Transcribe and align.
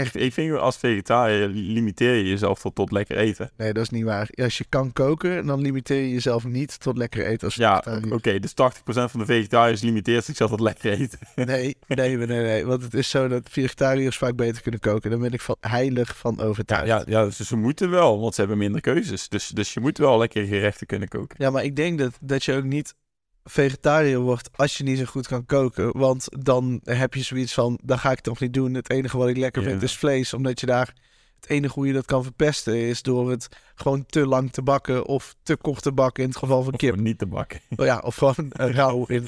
Echt, 0.00 0.16
ik 0.16 0.32
vind 0.32 0.56
als 0.58 0.76
vegetariër 0.76 1.48
limiteer 1.48 2.14
je 2.14 2.28
jezelf 2.28 2.60
tot, 2.60 2.74
tot 2.74 2.90
lekker 2.92 3.16
eten. 3.16 3.50
Nee, 3.56 3.72
dat 3.72 3.82
is 3.82 3.90
niet 3.90 4.04
waar. 4.04 4.28
Als 4.34 4.58
je 4.58 4.64
kan 4.68 4.92
koken, 4.92 5.46
dan 5.46 5.60
limiteer 5.60 6.00
je 6.00 6.10
jezelf 6.10 6.44
niet 6.44 6.80
tot 6.80 6.96
lekker 6.96 7.26
eten 7.26 7.44
als 7.46 7.54
Ja, 7.54 7.84
oké, 8.10 8.38
dus 8.38 8.50
80% 8.50 8.54
van 8.84 9.20
de 9.20 9.24
vegetariërs 9.26 9.82
limiteert 9.82 10.24
zichzelf 10.24 10.50
tot 10.50 10.60
lekker 10.60 10.92
eten. 10.92 11.18
Nee, 11.50 11.76
nee, 11.86 12.16
nee, 12.16 12.26
nee. 12.26 12.66
Want 12.66 12.82
het 12.82 12.94
is 12.94 13.10
zo 13.10 13.28
dat 13.28 13.48
vegetariërs 13.50 14.16
vaak 14.16 14.36
beter 14.36 14.62
kunnen 14.62 14.80
koken. 14.80 15.10
Daar 15.10 15.18
ben 15.18 15.32
ik 15.32 15.40
van 15.40 15.56
heilig 15.60 16.16
van 16.16 16.34
Ja, 16.38 16.44
overtuigd. 16.44 16.86
ja, 16.86 17.02
ja 17.06 17.24
dus 17.24 17.40
ze 17.40 17.56
moeten 17.56 17.90
wel, 17.90 18.20
want 18.20 18.34
ze 18.34 18.40
hebben 18.40 18.58
minder 18.58 18.80
keuzes. 18.80 19.28
Dus, 19.28 19.48
dus 19.48 19.74
je 19.74 19.80
moet 19.80 19.98
wel 19.98 20.18
lekker 20.18 20.44
gerechten 20.44 20.86
kunnen 20.86 21.08
koken. 21.08 21.36
Ja, 21.38 21.50
maar 21.50 21.64
ik 21.64 21.76
denk 21.76 21.98
dat, 21.98 22.18
dat 22.20 22.44
je 22.44 22.54
ook 22.54 22.64
niet 22.64 22.94
vegetariër 23.44 24.18
wordt 24.18 24.48
als 24.56 24.78
je 24.78 24.84
niet 24.84 24.98
zo 24.98 25.04
goed 25.04 25.26
kan 25.26 25.46
koken. 25.46 25.98
Want 25.98 26.28
dan 26.44 26.80
heb 26.84 27.14
je 27.14 27.22
zoiets 27.22 27.54
van, 27.54 27.78
dat 27.82 27.98
ga 27.98 28.10
ik 28.10 28.20
toch 28.20 28.40
niet 28.40 28.52
doen. 28.54 28.74
Het 28.74 28.90
enige 28.90 29.16
wat 29.18 29.28
ik 29.28 29.36
lekker 29.36 29.62
Ja. 29.62 29.68
vind 29.68 29.82
is 29.82 29.96
vlees. 29.96 30.34
Omdat 30.34 30.60
je 30.60 30.66
daar, 30.66 30.94
het 31.40 31.50
enige 31.50 31.74
hoe 31.74 31.86
je 31.86 31.92
dat 31.92 32.04
kan 32.06 32.22
verpesten 32.22 32.74
is 32.76 33.02
door 33.02 33.30
het 33.30 33.48
gewoon 33.74 34.06
te 34.06 34.26
lang 34.26 34.52
te 34.52 34.62
bakken. 34.62 35.06
Of 35.06 35.34
te 35.42 35.56
kort 35.56 35.82
te 35.82 35.92
bakken 35.92 36.22
in 36.22 36.28
het 36.28 36.38
geval 36.38 36.62
van 36.62 36.72
Of 36.72 36.78
kip. 36.78 36.96
niet 36.96 37.18
te 37.18 37.26
bakken. 37.26 37.60
Oh 37.76 37.86
ja, 37.86 37.98
of 37.98 38.16
gewoon 38.16 38.50
rauw, 38.78 39.04
in, 39.06 39.26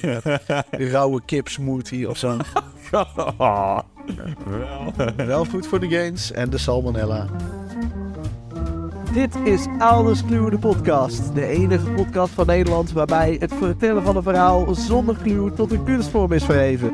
rauwe 0.70 1.20
kip 1.25 1.48
smoothie 1.48 2.09
of 2.09 2.19
zo. 2.19 2.37
wel. 2.91 3.84
Wel 5.17 5.45
goed 5.45 5.67
voor 5.67 5.81
de 5.81 5.89
gains 5.89 6.33
en 6.33 6.51
de 6.51 6.59
salmonella. 6.59 7.27
Dit 9.12 9.37
is 9.45 9.66
Ouders 9.79 10.25
Clue, 10.25 10.51
de 10.51 10.59
podcast. 10.59 11.34
De 11.34 11.47
enige 11.47 11.91
podcast 11.91 12.33
van 12.33 12.47
Nederland 12.47 12.93
waarbij 12.93 13.37
het 13.39 13.55
vertellen 13.55 14.03
van 14.03 14.16
een 14.16 14.23
verhaal 14.23 14.75
zonder 14.75 15.16
clue 15.23 15.53
tot 15.53 15.73
een 15.73 15.84
kunstvorm 15.84 16.33
is 16.33 16.45
verheven. 16.45 16.91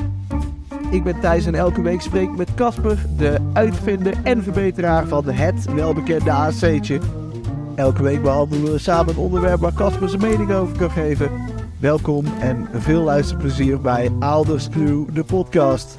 Ik 0.91 1.05
ben 1.05 1.21
Thijs 1.21 1.47
en 1.47 1.55
elke 1.55 1.83
week 1.83 2.01
spreek 2.01 2.29
ik 2.29 2.37
met 2.37 2.55
Casper, 2.55 3.07
de 3.17 3.37
uitvinder 3.53 4.15
en 4.23 4.43
verbeteraar 4.43 5.07
van 5.07 5.29
het 5.29 5.73
welbekende 5.75 6.33
AC'tje. 6.33 7.01
Elke 7.75 8.03
week 8.03 8.23
behandelen 8.23 8.73
we 8.73 8.79
samen 8.79 9.15
een 9.15 9.21
onderwerp 9.21 9.61
waar 9.61 9.75
Casper 9.75 10.09
zijn 10.09 10.23
mening 10.23 10.53
over 10.53 10.79
kan 10.79 10.91
geven. 10.91 11.31
Welkom 11.81 12.25
en 12.41 12.69
veel 12.73 13.03
luisterplezier 13.03 13.81
bij 13.81 14.11
Ouders 14.19 14.69
Clue, 14.69 15.05
de 15.13 15.25
podcast. 15.25 15.99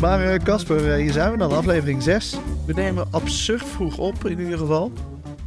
Maar 0.00 0.20
eh, 0.32 0.38
Casper, 0.42 0.90
eh, 0.92 0.96
hier 0.96 1.12
zijn 1.12 1.32
we 1.32 1.38
dan, 1.38 1.52
aflevering 1.52 2.02
6. 2.02 2.36
We 2.66 2.72
nemen 2.72 3.06
absurd 3.10 3.64
vroeg 3.64 3.98
op 3.98 4.24
in 4.24 4.38
ieder 4.40 4.58
geval. 4.58 4.92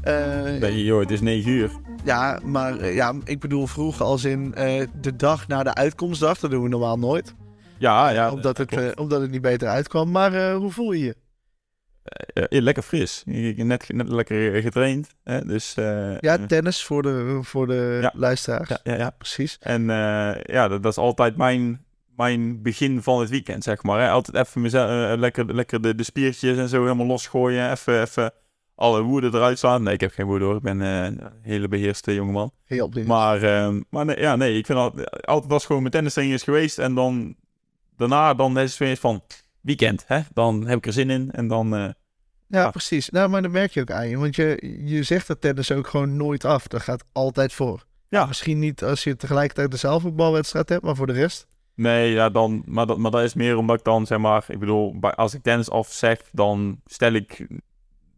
Eh, 0.01 0.43
Nee, 0.59 0.83
joh, 0.83 0.99
het 0.99 1.11
is 1.11 1.21
9 1.21 1.51
uur. 1.51 1.71
Ja, 2.03 2.39
maar 2.43 2.77
eh, 2.77 2.95
ja, 2.95 3.13
ik 3.23 3.39
bedoel 3.39 3.67
vroeg 3.67 4.01
als 4.01 4.23
in 4.23 4.53
eh, 4.55 4.87
de 5.01 5.15
dag 5.15 5.47
na 5.47 5.63
de 5.63 5.73
uitkomstdag. 5.73 6.39
Dat 6.39 6.51
doen 6.51 6.63
we 6.63 6.69
normaal 6.69 6.97
nooit. 6.99 7.33
Ja, 7.77 8.09
ja. 8.09 8.31
omdat, 8.31 8.57
het, 8.57 8.71
eh, 8.77 8.87
omdat 8.95 9.21
het 9.21 9.31
niet 9.31 9.41
beter 9.41 9.67
uitkwam. 9.67 10.11
Maar 10.11 10.33
eh, 10.33 10.55
hoe 10.55 10.71
voel 10.71 10.91
je 10.91 11.03
je? 11.03 11.15
Eh, 12.03 12.43
eh, 12.49 12.61
lekker 12.63 12.83
fris. 12.83 13.23
Net, 13.25 13.85
net 13.93 14.09
lekker 14.09 14.61
getraind. 14.61 15.07
Hè? 15.23 15.45
Dus, 15.45 15.73
eh, 15.75 16.19
Ja, 16.19 16.37
eh, 16.37 16.43
tennis 16.43 16.83
voor 16.83 17.01
de, 17.01 17.39
voor 17.41 17.67
de 17.67 17.99
Ja. 18.01 18.11
luisteraars. 18.15 18.69
ja, 18.69 18.79
ja, 18.83 18.95
ja. 18.95 19.09
Precies. 19.09 19.57
En 19.59 19.89
eh, 19.89 20.41
ja, 20.43 20.67
dat, 20.67 20.83
dat 20.83 20.91
is 20.91 20.97
altijd 20.97 21.37
mijn, 21.37 21.82
mijn 22.15 22.61
begin 22.61 23.01
van 23.01 23.19
het 23.19 23.29
weekend, 23.29 23.63
zeg 23.63 23.83
maar. 23.83 23.99
Hè? 23.99 24.09
Altijd 24.09 24.47
even 24.47 24.61
mezelf, 24.61 24.89
eh, 24.89 25.17
lekker, 25.17 25.55
lekker 25.55 25.81
de, 25.81 25.95
de 25.95 26.03
spiertjes 26.03 26.57
en 26.57 26.69
zo 26.69 26.81
helemaal 26.81 27.05
losgooien. 27.05 27.71
Even, 27.71 28.01
even 28.01 28.33
alle 28.75 29.01
woede 29.01 29.27
eruit 29.27 29.59
slaan. 29.59 29.83
Nee, 29.83 29.93
ik 29.93 30.01
heb 30.01 30.11
geen 30.11 30.25
woede 30.25 30.45
hoor. 30.45 30.55
Ik 30.55 30.61
ben 30.61 30.81
eh, 30.81 31.03
een 31.03 31.21
hele 31.41 31.67
beheerste 31.67 32.13
jongeman. 32.13 32.51
Heel. 32.65 32.91
Maar, 33.05 33.43
ehm, 33.43 33.81
maar 33.89 34.05
nee, 34.05 34.19
ja, 34.19 34.35
nee, 34.35 34.57
ik 34.57 34.65
vind 34.65 34.77
altijd, 34.77 35.25
altijd 35.25 35.51
als 35.51 35.65
gewoon 35.65 35.81
mijn 35.81 35.93
tennistraining 35.93 36.37
is 36.37 36.43
geweest. 36.43 36.79
En 36.79 36.95
dan 36.95 37.35
daarna 37.97 38.33
dan 38.33 38.59
is 38.59 38.69
het 38.69 38.79
weer 38.79 38.97
van 38.97 39.23
weekend. 39.61 40.03
Hè? 40.07 40.19
Dan 40.33 40.67
heb 40.67 40.77
ik 40.77 40.85
er 40.85 40.93
zin 40.93 41.09
in. 41.09 41.31
En 41.31 41.47
dan, 41.47 41.75
eh, 41.75 41.89
ja, 42.47 42.69
precies. 42.69 43.09
Nou, 43.09 43.29
maar 43.29 43.41
dat 43.41 43.51
merk 43.51 43.71
je 43.71 43.81
ook 43.81 43.91
aan 43.91 44.09
je. 44.09 44.17
Want 44.17 44.35
je, 44.35 44.77
je 44.85 45.03
zegt 45.03 45.27
dat 45.27 45.41
tennis 45.41 45.71
ook 45.71 45.87
gewoon 45.87 46.17
nooit 46.17 46.45
af. 46.45 46.67
Dat 46.67 46.81
gaat 46.81 47.03
altijd 47.11 47.53
voor. 47.53 47.85
Ja. 48.09 48.25
Misschien 48.25 48.59
niet 48.59 48.83
als 48.83 49.03
je 49.03 49.15
tegelijkertijd 49.15 49.71
de 49.71 49.77
zaalvoetbalwedstrijd 49.77 50.69
hebt. 50.69 50.83
Maar 50.83 50.95
voor 50.95 51.07
de 51.07 51.13
rest. 51.13 51.47
Nee, 51.75 52.11
ja, 52.11 52.29
dan, 52.29 52.63
maar, 52.65 52.85
dat, 52.85 52.97
maar 52.97 53.11
dat 53.11 53.23
is 53.23 53.33
meer 53.33 53.57
omdat 53.57 53.77
ik 53.77 53.83
dan, 53.85 54.05
zeg 54.05 54.17
maar, 54.17 54.45
ik 54.47 54.59
bedoel, 54.59 54.95
als 55.01 55.33
ik 55.33 55.43
tennis 55.43 55.69
af 55.69 55.91
zeg, 55.91 56.19
dan 56.31 56.81
stel 56.85 57.13
ik 57.13 57.47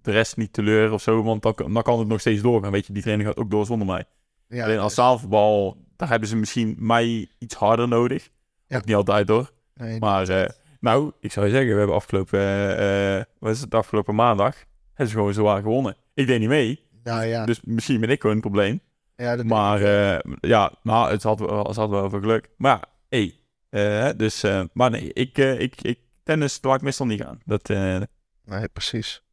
de 0.02 0.12
rest 0.12 0.38
niet 0.38 0.54
teleur 0.54 0.92
of 0.92 1.02
zo, 1.02 1.24
want 1.24 1.42
dan, 1.42 1.54
dan 1.74 1.84
kan 1.84 2.00
het 2.00 2.08
nog 2.08 2.20
steeds 2.20 2.42
doorgaan. 2.42 2.72
Weet 2.72 2.86
je, 2.88 2.94
die 2.94 3.02
training 3.02 3.30
gaat 3.30 3.38
ook 3.38 3.52
door 3.52 3.66
zonder 3.66 3.88
mij. 3.88 4.04
Ja, 4.48 4.64
Alleen 4.64 4.78
als 4.80 4.96
dus- 4.96 5.04
zaalvoetbal, 5.04 5.78
daar 5.96 6.10
hebben 6.10 6.30
ze 6.30 6.36
misschien 6.36 6.76
mij 6.80 7.30
iets 7.40 7.56
harder 7.56 7.88
nodig. 7.88 8.30
Ja. 8.68 8.78
Ook 8.78 8.86
niet 8.86 8.96
altijd 8.96 9.30
hoor. 9.30 9.52
nee, 9.76 10.00
Maar, 10.00 10.28
eh, 10.30 10.50
nou, 10.80 11.12
ik 11.20 11.32
zou 11.32 11.46
je 11.46 11.52
zeggen, 11.52 11.72
we 11.72 11.78
hebben 11.78 11.96
afgelopen, 11.96 12.40
eh, 12.40 13.18
eh, 13.18 13.24
wat 13.40 13.52
is 13.52 13.62
het, 13.62 13.74
afgelopen 13.76 14.16
maandag, 14.16 14.56
hebben 14.88 15.08
ze 15.08 15.16
gewoon 15.16 15.34
zwaar 15.34 15.62
gewonnen. 15.62 15.96
Ik 16.14 16.28
deed 16.28 16.40
niet 16.40 16.50
mee, 16.50 16.84
nou 17.04 17.26
ja, 17.26 17.46
dus 17.46 17.62
misschien 17.64 18.00
ben 18.00 18.10
ik 18.10 18.22
gewoon 18.22 18.36
een 18.36 18.42
probleem. 18.42 18.80
ja 19.16 19.36
dat 19.36 19.46
Maar 19.46 19.80
ja, 20.40 20.72
nou, 20.84 21.12
het 21.12 21.24
had, 21.24 21.40
wel- 21.40 21.66
het 21.68 21.76
had 21.76 21.90
wel 21.90 22.10
veel 22.10 22.20
geluk. 22.20 22.50
Maar 22.58 22.72
ja, 22.72 22.84
hey, 23.10 23.36
eh, 23.76 24.10
dus, 24.18 24.44
eh, 24.44 24.64
maar 24.74 24.90
nee, 24.90 25.14
ik, 25.14 25.38
eh, 25.38 25.60
ik, 25.60 25.82
ik, 25.82 26.00
tennis 26.24 26.60
laat 26.62 26.76
ik 26.76 26.82
meestal 26.82 27.06
niet 27.06 27.22
gaan. 27.22 27.40
Dat 27.46 27.70
eh, 27.70 28.02
nee, 28.44 28.68
precies. 28.68 29.24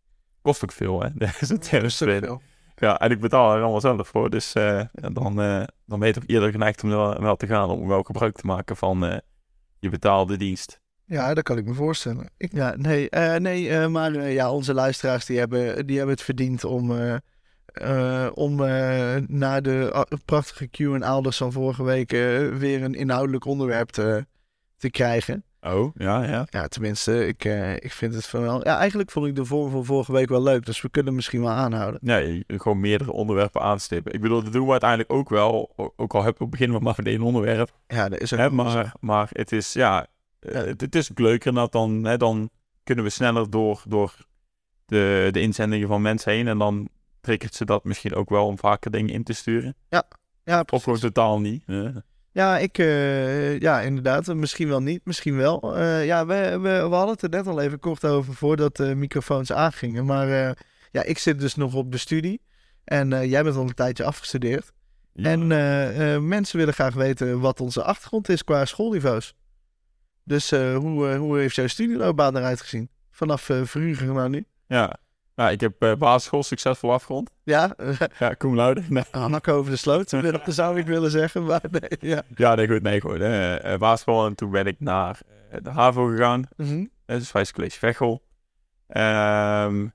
kost 0.43 0.63
ook 0.63 0.73
veel, 0.73 1.03
hè. 1.03 1.09
Dat 1.25 1.37
is 1.41 1.49
een 1.49 1.59
tennis 1.59 1.97
veel. 1.97 2.43
Ja, 2.77 2.99
en 2.99 3.11
ik 3.11 3.21
betaal 3.21 3.55
er 3.55 3.63
allemaal 3.63 3.81
zelf 3.81 4.09
voor. 4.09 4.31
Dus 4.31 4.53
eh, 4.53 4.83
dan, 4.93 5.41
eh, 5.41 5.63
dan 5.87 5.99
ben 5.99 6.09
je 6.09 6.15
toch 6.15 6.27
eerder 6.27 6.51
geneigd 6.51 6.83
om 6.85 6.91
er 6.91 6.97
wel, 6.97 7.21
wel 7.21 7.37
te 7.37 7.47
gaan. 7.47 7.71
Om 7.71 7.89
wel 7.89 8.03
gebruik 8.03 8.37
te 8.37 8.47
maken 8.47 8.77
van 8.77 9.05
eh, 9.05 9.19
je 9.79 9.89
betaalde 9.89 10.37
dienst. 10.37 10.81
Ja, 11.05 11.35
dat 11.35 11.45
kan 11.45 11.59
ik 11.59 11.65
me 11.65 11.75
voorstellen. 11.75 12.31
Ik, 12.37 12.53
ja, 12.53 12.75
nee, 12.77 13.11
eh, 13.11 13.41
nee 13.41 13.71
eh, 13.71 13.87
maar 13.87 14.31
ja, 14.31 14.53
onze 14.53 14.75
luisteraars 14.75 15.27
die 15.27 15.39
hebben, 15.39 15.87
die 15.87 15.97
hebben 15.97 16.15
het 16.15 16.25
verdiend 16.25 16.65
om, 16.65 16.99
eh, 16.99 17.15
eh, 17.73 18.31
om 18.35 18.65
eh, 18.65 19.17
na 19.27 19.61
de 19.61 19.91
ah, 19.93 20.19
prachtige 20.25 20.69
Q 20.69 20.79
en 20.79 21.03
Alders 21.03 21.37
van 21.37 21.53
vorige 21.53 21.83
week 21.83 22.11
weer 22.59 22.83
een 22.83 22.95
inhoudelijk 22.95 23.45
onderwerp 23.45 23.89
te, 23.89 24.27
te 24.83 24.91
krijgen. 24.91 25.45
Oh, 25.61 25.95
ja, 25.97 26.25
ja. 26.25 26.47
Ja, 26.51 26.69
tenminste, 26.69 27.27
ik, 27.27 27.45
eh, 27.45 27.75
ik 27.75 27.93
vind 27.93 28.15
het 28.15 28.27
van 28.27 28.41
wel... 28.43 28.65
Ja, 28.65 28.79
eigenlijk 28.79 29.11
vond 29.11 29.27
ik 29.27 29.37
de 29.37 29.45
vorm 29.45 29.71
van 29.71 29.85
vorige 29.85 30.13
week 30.13 30.29
wel 30.29 30.43
leuk, 30.43 30.67
dus 30.67 30.81
we 30.81 30.89
kunnen 30.91 31.15
misschien 31.15 31.41
wel 31.41 31.51
aanhouden. 31.51 32.01
Nee, 32.03 32.45
gewoon 32.47 32.81
meerdere 32.81 33.13
onderwerpen 33.13 33.61
aanstippen. 33.61 34.13
Ik 34.13 34.21
bedoel, 34.21 34.43
dat 34.43 34.53
doen 34.53 34.65
we 34.65 34.71
uiteindelijk 34.71 35.13
ook 35.13 35.29
wel. 35.29 35.73
Ook 35.97 36.15
al 36.15 36.23
hebben 36.23 36.43
we 36.43 36.49
beginnen 36.49 36.79
we 36.79 36.85
maar 36.85 36.95
met 36.97 37.07
één 37.07 37.21
onderwerp. 37.23 37.71
Ja, 37.87 38.09
dat 38.09 38.21
is 38.21 38.33
ook 38.33 38.39
Hè, 38.39 38.51
maar, 38.51 38.93
maar 39.01 39.29
het 39.33 39.53
is, 39.53 39.73
ja, 39.73 40.07
eh, 40.39 40.55
Ja. 40.55 40.65
Het, 40.65 40.81
het 40.81 40.95
is 40.95 41.11
leuker 41.15 41.55
dat 41.55 41.73
dan, 41.73 42.05
hè, 42.05 42.17
dan 42.17 42.51
kunnen 42.85 43.05
we 43.05 43.11
sneller 43.11 43.51
door, 43.51 43.83
door 43.89 44.15
de, 44.87 45.29
de 45.31 45.41
inzendingen 45.41 45.89
van 45.89 46.03
mensen 46.03 46.33
heen. 46.33 46.49
En 46.49 46.59
dan 46.59 46.89
triggert 47.21 47.55
ze 47.55 47.65
dat 47.65 47.85
misschien 47.85 48.15
ook 48.15 48.29
wel 48.31 48.47
om 48.47 48.59
vaker 48.59 48.91
dingen 48.91 49.15
in 49.15 49.23
te 49.23 49.33
sturen. 49.33 49.75
Ja, 49.89 50.03
Of 50.59 50.65
precies. 50.65 50.85
gewoon 50.85 50.99
totaal 50.99 51.41
niet. 51.41 51.65
Ja, 52.33 52.59
ik, 52.59 52.79
eh, 52.79 53.59
ja, 53.59 53.81
inderdaad. 53.81 54.35
Misschien 54.35 54.69
wel 54.69 54.83
niet, 54.83 55.01
misschien 55.05 55.37
wel. 55.37 55.77
Eh, 55.77 56.07
ja, 56.07 56.27
we, 56.27 56.59
we, 56.61 56.89
we 56.89 56.95
hadden 56.95 57.15
het 57.15 57.23
er 57.23 57.29
net 57.29 57.47
al 57.47 57.61
even 57.61 57.79
kort 57.79 58.05
over 58.05 58.35
voordat 58.35 58.77
de 58.77 58.95
microfoons 58.95 59.53
aangingen. 59.53 60.05
Maar 60.05 60.29
eh, 60.29 60.53
ja, 60.91 61.03
ik 61.03 61.19
zit 61.19 61.41
dus 61.41 61.55
nog 61.55 61.75
op 61.75 61.93
de 61.93 61.99
studie. 61.99 62.41
En 62.85 63.29
jij 63.29 63.43
bent 63.43 63.57
al 63.57 63.63
een 63.63 63.75
tijdje 63.75 64.05
afgestudeerd. 64.05 64.73
Ja. 65.13 65.31
En 65.31 65.47
mensen 66.29 66.59
willen 66.59 66.75
graag 66.75 66.95
weten 66.95 67.41
wat 67.41 67.61
onze 67.61 67.83
achtergrond 67.83 68.29
is 68.29 68.45
qua 68.45 68.65
schoolniveaus. 68.65 69.35
Dus 70.25 70.51
hoe, 70.51 71.15
hoe 71.15 71.39
heeft 71.39 71.55
jouw 71.55 71.67
studieloopbaan 71.67 72.37
eruit 72.37 72.61
gezien? 72.61 72.91
Vanaf 73.11 73.51
vroeger 73.63 74.13
naar 74.13 74.29
nu? 74.29 74.45
ja. 74.67 74.99
Nou, 75.35 75.51
ik 75.51 75.61
heb 75.61 75.83
eh, 75.83 75.95
basisschool 75.95 76.43
succesvol 76.43 76.93
afgerond. 76.93 77.31
Ja, 77.43 77.75
Ja, 78.19 78.35
cum 78.39 78.55
laude. 78.55 78.83
Nee. 78.89 79.05
over 79.49 79.71
de 79.71 79.77
sloot, 79.77 80.09
zou 80.47 80.79
ik 80.79 80.87
willen 80.87 81.11
zeggen. 81.11 81.45
Maar 81.45 81.63
nee, 81.71 82.11
ja. 82.11 82.23
Ja, 82.37 82.55
nee, 82.55 82.69
goed. 82.69 82.83
Nee, 82.83 83.01
goed. 83.01 83.21
Eh, 83.21 83.77
basisschool 83.79 84.27
en 84.27 84.35
toen 84.35 84.51
ben 84.51 84.67
ik 84.67 84.77
naar 84.81 85.21
eh, 85.51 85.59
de 85.63 85.71
HAVO 85.71 86.07
gegaan. 86.07 86.49
Mhm. 86.57 86.87
Het 87.07 87.23
is 87.23 87.33
Wijs 87.33 87.53
College 87.53 87.79
Veghel. 87.79 88.23
Ehm, 88.87 89.87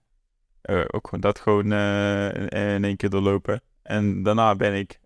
eh, 0.62 0.82
ook 0.88 1.06
gewoon 1.06 1.22
dat 1.22 1.40
gewoon 1.40 1.74
in, 1.74 2.48
in 2.50 2.84
één 2.84 2.98
keer 2.98 3.10
doorlopen. 3.10 3.62
En 3.84 4.24
daarna 4.24 4.56
ben 4.56 4.74
ik 4.74 5.00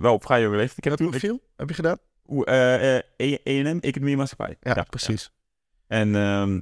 wel 0.00 0.12
op 0.12 0.22
vrij 0.24 0.42
jonge 0.42 0.56
leeftijd. 0.56 0.78
Ik 0.78 0.84
heb 0.84 0.98
Wat 0.98 1.10
profiel 1.10 1.40
heb 1.56 1.68
je 1.68 1.74
gedaan? 1.74 1.98
Eh, 2.44 2.94
E- 2.96 3.38
E&M, 3.44 3.78
Economie 3.80 4.12
en 4.12 4.18
Maatschappij. 4.18 4.56
Ja, 4.60 4.82
precies. 4.82 5.30
En 5.86 6.14
ehm, 6.16 6.60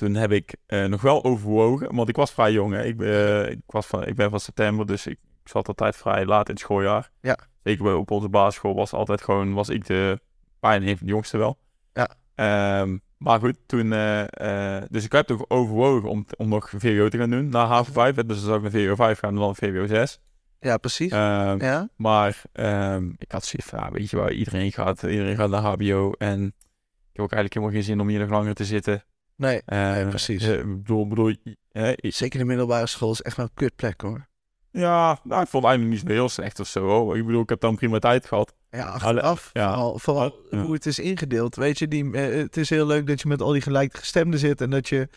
toen 0.00 0.14
heb 0.14 0.32
ik 0.32 0.54
eh, 0.66 0.84
nog 0.84 1.00
wel 1.00 1.24
overwogen, 1.24 1.94
want 1.94 2.08
ik 2.08 2.16
was 2.16 2.30
vrij 2.30 2.52
jong. 2.52 2.72
Hè. 2.72 2.84
Ik, 2.84 2.96
ben, 2.96 3.44
eh, 3.44 3.50
ik, 3.50 3.60
was 3.66 3.86
van, 3.86 4.06
ik 4.06 4.14
ben 4.14 4.30
van 4.30 4.40
september, 4.40 4.86
dus 4.86 5.06
ik, 5.06 5.18
ik 5.42 5.48
zat 5.48 5.68
altijd 5.68 5.96
vrij 5.96 6.24
laat 6.24 6.48
in 6.48 6.54
het 6.54 6.62
schooljaar. 6.62 7.10
Ja. 7.20 7.38
Zeker 7.62 7.96
op 7.96 8.10
onze 8.10 8.28
basisschool 8.28 8.74
was 8.74 8.92
altijd 8.92 9.22
gewoon, 9.22 9.52
was 9.52 9.68
ik 9.68 9.86
de, 9.86 10.20
bijna 10.60 10.86
een 10.86 10.96
van 10.96 11.06
de 11.06 11.12
jongste 11.12 11.38
wel. 11.38 11.58
Ja. 11.92 12.08
Ehm, 12.34 12.98
maar 13.16 13.40
goed, 13.40 13.56
toen, 13.66 13.92
eh, 13.92 14.82
dus 14.88 15.04
ik 15.04 15.12
heb 15.12 15.26
toch 15.26 15.44
overwogen 15.48 16.08
om, 16.08 16.26
om 16.36 16.48
nog 16.48 16.70
VWO 16.76 17.08
te 17.08 17.18
gaan 17.18 17.30
doen, 17.30 17.48
na 17.48 17.66
HAVO 17.66 17.92
5. 17.92 18.14
Dus 18.14 18.24
dan 18.26 18.36
zou 18.36 18.56
ik 18.56 18.62
naar 18.62 18.70
VWO 18.70 18.94
5 18.94 19.18
gaan 19.18 19.30
en 19.30 19.40
dan 19.40 19.56
VWO 19.56 19.86
6. 19.86 20.20
Ja, 20.60 20.76
precies. 20.76 21.12
Ehm, 21.12 21.62
ja. 21.64 21.88
maar 21.96 22.42
ehm, 22.52 23.08
ik 23.18 23.32
had 23.32 23.44
zoiets 23.44 23.68
van, 23.68 23.78
ja, 23.78 23.90
weet 23.90 24.10
je 24.10 24.16
waar, 24.16 24.32
iedereen 24.32 24.72
gaat, 24.72 25.02
iedereen 25.02 25.36
gaat 25.36 25.50
naar 25.50 25.62
HBO. 25.62 26.12
En 26.18 26.46
ik 26.46 27.16
heb 27.16 27.24
ook 27.24 27.32
eigenlijk 27.32 27.54
helemaal 27.54 27.74
geen 27.74 27.84
zin 27.84 28.00
om 28.00 28.08
hier 28.08 28.20
nog 28.20 28.30
langer 28.30 28.54
te 28.54 28.64
zitten. 28.64 29.04
Nee, 29.40 29.62
Eh, 29.64 29.90
nee, 29.92 30.06
precies. 30.06 30.42
eh, 30.42 30.58
ik 30.58 30.76
bedoel, 30.76 31.06
bedoel 31.08 31.34
eh, 31.72 31.92
Zeker 32.00 32.38
de 32.38 32.44
middelbare 32.44 32.86
school 32.86 33.10
is 33.12 33.22
echt 33.22 33.36
wel 33.36 33.46
een 33.46 33.54
kutplek 33.54 34.00
hoor. 34.00 34.28
ja, 34.70 35.20
nou, 35.24 35.42
ik 35.42 35.48
vond 35.48 35.62
het 35.64 35.72
eigenlijk 35.72 35.90
niet 35.90 36.00
zo 36.10 36.14
heel 36.16 36.28
slecht 36.28 36.60
of 36.60 36.66
zo. 36.68 37.14
Ik 37.14 37.26
bedoel, 37.26 37.42
ik 37.42 37.48
heb 37.48 37.60
dan 37.60 37.76
prima 37.76 37.98
tijd 37.98 38.26
gehad. 38.26 38.54
Ja, 38.70 38.84
achteraf. 38.86 39.50
ja. 39.52 39.68
Vooral, 39.72 39.98
vooral 39.98 40.34
Ja. 40.50 40.62
hoe 40.62 40.72
het 40.74 40.86
is 40.86 40.98
ingedeeld. 40.98 41.56
Weet 41.56 41.78
je, 41.78 41.88
die, 41.88 42.10
het 42.16 42.56
is 42.56 42.70
heel 42.70 42.86
leuk 42.86 43.06
dat 43.06 43.20
je 43.20 43.28
met 43.28 43.42
al 43.42 43.52
die 43.52 43.60
gelijkgestemden 43.62 44.38
zit. 44.40 44.60
En 44.60 44.70
dat 44.70 44.88
je 44.88 45.08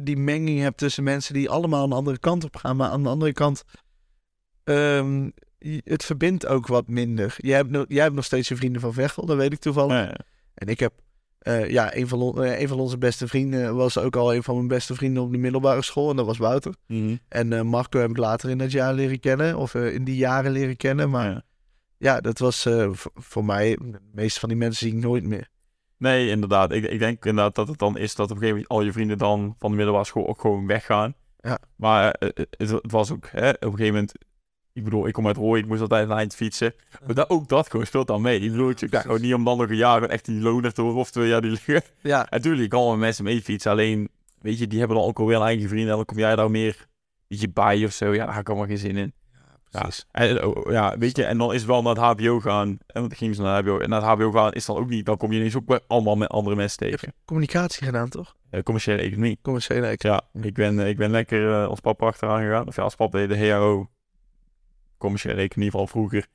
die 0.00 0.16
menging 0.16 0.60
hebt 0.60 0.78
tussen 0.78 1.04
mensen 1.04 1.34
die 1.34 1.50
allemaal 1.50 1.84
een 1.84 1.92
andere 1.92 2.18
kant 2.18 2.44
op 2.44 2.56
gaan. 2.56 2.76
Maar 2.76 2.88
aan 2.90 3.02
de 3.02 3.08
andere 3.08 3.32
kant, 3.32 3.64
ehm, 4.64 5.30
het 5.84 6.04
verbindt 6.04 6.46
ook 6.46 6.66
wat 6.66 6.88
minder. 6.88 7.34
Jij 7.36 7.56
hebt, 7.56 7.70
nog- 7.70 7.84
jij 7.88 8.02
hebt 8.02 8.14
nog 8.14 8.24
steeds 8.24 8.48
je 8.48 8.56
vrienden 8.56 8.80
van 8.80 8.92
Veghel, 8.92 9.26
dat 9.26 9.36
weet 9.36 9.52
ik 9.52 9.58
toevallig. 9.58 10.08
Eh, 10.08 10.14
En 10.54 10.66
ik 10.68 10.80
heb, 10.80 10.92
eh, 11.38 11.70
ja, 11.70 11.96
een 11.96 12.08
van, 12.08 12.44
eh, 12.44 12.60
een 12.60 12.68
van 12.68 12.80
onze 12.80 12.98
beste 12.98 13.28
vrienden 13.28 13.76
was 13.76 13.98
ook 13.98 14.16
al 14.16 14.34
een 14.34 14.42
van 14.42 14.54
mijn 14.54 14.68
beste 14.68 14.94
vrienden 14.94 15.22
op 15.22 15.32
de 15.32 15.38
middelbare 15.38 15.82
school. 15.82 16.10
En 16.10 16.16
dat 16.16 16.26
was 16.26 16.38
Wouter. 16.38 16.74
mhm. 16.86 17.16
En 17.28 17.52
eh, 17.52 17.62
Marco 17.62 18.00
heb 18.00 18.10
ik 18.10 18.16
later 18.16 18.50
in 18.50 18.58
dat 18.58 18.72
jaar 18.72 18.94
leren 18.94 19.20
kennen. 19.20 19.56
Of 19.56 19.74
in 19.74 20.04
die 20.04 20.16
jaren 20.16 20.52
leren 20.52 20.76
kennen. 20.76 21.10
Maar 21.10 21.30
Ja. 21.30 21.42
ja, 21.98 22.20
dat 22.20 22.38
was 22.38 22.68
voor, 23.14 23.44
mij, 23.44 23.78
de 23.82 24.00
meeste 24.12 24.40
van 24.40 24.48
die 24.48 24.58
mensen 24.58 24.86
zie 24.88 24.96
ik 24.96 25.02
nooit 25.02 25.24
meer. 25.24 25.48
Nee, 25.96 26.28
inderdaad. 26.28 26.72
Ik, 26.72 26.84
ik 26.84 26.98
denk 26.98 27.24
inderdaad 27.24 27.54
dat 27.54 27.68
het 27.68 27.78
dan 27.78 27.98
is 27.98 28.14
dat 28.14 28.30
op 28.30 28.36
een 28.36 28.42
gegeven 28.42 28.54
moment 28.60 28.68
al 28.68 28.82
je 28.82 28.92
vrienden 28.92 29.18
dan 29.18 29.54
van 29.58 29.70
de 29.70 29.76
middelbare 29.76 30.06
school 30.06 30.28
ook 30.28 30.40
gewoon 30.40 30.66
weggaan. 30.66 31.14
Ja. 31.40 31.58
Maar 31.76 32.16
het, 32.18 32.46
het, 32.50 32.70
het 32.70 32.92
was 32.92 33.12
ook, 33.12 33.28
hè, 33.30 33.48
op 33.50 33.62
een 33.62 33.70
gegeven 33.70 33.92
moment, 33.92 34.12
ik 34.78 34.84
bedoel, 34.84 35.06
ik 35.06 35.12
kom 35.12 35.26
uit 35.26 35.36
Rooij, 35.36 35.60
ik 35.60 35.66
moest 35.66 35.80
altijd 35.80 36.10
aan 36.10 36.18
het 36.18 36.34
fietsen. 36.34 36.74
Maar 37.06 37.14
dat, 37.14 37.30
ook 37.30 37.48
dat 37.48 37.70
gewoon 37.70 37.86
speelt 37.86 38.06
dan 38.06 38.22
mee. 38.22 38.40
Ik 38.40 38.50
bedoel, 38.50 38.70
ik 38.70 38.96
gewoon 38.96 39.20
niet 39.20 39.34
om 39.34 39.44
dan 39.44 39.58
nog 39.58 39.68
een 39.68 39.76
jaar 39.76 40.02
echt 40.02 40.24
die 40.24 40.40
lonen 40.40 40.74
te 40.74 40.82
horen 40.82 40.96
of 40.98 41.10
twee 41.10 41.28
jaar 41.28 41.40
die 41.40 41.50
liggen. 41.50 41.82
Ja, 42.02 42.26
Natuurlijk, 42.30 42.62
je 42.62 42.68
kan 42.68 42.80
wel 42.80 42.90
met 42.90 42.98
mensen 42.98 43.24
mee 43.24 43.42
fietsen, 43.42 43.70
alleen, 43.70 44.08
weet 44.40 44.58
je, 44.58 44.66
die 44.66 44.78
hebben 44.78 44.96
dan 44.96 45.06
ook 45.06 45.18
alweer 45.18 45.36
een 45.36 45.42
eigen 45.42 45.68
vrienden 45.68 45.90
en 45.90 45.96
dan 45.96 46.04
kom 46.04 46.18
jij 46.18 46.36
daar 46.36 46.50
meer 46.50 46.86
beetje 47.28 47.48
bij 47.48 47.84
of 47.84 47.92
zo. 47.92 48.14
Ja, 48.14 48.24
daar 48.24 48.32
heb 48.32 48.40
ik 48.40 48.48
allemaal 48.48 48.66
geen 48.66 48.78
zin 48.78 48.96
in. 48.96 49.12
Ja, 49.70 49.80
precies. 49.80 50.06
en, 50.10 50.44
oh, 50.44 50.72
ja, 50.72 50.98
weet 50.98 51.16
je, 51.16 51.24
en 51.24 51.38
dan 51.38 51.54
is 51.54 51.64
wel 51.64 51.82
naar 51.82 51.94
het 51.94 52.20
HBO 52.20 52.40
gaan. 52.40 52.78
En 52.86 53.04
ik 53.04 53.16
ging 53.16 53.34
ze 53.34 53.42
naar 53.42 53.56
het 53.56 53.64
HBO. 53.64 53.78
En 53.78 53.88
naar 53.88 54.00
het 54.02 54.10
HBO 54.10 54.30
gaan 54.30 54.52
is 54.52 54.64
dan 54.64 54.76
ook 54.76 54.88
niet. 54.88 55.06
Dan 55.06 55.16
kom 55.16 55.32
je 55.32 55.38
ineens 55.38 55.56
ook 55.56 55.80
allemaal 55.86 56.16
met 56.16 56.28
andere 56.28 56.56
mensen 56.56 56.86
Je 56.86 56.90
tegen. 56.90 57.14
communicatie 57.24 57.86
gedaan, 57.86 58.08
toch? 58.08 58.36
Commerciële 58.62 59.02
economie. 59.02 59.38
Commerciële 59.42 59.86
economie. 59.86 60.22
Ja, 60.32 60.42
ik 60.48 60.54
ben, 60.54 60.78
ik 60.78 60.96
ben 60.96 61.10
lekker 61.10 61.52
eh, 61.52 61.66
als 61.66 61.80
papa 61.80 62.06
achteraan 62.06 62.40
gegaan. 62.42 62.66
Of 62.66 62.76
ja, 62.76 62.82
als 62.82 62.94
papa 62.94 63.18
deed 63.18 63.28
de 63.28 63.48
HAO. 63.48 63.88
Commerciële 64.98 65.40
economie 65.40 65.70
van 65.70 65.88
vroeger. 65.88 66.26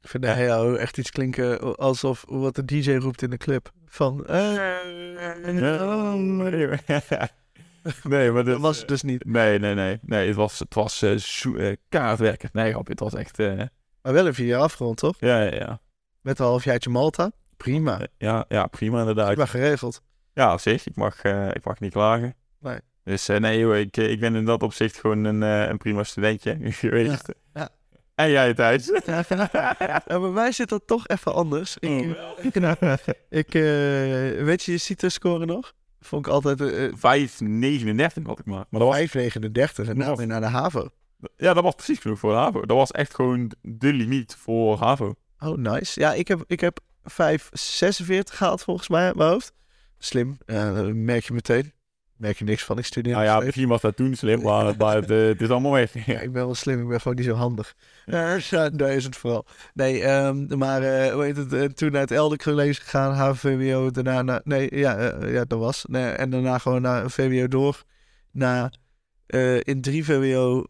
Ik 0.00 0.08
vind 0.08 0.22
de 0.22 0.28
HAO 0.28 0.74
echt 0.74 0.98
iets 0.98 1.10
klinken 1.10 1.76
alsof 1.76 2.24
wat 2.28 2.54
de 2.54 2.64
DJ 2.64 2.92
roept 2.92 3.22
in 3.22 3.30
de 3.30 3.36
club. 3.36 3.70
Van, 3.86 4.26
eh, 4.26 4.56
nee, 8.02 8.30
maar 8.30 8.44
dat 8.44 8.60
was 8.60 8.78
het 8.78 8.88
dus 8.88 9.02
niet. 9.02 9.24
Nee, 9.24 9.58
nee, 9.58 9.74
nee. 9.74 9.98
Nee, 10.02 10.26
het 10.26 10.36
was, 10.36 10.58
het 10.58 10.74
was 10.74 11.02
eh 11.02 11.16
zo- 11.16 11.54
eh, 11.56 11.76
keihard 11.88 12.18
werken. 12.18 12.48
Nee, 12.52 12.72
grapje, 12.72 12.90
het 12.90 13.00
was 13.00 13.14
echt... 13.14 13.38
Maar 13.38 14.12
wel 14.12 14.26
een 14.26 14.34
vier 14.34 14.46
jaar 14.46 14.60
afgerond, 14.60 14.96
toch? 14.96 15.16
ja, 15.18 15.42
ja, 15.42 15.54
ja. 15.54 15.80
Met 16.20 16.38
een 16.38 16.44
halfjaartje 16.44 16.90
Malta. 16.90 17.30
Prima. 17.56 18.00
Ja, 18.18 18.44
ja, 18.48 18.66
prima 18.66 18.98
inderdaad. 19.00 19.28
Prima 19.28 19.46
geregeld. 19.46 20.02
Ja, 20.32 20.52
op 20.52 20.60
zich. 20.60 20.86
Ik 20.86 20.96
mag, 20.96 21.24
ik 21.52 21.64
mag 21.64 21.80
niet 21.80 21.92
klagen. 21.92 22.34
Nee. 22.60 22.78
Dus 23.04 23.26
nee, 23.26 23.58
joh, 23.58 23.76
ik, 23.76 23.96
ik 23.96 24.20
ben 24.20 24.34
in 24.34 24.44
dat 24.44 24.62
opzicht 24.62 24.96
gewoon 24.98 25.24
een, 25.24 25.40
een 25.42 25.78
prima 25.78 26.02
studentje 26.02 26.56
geweest. 26.72 27.28
ja. 27.54 27.68
En 28.14 28.30
jij, 28.30 28.54
Thijs? 28.54 28.90
Ja, 29.06 30.02
bij 30.06 30.18
mij 30.18 30.52
zit 30.52 30.68
dat 30.68 30.86
toch 30.86 31.06
even 31.08 31.34
anders. 31.34 31.76
Ik, 31.78 31.90
Oh. 31.90 32.44
ik, 32.44 32.54
ik, 33.28 33.54
eh, 33.54 33.62
weet 34.44 34.62
je 34.62 34.72
je 34.72 34.78
CITO-score 34.78 35.46
nog? 35.46 35.72
Vond 36.00 36.26
ik 36.26 36.32
altijd 36.32 36.60
eh, 36.60 36.84
eh, 36.84 36.92
5,39 38.16 38.22
had 38.22 38.38
ik 38.38 38.44
maar. 38.44 38.64
Maar 38.68 38.80
dat 38.80 38.88
was, 38.88 38.98
5,39 38.98 39.88
en 39.88 39.96
nou 39.96 40.16
weer 40.16 40.26
naar 40.26 40.40
de 40.40 40.46
HAVO. 40.46 40.88
ja, 41.36 41.54
dat 41.54 41.62
was 41.62 41.74
precies 41.74 41.98
genoeg 41.98 42.18
voor 42.18 42.32
de 42.32 42.38
HAVO. 42.38 42.60
Dat 42.66 42.76
was 42.76 42.90
echt 42.90 43.14
gewoon 43.14 43.52
de 43.60 43.92
limiet 43.92 44.36
voor 44.38 44.78
HAVO. 44.78 45.14
Oh, 45.38 45.56
nice. 45.56 46.00
Ja, 46.00 46.12
ik 46.12 46.28
heb, 46.28 46.44
ik 46.46 46.60
heb 46.60 46.80
5,46 47.02 47.14
gehaald 48.24 48.62
volgens 48.62 48.88
mij 48.88 49.06
uit 49.06 49.16
mijn 49.16 49.30
hoofd. 49.30 49.52
Slim. 49.98 50.38
Dat 50.46 50.92
merk 50.94 51.24
je 51.24 51.32
meteen. 51.32 51.72
Merk 52.22 52.38
je 52.38 52.44
niks 52.44 52.64
van. 52.64 52.78
Ik 52.78 52.84
studeer 52.84 53.12
Nou 53.12 53.24
ja, 53.24 53.30
steeds. 53.30 53.44
misschien 53.44 53.68
was 53.68 53.80
dat 53.80 53.96
toen 53.96 54.14
slim, 54.14 54.42
maar, 54.48 54.74
maar 54.76 54.96
het, 54.96 55.10
eh, 55.10 55.26
het 55.26 55.40
is 55.40 55.48
allemaal 55.48 55.72
weg. 55.72 56.06
Ja, 56.06 56.20
ik 56.20 56.32
ben 56.32 56.44
wel 56.44 56.54
slim, 56.54 56.80
ik 56.82 56.88
ben 56.88 57.00
gewoon 57.00 57.16
niet 57.16 57.26
zo 57.26 57.34
handig. 57.34 57.74
Ja, 58.04 58.68
daar 58.68 58.92
is 58.92 59.04
het 59.04 59.16
vooral. 59.16 59.46
Nee, 59.74 60.02
ehm, 60.02 60.58
maar 60.58 61.10
hoe 61.12 61.24
heet 61.24 61.36
het, 61.36 61.52
eh, 61.52 61.64
toen 61.64 61.92
naar 61.92 62.00
het 62.00 62.10
Elder 62.10 62.38
College 62.38 62.80
gegaan, 62.80 63.14
HVWO, 63.14 63.90
daarna 63.90 64.22
naar, 64.22 64.40
nee, 64.44 64.78
ja, 64.78 65.14
ja, 65.26 65.44
dat 65.44 65.58
was. 65.58 65.84
Nee, 65.88 66.10
en 66.10 66.30
daarna 66.30 66.58
gewoon 66.58 66.82
naar 66.82 67.10
VWO 67.10 67.48
door. 67.48 67.82
Na, 68.32 68.72
in 69.62 69.80
3 69.80 70.04
VWO 70.04 70.64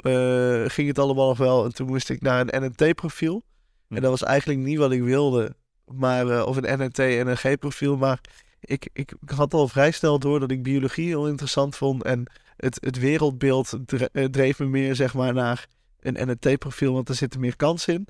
ging 0.69 0.88
het 0.88 0.98
allemaal 0.98 1.28
nog 1.28 1.38
wel 1.38 1.64
en 1.64 1.75
toen 1.75 1.87
moest 1.87 2.10
ik 2.10 2.20
naar 2.20 2.46
een 2.46 2.62
NNT-profiel. 2.62 3.43
Hm. 3.88 3.94
En 3.94 4.02
dat 4.02 4.10
was 4.10 4.22
eigenlijk 4.22 4.60
niet 4.60 4.78
wat 4.78 4.93
ik 4.93 5.02
wilde, 5.02 5.55
maar, 5.84 6.44
of 6.44 6.56
een 6.56 6.78
NNT-NNG-profiel, 6.78 7.96
maar 7.96 8.20
ik, 8.64 8.88
ik, 8.93 9.12
had 9.25 9.55
al 9.55 9.69
vrij 9.69 9.91
snel 9.91 10.19
door 10.19 10.41
dat 10.41 10.50
ik 10.50 10.62
biologie 10.62 11.06
heel 11.06 11.29
interessant 11.29 11.76
vond 11.76 12.03
en 12.03 12.32
het, 12.56 12.79
het 12.81 12.99
wereldbeeld 12.99 13.79
eh, 14.12 14.25
dreef 14.25 14.59
me 14.59 14.67
meer 14.67 14.94
zeg 14.94 15.14
maar 15.14 15.35
naar 15.35 15.67
een 16.00 16.29
NNT-profiel, 16.29 16.93
want 16.93 17.09
er 17.09 17.14
zitten 17.14 17.41
meer 17.41 17.56
kansen 17.56 17.94
in. 17.94 18.06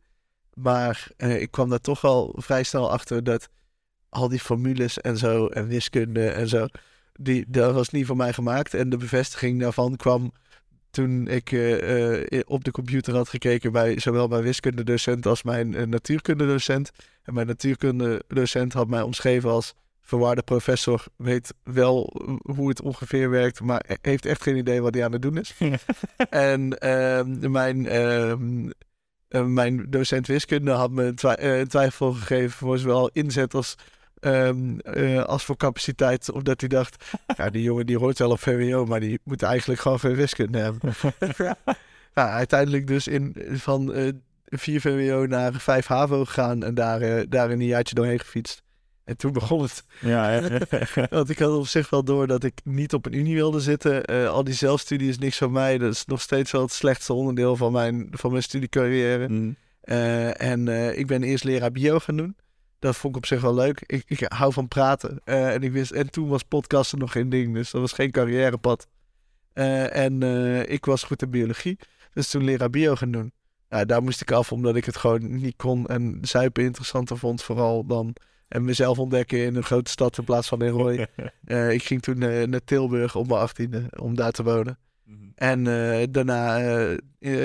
Maar 0.54 1.08
eh, 1.16 1.40
ik 1.40 1.50
kwam 1.50 1.68
daar 1.68 1.80
toch 1.80 2.00
wel 2.00 2.34
vrij 2.36 2.62
snel 2.62 2.90
achter 2.90 3.24
dat 3.24 3.48
al 4.08 4.28
die 4.28 4.40
formules 4.40 5.00
en 5.00 5.18
zo 5.18 5.46
en 5.46 5.68
wiskunde 5.68 6.28
en 6.28 6.48
zo, 6.48 6.66
die, 7.12 7.44
dat 7.48 7.74
was 7.74 7.88
niet 7.88 8.06
voor 8.06 8.16
mij 8.16 8.32
gemaakt. 8.32 8.74
En 8.74 8.90
de 8.90 8.96
bevestiging 8.96 9.60
daarvan 9.60 9.96
kwam 9.96 10.32
toen 10.92 11.28
ik 11.28 11.52
eh, 11.52 12.38
eh, 12.38 12.40
op 12.44 12.64
de 12.64 12.70
computer 12.70 13.14
had 13.14 13.28
gekeken 13.28 13.72
bij 13.72 13.98
zowel 13.98 14.28
mijn 14.28 14.42
wiskundedocent 14.42 15.26
als 15.26 15.42
mijn 15.42 15.74
eh, 15.74 15.86
natuurkundedocent. 15.86 16.90
En 17.22 17.34
mijn 17.34 17.46
natuurkundedocent 17.46 18.72
had 18.72 18.88
mij 18.88 19.02
omschreven 19.02 19.50
als 19.50 19.74
verwaarde 20.02 20.42
professor, 20.42 21.04
weet 21.16 21.54
wel 21.62 22.12
hoe 22.42 22.68
het 22.68 22.82
ongeveer 22.82 23.30
werkt, 23.30 23.60
maar 23.60 23.84
he- 23.86 23.94
heeft 24.00 24.26
echt 24.26 24.42
geen 24.42 24.56
idee 24.56 24.82
wat 24.82 24.94
hij 24.94 25.04
aan 25.04 25.12
het 25.12 25.22
doen 25.22 25.38
is. 25.38 25.54
en 26.30 26.78
ehm, 26.78 27.50
mijn, 27.50 27.86
ehm, 27.86 28.70
eh, 29.28 29.44
mijn 29.44 29.86
docent 29.90 30.26
wiskunde 30.26 30.70
had 30.70 30.90
me 30.90 31.04
een 31.04 31.14
twi- 31.14 31.28
eh, 31.28 31.60
twijfel 31.60 32.12
gegeven 32.12 32.50
voor 32.50 32.78
zowel 32.78 33.10
inzet 33.12 33.54
als, 33.54 33.74
ehm, 34.20 34.78
eh, 34.78 35.22
als 35.24 35.44
voor 35.44 35.56
capaciteit. 35.56 36.30
Omdat 36.30 36.60
hij 36.60 36.68
dacht, 36.68 37.04
ja, 37.36 37.50
die 37.50 37.62
jongen 37.62 37.86
die 37.86 37.98
hoort 37.98 38.18
wel 38.18 38.30
op 38.30 38.40
VWO, 38.40 38.84
maar 38.84 39.00
die 39.00 39.20
moet 39.24 39.42
eigenlijk 39.42 39.80
gewoon 39.80 40.00
veel 40.00 40.14
wiskunde 40.14 40.58
hebben. 40.58 40.92
ja, 42.14 42.30
uiteindelijk 42.30 42.86
dus 42.86 43.08
in, 43.08 43.36
van 43.50 43.92
4 44.44 44.80
VWO 44.80 45.26
naar 45.26 45.52
5 45.52 45.86
HAVO 45.86 46.24
gegaan 46.24 46.62
en 46.62 46.74
daar, 46.74 47.28
daar 47.28 47.50
een 47.50 47.64
jaartje 47.64 47.94
doorheen 47.94 48.18
gefietst. 48.20 48.62
En 49.04 49.16
toen 49.16 49.32
begon 49.32 49.62
het. 49.62 49.84
Ja, 50.00 50.28
hè? 50.28 50.58
Want 51.16 51.30
ik 51.30 51.38
had 51.38 51.56
op 51.56 51.66
zich 51.66 51.90
wel 51.90 52.04
door 52.04 52.26
dat 52.26 52.44
ik 52.44 52.60
niet 52.64 52.94
op 52.94 53.06
een 53.06 53.14
unie 53.14 53.34
wilde 53.34 53.60
zitten. 53.60 54.04
Eh, 54.04 54.28
al 54.28 54.44
die 54.44 54.54
zelfstudie 54.54 55.08
is 55.08 55.18
niks 55.18 55.36
van 55.36 55.52
mij. 55.52 55.78
Dat 55.78 55.92
is 55.92 56.04
nog 56.04 56.20
steeds 56.20 56.50
wel 56.50 56.62
het 56.62 56.72
slechtste 56.72 57.12
onderdeel 57.12 57.56
van 57.56 57.72
mijn, 57.72 58.08
van 58.10 58.30
mijn 58.30 58.42
studiecarrière. 58.42 59.28
Mm. 59.28 59.56
Eh, 59.80 60.40
en 60.40 60.68
eh, 60.68 60.98
ik 60.98 61.06
ben 61.06 61.22
eerst 61.22 61.44
leraar 61.44 61.72
bio 61.72 61.98
gaan 61.98 62.16
doen. 62.16 62.36
Dat 62.82 62.96
vond 62.96 63.16
ik 63.16 63.22
op 63.22 63.26
zich 63.26 63.40
wel 63.40 63.54
leuk. 63.54 63.82
Ik, 63.86 64.04
ik 64.06 64.26
hou 64.28 64.52
van 64.52 64.68
praten. 64.68 65.20
Eh, 65.24 65.54
en, 65.54 65.62
ik 65.62 65.72
wist, 65.72 65.90
en 65.90 66.10
toen 66.10 66.28
was 66.28 66.42
podcasten 66.42 66.98
nog 66.98 67.12
geen 67.12 67.28
ding. 67.28 67.54
Dus 67.54 67.70
dat 67.70 67.80
was 67.80 67.92
geen 67.92 68.10
carrièrepad. 68.10 68.86
Eh, 69.52 69.96
en 69.96 70.22
eh, 70.22 70.68
ik 70.68 70.84
was 70.84 71.02
goed 71.02 71.22
in 71.22 71.30
biologie. 71.30 71.78
Dus 72.12 72.30
toen 72.30 72.44
leraar 72.44 72.70
bio 72.70 72.94
gaan 72.94 73.10
doen. 73.10 73.32
Ja, 73.68 73.84
daar 73.84 74.02
moest 74.02 74.20
ik 74.20 74.32
af 74.32 74.52
omdat 74.52 74.76
ik 74.76 74.84
het 74.84 74.96
gewoon 74.96 75.34
niet 75.34 75.56
kon. 75.56 75.86
En 75.86 76.18
zuipen 76.22 76.64
interessanter 76.64 77.18
vond 77.18 77.42
vooral 77.42 77.86
dan... 77.86 78.14
En 78.52 78.64
mezelf 78.64 78.98
ontdekken 78.98 79.44
in 79.44 79.56
een 79.56 79.62
grote 79.62 79.90
stad 79.90 80.18
in 80.18 80.24
plaats 80.24 80.48
van 80.48 80.62
in 80.62 80.70
Rooi. 80.70 81.06
Eh, 81.44 81.70
ik 81.70 81.82
ging 81.82 82.02
toen 82.02 82.22
eh, 82.22 82.46
naar 82.46 82.64
Tilburg 82.64 83.16
op 83.16 83.28
mijn 83.28 83.40
achttiende 83.40 83.90
om 83.96 84.14
daar 84.14 84.30
te 84.32 84.42
wonen. 84.42 84.78
En 85.34 85.66
eh, 85.66 86.06
daarna 86.10 86.60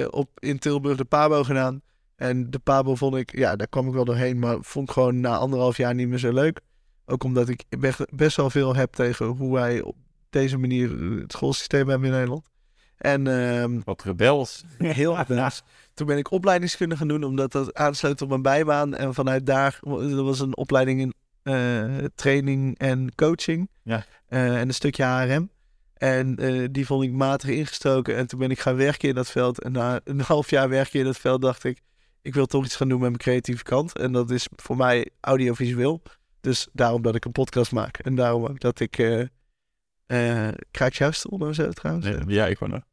op, 0.09 0.29
in 0.39 0.59
Tilburg 0.59 0.97
de 0.97 1.05
Pabo 1.05 1.43
gedaan. 1.43 1.81
En 2.15 2.49
de 2.51 2.59
Pabo 2.59 2.95
vond 2.95 3.15
ik, 3.15 3.37
ja, 3.37 3.55
daar 3.55 3.67
kwam 3.67 3.87
ik 3.87 3.93
wel 3.93 4.05
doorheen, 4.05 4.39
maar 4.39 4.57
vond 4.61 4.87
ik 4.87 4.93
gewoon 4.93 5.19
na 5.19 5.37
anderhalf 5.37 5.77
jaar 5.77 5.95
niet 5.95 6.07
meer 6.07 6.17
zo 6.17 6.33
leuk. 6.33 6.59
Ook 7.05 7.23
omdat 7.23 7.49
ik 7.49 7.63
best, 8.09 8.35
wel 8.35 8.49
veel 8.49 8.75
heb 8.75 8.93
tegen 8.93 9.25
hoe 9.25 9.53
wij 9.53 9.81
op 9.81 9.95
deze 10.29 10.57
manier 10.57 10.89
het 11.19 11.31
schoolsysteem 11.31 11.89
hebben 11.89 12.07
in 12.07 12.13
Nederland. 12.13 12.49
En 12.97 13.27
ehm, 13.27 13.79
Wat 13.83 14.03
rebels. 14.03 14.63
heel 14.77 15.17
erg. 15.17 15.63
Toen 15.97 16.07
ben 16.07 16.17
ik 16.17 16.31
opleidingskunde 16.31 16.97
gaan 16.97 17.07
doen, 17.07 17.23
omdat 17.23 17.51
dat 17.51 17.73
aansluit 17.73 18.21
op 18.21 18.29
mijn 18.29 18.41
bijbaan. 18.41 18.95
En 18.95 19.13
vanuit 19.13 19.45
daar, 19.45 19.79
er 19.83 20.23
was 20.23 20.39
een 20.39 20.57
opleiding 20.57 20.99
in 21.01 21.13
eh, 21.43 22.05
training 22.15 22.77
en 22.77 23.15
coaching. 23.15 23.69
Ja. 23.83 24.05
Eh, 24.27 24.59
en 24.59 24.67
een 24.67 24.73
stukje 24.73 25.03
HRM. 25.03 25.49
En 25.93 26.35
eh, 26.35 26.67
die 26.71 26.85
vond 26.85 27.03
ik 27.03 27.11
matig 27.11 27.49
ingestoken. 27.49 28.15
En 28.15 28.27
toen 28.27 28.39
ben 28.39 28.51
ik 28.51 28.59
gaan 28.59 28.75
werken 28.75 29.09
in 29.09 29.15
dat 29.15 29.29
veld. 29.29 29.61
En 29.61 29.71
na 29.71 29.99
een 30.03 30.21
half 30.33 30.49
jaar 30.49 30.69
werken 30.69 30.99
in 30.99 31.05
dat 31.05 31.17
veld 31.17 31.41
dacht 31.41 31.63
ik... 31.63 31.81
ik 32.21 32.33
wil 32.33 32.45
toch 32.45 32.65
iets 32.65 32.75
gaan 32.75 32.89
doen 32.89 32.99
met 32.99 33.09
mijn 33.09 33.21
creatieve 33.21 33.63
kant. 33.63 33.97
En 33.97 34.11
dat 34.11 34.31
is 34.31 34.47
voor 34.55 34.77
mij 34.77 35.09
audiovisueel. 35.21 36.01
Dus 36.41 36.67
daarom 36.73 37.01
dat 37.01 37.15
ik 37.15 37.25
een 37.25 37.31
podcast 37.31 37.71
maak. 37.71 37.97
En 37.97 38.15
daarom 38.15 38.45
ook 38.45 38.59
dat 38.59 38.79
ik... 38.79 38.97
eh 38.97 39.21
eh 39.21 40.53
krijg 40.71 40.91
ik 40.91 40.97
jouw 40.97 41.11
stoel 41.11 41.37
nou 41.37 41.53
zo 41.53 41.69
trouwens? 41.69 42.05
Nee, 42.05 42.19
ja, 42.27 42.47
ik 42.47 42.57
gewoon. 42.57 42.83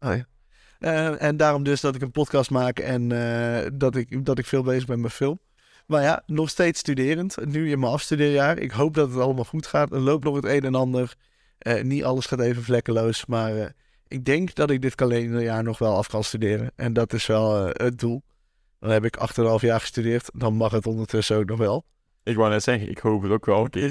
Oh 0.00 0.16
ja. 0.16 0.26
Eh, 0.78 1.22
en 1.22 1.36
daarom 1.36 1.62
dus 1.62 1.80
dat 1.80 1.94
ik 1.94 2.02
een 2.02 2.10
podcast 2.10 2.50
maak 2.50 2.78
en 2.78 3.12
eh, 3.12 3.70
dat, 3.72 3.96
ik, 3.96 4.24
dat 4.24 4.38
ik 4.38 4.46
veel 4.46 4.62
bezig 4.62 4.86
ben 4.86 5.00
met 5.00 5.12
film. 5.12 5.38
Maar 5.86 6.02
ja, 6.02 6.22
nog 6.26 6.48
steeds 6.48 6.78
studerend. 6.78 7.36
Nu 7.44 7.70
in 7.70 7.78
mijn 7.78 7.92
afstudeerjaar. 7.92 8.58
Ik 8.58 8.70
hoop 8.70 8.94
dat 8.94 9.08
het 9.08 9.18
allemaal 9.18 9.44
goed 9.44 9.66
gaat. 9.66 9.92
Er 9.92 10.00
loopt 10.00 10.24
nog 10.24 10.36
het 10.36 10.44
een 10.44 10.64
en 10.64 10.74
ander. 10.74 11.14
Eh, 11.58 11.82
niet 11.82 12.04
alles 12.04 12.26
gaat 12.26 12.40
even 12.40 12.62
vlekkeloos. 12.62 13.26
Maar 13.26 13.74
ik 14.08 14.24
denk 14.24 14.54
dat 14.54 14.70
ik 14.70 14.82
dit 14.82 14.94
kalenderjaar 14.94 15.62
nog 15.62 15.78
wel 15.78 15.96
af 15.96 16.08
kan 16.08 16.24
studeren. 16.24 16.70
En 16.76 16.92
dat 16.92 17.12
is 17.12 17.26
wel 17.26 17.66
het 17.66 17.98
doel. 17.98 18.22
Dan 18.80 18.90
heb 18.90 19.04
ik 19.04 19.16
8,5 19.16 19.60
jaar 19.60 19.80
gestudeerd. 19.80 20.30
Dan 20.34 20.54
mag 20.54 20.72
het 20.72 20.86
ondertussen 20.86 21.36
ook 21.36 21.48
nog 21.48 21.58
wel. 21.58 21.84
Ik 22.26 22.36
wou 22.36 22.50
net 22.50 22.62
zeggen, 22.62 22.88
ik 22.90 22.98
hoop 22.98 23.22
het 23.22 23.32
ook 23.32 23.46
wel 23.46 23.64
een 23.64 23.70
keer. 23.70 23.90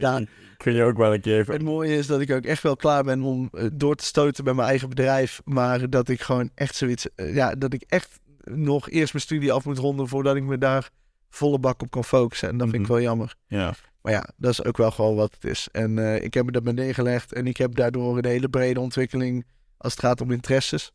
Ja, 0.00 0.24
kun 0.56 0.72
je 0.72 0.82
ook 0.82 0.96
wel 0.96 1.14
een 1.14 1.20
keer. 1.20 1.46
Het 1.46 1.62
mooie 1.62 1.96
is 1.96 2.06
dat 2.06 2.20
ik 2.20 2.30
ook 2.30 2.44
echt 2.44 2.62
wel 2.62 2.76
klaar 2.76 3.04
ben 3.04 3.22
om 3.22 3.48
eh, 3.52 3.66
door 3.72 3.94
te 3.94 4.04
stoten 4.04 4.44
met 4.44 4.54
mijn 4.54 4.68
eigen 4.68 4.88
bedrijf. 4.88 5.40
Maar 5.44 5.90
dat 5.90 6.08
ik 6.08 6.20
gewoon 6.20 6.50
echt 6.54 6.74
zoiets. 6.74 7.14
eh, 7.14 7.34
ja, 7.34 7.54
dat 7.54 7.72
ik 7.72 7.82
echt 7.88 8.20
nog 8.44 8.90
eerst 8.90 9.12
mijn 9.12 9.24
studie 9.24 9.52
af 9.52 9.64
moet 9.64 9.78
ronden 9.78 10.08
voordat 10.08 10.36
ik 10.36 10.42
me 10.42 10.58
daar 10.58 10.90
volle 11.30 11.58
bak 11.58 11.82
op 11.82 11.90
kan 11.90 12.04
focussen. 12.04 12.48
En 12.48 12.56
dat 12.58 12.68
vind 12.68 12.82
ik 12.82 12.88
Mhm. 12.88 12.92
wel 12.92 13.02
jammer. 13.02 13.34
Ja. 13.46 13.74
Maar 14.02 14.12
ja, 14.12 14.28
dat 14.36 14.50
is 14.50 14.64
ook 14.64 14.76
wel 14.76 14.90
gewoon 14.90 15.14
wat 15.16 15.32
het 15.34 15.44
is. 15.44 15.68
En 15.72 15.98
eh, 15.98 16.22
ik 16.24 16.34
heb 16.34 16.44
me 16.44 16.52
dat 16.52 16.62
bij 16.62 16.72
neergelegd. 16.72 17.32
En 17.32 17.46
ik 17.46 17.56
heb 17.56 17.74
daardoor 17.74 18.18
een 18.18 18.26
hele 18.26 18.48
brede 18.48 18.80
ontwikkeling 18.80 19.46
als 19.76 19.92
het 19.92 20.00
gaat 20.02 20.20
om 20.20 20.30
interesses. 20.30 20.92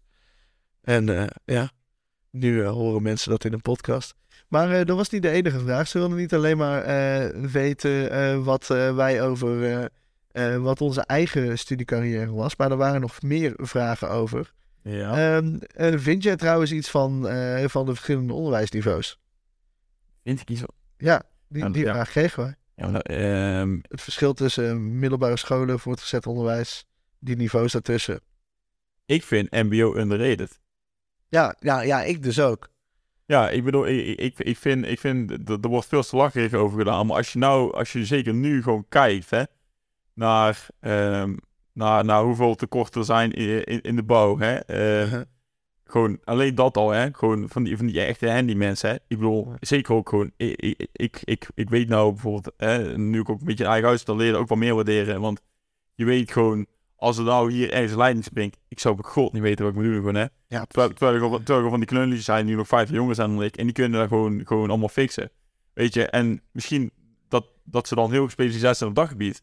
En 0.82 1.30
ja, 1.46 1.70
nu 2.32 2.64
horen 2.66 3.02
mensen 3.02 3.30
dat 3.30 3.44
in 3.46 3.54
een 3.54 3.62
podcast. 3.62 4.16
Maar 4.48 4.72
eh, 4.72 4.86
dat 4.86 4.98
was 4.98 5.10
niet 5.10 5.22
de 5.22 5.30
enige 5.30 5.60
vraag. 5.60 5.88
Ze 5.88 5.98
wilden 6.00 6.18
niet 6.18 6.34
alleen 6.34 6.58
maar 6.58 6.82
eh, 6.82 7.30
weten 7.52 8.12
eh, 8.12 8.44
wat 8.44 8.68
wij 8.68 9.22
over 9.22 9.90
wat 10.62 10.82
onze 10.82 11.02
eigen 11.02 11.58
studiecarrière 11.58 12.32
was. 12.34 12.56
Maar 12.56 12.72
er 12.72 12.78
waren 12.78 13.02
nog 13.02 13.22
meer 13.22 13.54
vragen 13.58 14.10
over. 14.10 14.52
ja. 14.82 15.38
Ehm, 15.38 15.58
eh, 15.76 15.94
vind 16.00 16.24
jij 16.24 16.36
trouwens 16.36 16.72
iets 16.72 16.90
van, 16.90 17.22
van 17.70 17.86
de 17.86 17.94
verschillende 17.96 18.34
onderwijsniveaus? 18.34 19.20
Vind 20.24 20.40
ik 20.42 20.50
iets. 20.50 20.62
Ja, 20.98 21.24
die, 21.48 21.64
Ja, 21.64 21.70
die 21.70 21.86
ja. 21.86 21.94
vraag 21.94 22.10
kregen 22.10 22.44
wij. 22.44 22.56
Ja, 22.76 23.02
ehm, 23.02 23.78
Het 23.82 24.02
verschil 24.02 24.34
tussen 24.34 25.00
middelbare 25.00 25.38
scholen, 25.38 25.80
voortgezet 25.80 26.28
onderwijs, 26.28 26.86
die 27.20 27.36
niveaus 27.36 27.72
daartussen. 27.72 28.20
ik 29.06 29.24
vind 29.24 29.52
MBO 29.52 29.96
underrated. 29.96 30.60
Ja, 31.28 31.56
ja, 31.60 31.82
ja, 31.82 32.04
ik 32.04 32.24
dus 32.24 32.40
ook. 32.40 32.70
Ja, 33.26 33.50
ik 33.50 33.64
bedoel, 33.64 33.88
ik, 33.88 34.20
ik, 34.20 34.40
ik 34.40 34.58
vind, 34.58 34.86
ik 34.86 35.00
vind 35.00 35.46
dat 35.48 35.64
er 35.64 35.70
wordt 35.70 35.88
veel 35.88 36.04
te 36.04 36.16
lacherig 36.16 36.54
over 36.54 36.78
gedaan. 36.78 37.08
Maar 37.08 37.18
als 37.18 37.34
je 37.34 37.40
nou, 37.40 37.74
als 37.74 37.92
je 37.94 38.06
zeker 38.06 38.34
nu 38.34 38.64
gewoon 38.64 38.86
kijkt, 38.90 39.30
hè, 39.30 39.44
naar, 40.14 40.68
ehm, 40.80 41.36
naar, 41.74 42.06
naar 42.06 42.24
hoeveel 42.24 42.56
tekorten 42.56 43.00
er 43.00 43.06
zijn 43.06 43.32
in, 43.32 43.64
in, 43.64 43.82
in 43.82 43.96
de 43.96 44.04
bouw, 44.04 44.38
hè. 44.38 44.56
eh, 44.56 45.02
Uh-huh. 45.02 45.22
Gewoon 45.88 46.20
alleen 46.24 46.56
dat 46.56 46.78
al, 46.78 46.90
hè. 46.90 47.14
Gewoon 47.14 47.50
van 47.50 47.64
die, 47.64 47.78
van 47.78 47.86
die 47.86 48.02
echte 48.02 48.32
handy 48.32 48.54
mensen, 48.54 48.90
hè. 48.90 48.96
Ik 48.96 49.18
bedoel, 49.18 49.54
zeker 49.60 49.94
ook 49.94 50.10
gewoon, 50.10 50.32
ik, 50.38 50.60
ik, 50.60 50.88
ik, 50.92 51.22
ik, 51.24 51.48
ik 51.56 51.70
weet 51.70 51.88
nou 51.90 52.12
bijvoorbeeld, 52.12 52.54
hè, 52.58 52.98
nu 52.98 53.20
ik 53.20 53.30
ook 53.30 53.40
een 53.40 53.46
beetje 53.46 53.66
eigen 53.66 53.88
huis 53.88 54.04
te 54.04 54.16
leren, 54.16 54.40
ook 54.40 54.48
wel 54.48 54.58
meer 54.58 54.76
waarderen. 54.76 55.22
Want 55.22 55.42
je 55.96 56.06
weet 56.06 56.32
gewoon, 56.32 56.66
als 56.96 57.18
er 57.18 57.24
nou 57.24 57.52
hier 57.52 57.72
ergens 57.72 57.92
een 57.92 57.98
leiding 57.98 58.26
springt, 58.26 58.58
ik 58.68 58.80
zou 58.80 58.96
bij 58.96 59.10
god 59.12 59.34
niet 59.34 59.42
weten 59.42 59.66
wat 59.66 59.74
ik 59.74 59.80
moet 59.80 59.88
doen, 59.90 59.96
gewoon, 60.00 60.16
hè. 60.16 60.26
Ja, 60.48 60.66
Terwijl, 60.66 60.94
terwijl, 60.94 61.34
er 61.34 61.38
terwijl 61.44 61.64
er 61.64 61.70
van 61.70 61.80
die 61.80 61.88
knulletjes 61.88 62.26
zijn 62.26 62.46
die 62.46 62.56
nog 62.56 62.68
vijf 62.68 62.90
jonger 62.90 63.16
zijn 63.16 63.30
dan 63.36 63.44
ik. 63.44 63.58
En 63.58 63.64
die 63.64 63.74
kunnen 63.74 64.00
dat 64.00 64.08
gewoon, 64.08 64.42
gewoon 64.46 64.70
allemaal 64.70 64.90
fixen. 64.90 65.32
Weet 65.74 65.94
je, 65.94 66.06
en 66.06 66.42
misschien 66.52 66.92
dat, 67.28 67.46
dat 67.64 67.88
ze 67.88 67.96
dan 67.96 68.12
heel 68.12 68.26
gespecialiseerd 68.26 68.78
zijn 68.78 68.90
op 68.90 68.96
dat 68.96 69.08
gebied. 69.08 69.40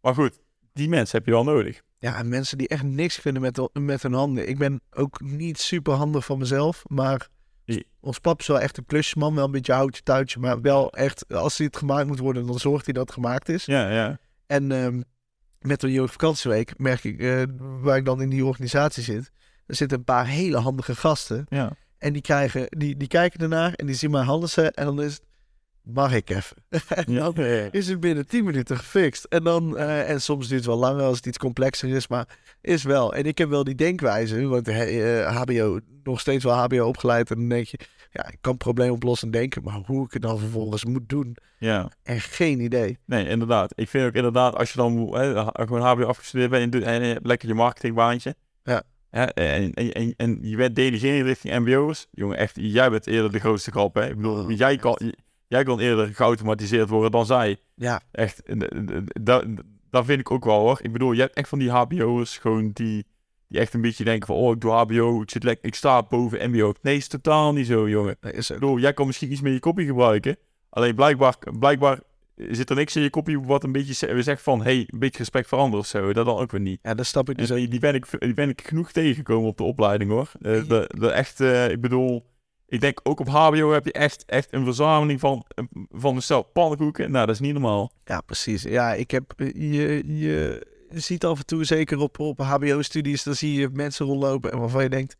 Maar 0.00 0.14
goed, 0.14 0.40
die 0.72 0.88
mensen 0.88 1.18
heb 1.18 1.26
je 1.26 1.32
wel 1.32 1.44
nodig. 1.44 1.82
ja, 1.98 2.16
en 2.16 2.28
mensen 2.28 2.58
die 2.58 2.68
echt 2.68 2.82
niks 2.82 3.20
kunnen 3.20 3.42
met, 3.42 3.68
met 3.72 4.02
hun 4.02 4.12
handen. 4.12 4.48
Ik 4.48 4.58
ben 4.58 4.80
ook 4.90 5.20
niet 5.20 5.58
super 5.58 5.92
handig 5.94 6.24
van 6.24 6.38
mezelf, 6.38 6.82
maar 6.86 7.28
Nee. 7.64 7.86
ons 8.00 8.18
pap 8.18 8.40
is 8.40 8.46
wel 8.46 8.60
echt 8.60 8.76
een 8.78 8.86
klusjesman. 8.86 9.34
Wel 9.34 9.44
een 9.44 9.50
beetje 9.50 9.72
houtje 9.72 10.02
touwtje, 10.02 10.40
maar 10.40 10.60
wel 10.60 10.92
echt, 10.92 11.32
als 11.34 11.56
hij 11.56 11.66
het 11.66 11.76
gemaakt 11.76 12.06
moet 12.06 12.18
worden, 12.18 12.46
dan 12.46 12.58
zorgt 12.58 12.84
hij 12.84 12.94
dat 12.94 13.02
het 13.04 13.12
gemaakt 13.14 13.48
is. 13.48 13.64
Ja, 13.64 13.90
ja. 13.90 14.18
En 14.46 14.72
ehm, 14.72 15.00
met 15.60 15.80
de 15.80 15.92
jeugdvakantieweek 15.92 16.78
merk 16.78 17.04
ik, 17.04 17.20
eh, 17.20 17.42
waar 17.58 17.96
ik 17.96 18.04
dan 18.04 18.22
in 18.22 18.28
die 18.28 18.44
organisatie 18.44 19.02
zit, 19.02 19.30
er 19.66 19.74
zitten 19.74 19.98
een 19.98 20.04
paar 20.04 20.26
hele 20.26 20.56
handige 20.56 20.94
gasten. 20.96 21.46
Ja, 21.48 21.72
En 21.98 22.12
die, 22.12 22.22
krijgen, 22.22 22.66
die, 22.68 22.96
die 22.96 23.08
kijken 23.08 23.40
ernaar 23.40 23.72
en 23.72 23.86
die 23.86 23.94
zien 23.94 24.10
mijn 24.10 24.24
handen 24.24 24.48
ze 24.48 24.70
en 24.70 24.84
dan 24.84 25.02
is 25.02 25.12
het, 25.12 25.22
mag 25.82 26.14
ik 26.14 26.30
even? 26.30 26.56
en 26.88 27.12
ja. 27.12 27.68
is 27.70 27.88
het 27.88 28.00
binnen 28.00 28.26
10 28.26 28.44
minuten 28.44 28.76
gefixt. 28.76 29.24
En, 29.24 29.44
dan, 29.44 29.76
eh, 29.76 30.10
en 30.10 30.20
soms 30.20 30.48
duurt 30.48 30.60
het 30.60 30.68
wel 30.68 30.78
langer 30.78 31.02
als 31.02 31.16
het 31.16 31.26
iets 31.26 31.38
complexer 31.38 31.88
is, 31.88 32.08
maar 32.08 32.38
is 32.60 32.82
wel. 32.82 33.14
En 33.14 33.24
ik 33.24 33.38
heb 33.38 33.48
wel 33.48 33.64
die 33.64 33.74
denkwijze, 33.74 34.46
want 34.46 34.68
eh, 34.68 35.36
HBO, 35.36 35.80
nog 36.02 36.20
steeds 36.20 36.44
wel 36.44 36.54
HBO 36.54 36.86
opgeleid. 36.86 37.30
En 37.30 37.36
dan 37.36 37.48
denk 37.48 37.66
je, 37.66 37.78
ja, 38.10 38.28
ik 38.28 38.38
kan 38.40 38.56
probleemoplossend 38.56 39.32
denken, 39.32 39.62
maar 39.62 39.80
hoe 39.86 40.04
ik 40.04 40.12
het 40.12 40.22
dan 40.22 40.38
vervolgens 40.38 40.84
moet 40.84 41.08
doen, 41.08 41.36
ja. 41.58 41.90
en 42.02 42.20
geen 42.20 42.60
idee. 42.60 42.98
Nee, 43.04 43.28
inderdaad. 43.28 43.72
Ik 43.74 43.88
vind 43.88 44.06
ook 44.06 44.14
inderdaad, 44.14 44.56
als 44.56 44.72
je 44.72 44.76
dan 44.76 45.14
hè, 45.14 45.44
gewoon 45.52 45.80
HBO 45.80 46.04
afgestudeerd 46.04 46.50
bent 46.50 46.62
en, 46.62 46.70
doet, 46.70 46.82
en 46.82 47.02
je 47.02 47.12
hebt 47.12 47.26
lekker 47.26 47.48
je 47.48 47.54
marketingbaantje. 47.54 48.34
Ja. 48.62 48.82
Hè, 49.10 49.24
en, 49.24 49.74
en, 49.74 49.92
en, 49.92 50.14
en 50.16 50.38
je 50.40 50.56
bent 50.56 50.74
delegeren 50.74 51.22
richting 51.26 51.58
MBO's. 51.58 52.06
Jongen, 52.10 52.36
echt, 52.36 52.56
jij 52.60 52.90
bent 52.90 53.06
eerder 53.06 53.32
de 53.32 53.38
grootste 53.38 53.70
grap, 53.70 53.94
hè. 53.94 54.08
Ik 54.08 54.16
bedoel, 54.16 54.44
Oh, 54.44 54.56
jij, 54.56 54.76
kan, 54.76 54.98
jij 55.46 55.64
kan 55.64 55.80
eerder 55.80 56.14
geautomatiseerd 56.14 56.88
worden 56.88 57.10
dan 57.10 57.26
zij. 57.26 57.56
Ja, 57.74 58.00
Echt, 58.10 58.42
en, 58.42 58.68
en, 58.68 58.88
en, 58.88 59.04
dat, 59.22 59.44
dat 59.90 60.04
vind 60.04 60.20
ik 60.20 60.30
ook 60.30 60.44
wel 60.44 60.60
hoor. 60.60 60.78
Ik 60.82 60.92
bedoel, 60.92 61.12
je 61.12 61.20
hebt 61.20 61.34
echt 61.34 61.48
van 61.48 61.58
die 61.58 61.70
HBO'ers 61.70 62.38
gewoon 62.38 62.70
die, 62.72 63.06
die 63.48 63.60
echt 63.60 63.74
een 63.74 63.80
beetje 63.80 64.04
denken 64.04 64.26
van, 64.26 64.36
oh, 64.36 64.54
ik 64.54 64.60
doe 64.60 64.70
HBO, 64.72 65.22
ik, 65.22 65.30
zit 65.30 65.42
lekker, 65.42 65.66
ik 65.66 65.74
sta 65.74 66.02
boven 66.02 66.50
MBO. 66.50 66.72
Nee, 66.82 66.96
is 66.96 67.08
totaal 67.08 67.52
niet 67.52 67.66
zo, 67.66 67.88
jongen. 67.88 68.16
dat 68.20 68.32
is 68.32 68.50
jij 68.76 68.92
kan 68.92 69.06
misschien 69.06 69.32
iets 69.32 69.40
meer 69.40 69.52
je 69.52 69.58
kopie 69.58 69.86
gebruiken. 69.86 70.36
Alleen 70.70 70.94
blijkbaar, 70.94 71.36
blijkbaar 71.58 72.00
zit 72.36 72.70
er 72.70 72.76
niks 72.76 72.96
in 72.96 73.02
je 73.02 73.10
kopie 73.10 73.40
wat 73.40 73.64
een 73.64 73.72
beetje 73.72 73.94
ze- 73.94 74.22
zegt 74.22 74.42
van, 74.42 74.62
hey, 74.62 74.78
een 74.86 74.98
beetje 74.98 75.18
respect 75.18 75.48
voor 75.48 75.58
anderen 75.58 75.78
of 75.80 75.86
zo. 75.86 76.12
Dat 76.12 76.26
dan 76.26 76.38
ook 76.38 76.50
weer 76.50 76.60
niet. 76.60 76.78
Ja, 76.82 76.94
dat 76.94 77.06
snap 77.06 77.30
ik 77.30 77.36
Dus 77.38 77.50
ook. 77.52 77.70
die, 77.70 77.80
ben 77.80 77.94
ik, 77.94 78.06
die 78.18 78.34
ben 78.34 78.48
ik 78.48 78.62
genoeg 78.66 78.92
tegengekomen 78.92 79.48
op 79.48 79.56
de 79.56 79.62
opleiding 79.62 80.10
hoor. 80.10 80.30
Eh, 80.40 80.68
de, 80.68 80.90
de 80.98 81.10
echt, 81.10 81.40
eh, 81.40 81.70
ik 81.70 81.80
bedoel, 81.80 82.26
ik 82.66 82.80
denk 82.80 83.00
ook 83.02 83.20
op 83.20 83.28
HBO 83.28 83.70
heb 83.72 83.84
je 83.84 83.92
echt, 83.92 84.24
echt 84.24 84.52
een 84.52 84.64
verzameling 84.64 85.20
van, 85.20 85.44
van 85.90 86.16
een 86.16 86.22
stel 86.22 86.42
pannenkoeken. 86.42 87.10
Nou, 87.10 87.26
dat 87.26 87.34
is 87.34 87.40
niet 87.40 87.52
normaal. 87.52 87.92
Ja, 88.04 88.20
precies. 88.20 88.62
Ja, 88.62 88.94
ik 88.94 89.10
heb 89.10 89.32
eh, 89.36 89.46
je, 89.54 90.02
je 90.90 91.00
ziet 91.00 91.24
af 91.24 91.38
en 91.38 91.46
toe, 91.46 91.64
zeker 91.64 91.98
op, 91.98 92.18
op 92.18 92.40
HBO-studies, 92.40 93.22
dan 93.22 93.34
zie 93.34 93.60
je 93.60 93.68
mensen 93.72 94.06
rondlopen 94.06 94.52
en 94.52 94.58
waarvan 94.58 94.82
je 94.82 94.88
denkt, 94.88 95.16